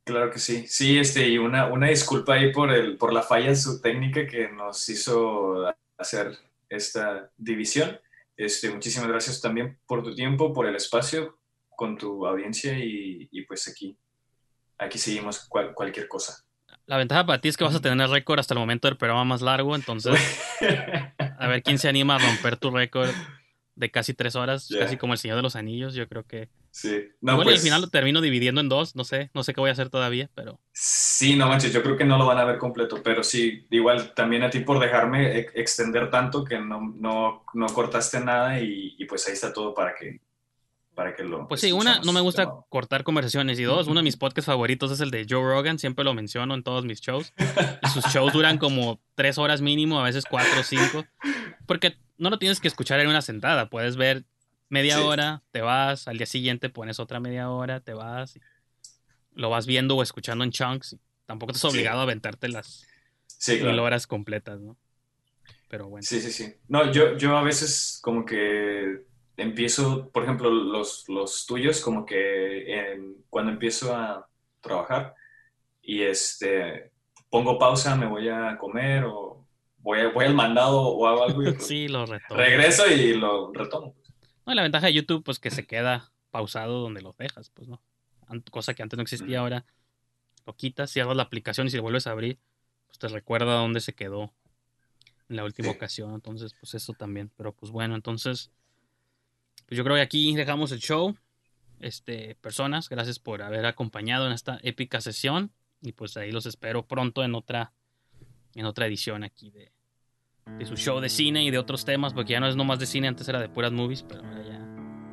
[0.03, 0.65] Claro que sí.
[0.67, 4.25] Sí, este, y una, una disculpa ahí por, el, por la falla de su técnica
[4.25, 5.65] que nos hizo
[5.97, 6.37] hacer
[6.69, 7.99] esta división.
[8.37, 11.39] Este, muchísimas gracias también por tu tiempo, por el espacio
[11.69, 13.97] con tu audiencia y, y pues aquí,
[14.77, 16.43] aquí seguimos cual, cualquier cosa.
[16.85, 18.97] La ventaja para ti es que vas a tener el récord hasta el momento del
[18.97, 20.13] programa más largo, entonces
[21.37, 23.09] a ver quién se anima a romper tu récord
[23.75, 24.81] de casi tres horas, Yeah.
[24.85, 25.93] casi como el Señor de los Anillos.
[25.93, 26.49] Yo creo que.
[26.77, 29.55] Sí, no, y pues, al final lo termino dividiendo en dos, no sé, no sé
[29.55, 32.37] qué voy a hacer todavía, pero sí, no manches, yo creo que no lo van
[32.37, 36.59] a ver completo, pero sí, igual también a ti por dejarme e- extender tanto que
[36.59, 40.21] no, no, no cortaste nada y, y pues ahí está todo para que,
[40.93, 41.47] para que lo...
[41.47, 42.67] Pues sí, una, no me gusta nuevo.
[42.69, 43.59] cortar conversaciones.
[43.59, 45.79] Y dos, uno de mis podcasts favoritos es el de Joe Rogan.
[45.79, 47.33] Siempre lo menciono en todos mis shows.
[47.83, 51.05] Y sus shows duran como tres horas mínimo, a veces cuatro o cinco.
[51.65, 53.69] Porque no lo tienes que escuchar en una sentada.
[53.69, 54.25] Puedes ver
[54.69, 55.01] media Sí.
[55.03, 58.35] hora, te vas, al día siguiente pones otra media hora, te vas.
[58.35, 58.41] y
[59.31, 60.93] lo vas viendo o escuchando en chunks.
[60.93, 61.77] y tampoco estás Sí.
[61.77, 62.87] obligado a aventarte las
[63.27, 64.77] Sí, mil horas completas, ¿no?
[65.69, 66.01] Pero bueno.
[66.03, 66.53] Sí, sí, sí.
[66.69, 69.03] No, yo, yo a veces como que
[69.35, 72.97] empiezo, por ejemplo, los, los tuyos, como que
[73.29, 74.27] cuando empiezo a
[74.61, 75.13] trabajar
[75.81, 76.91] y este,
[77.29, 79.45] pongo pausa, me voy a comer o
[79.77, 82.39] voy, voy al mandado o hago algo y Sí, lo retomo.
[82.39, 83.95] regreso y lo retomo.
[84.47, 87.67] No, y la ventaja de YouTube, pues que se queda pausado donde lo dejas, pues
[87.67, 87.81] no.
[88.49, 89.65] Cosa que antes no existía, ahora
[90.45, 92.39] lo quitas, cierras la aplicación y si lo vuelves a abrir,
[92.87, 94.33] pues te recuerda dónde se quedó
[95.29, 95.75] en la última Sí.
[95.75, 96.13] ocasión.
[96.15, 97.29] Entonces, pues eso también.
[97.35, 98.51] Pero pues bueno, entonces,
[99.67, 101.15] pues yo creo que aquí dejamos el show.
[101.79, 105.51] Este, personas, gracias por haber acompañado en esta épica sesión.
[105.81, 107.73] Y pues ahí los espero pronto en otra,
[108.55, 109.71] en otra edición aquí de,
[110.57, 112.85] de su show de cine y de otros temas, porque ya no es nomás de
[112.85, 114.59] cine, antes era de puras movies, pero ahora ya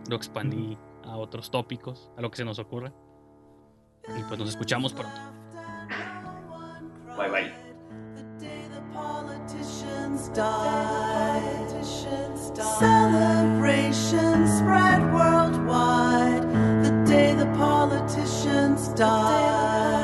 [0.08, 2.92] lo expandí a otros tópicos, a lo que se nos ocurra.
[4.18, 5.20] Y pues nos escuchamos pronto.
[7.16, 7.52] Bye bye.
[8.14, 11.54] The day the politicians died.
[12.78, 16.42] Celebration spread worldwide.
[16.82, 20.03] The day the politicians died.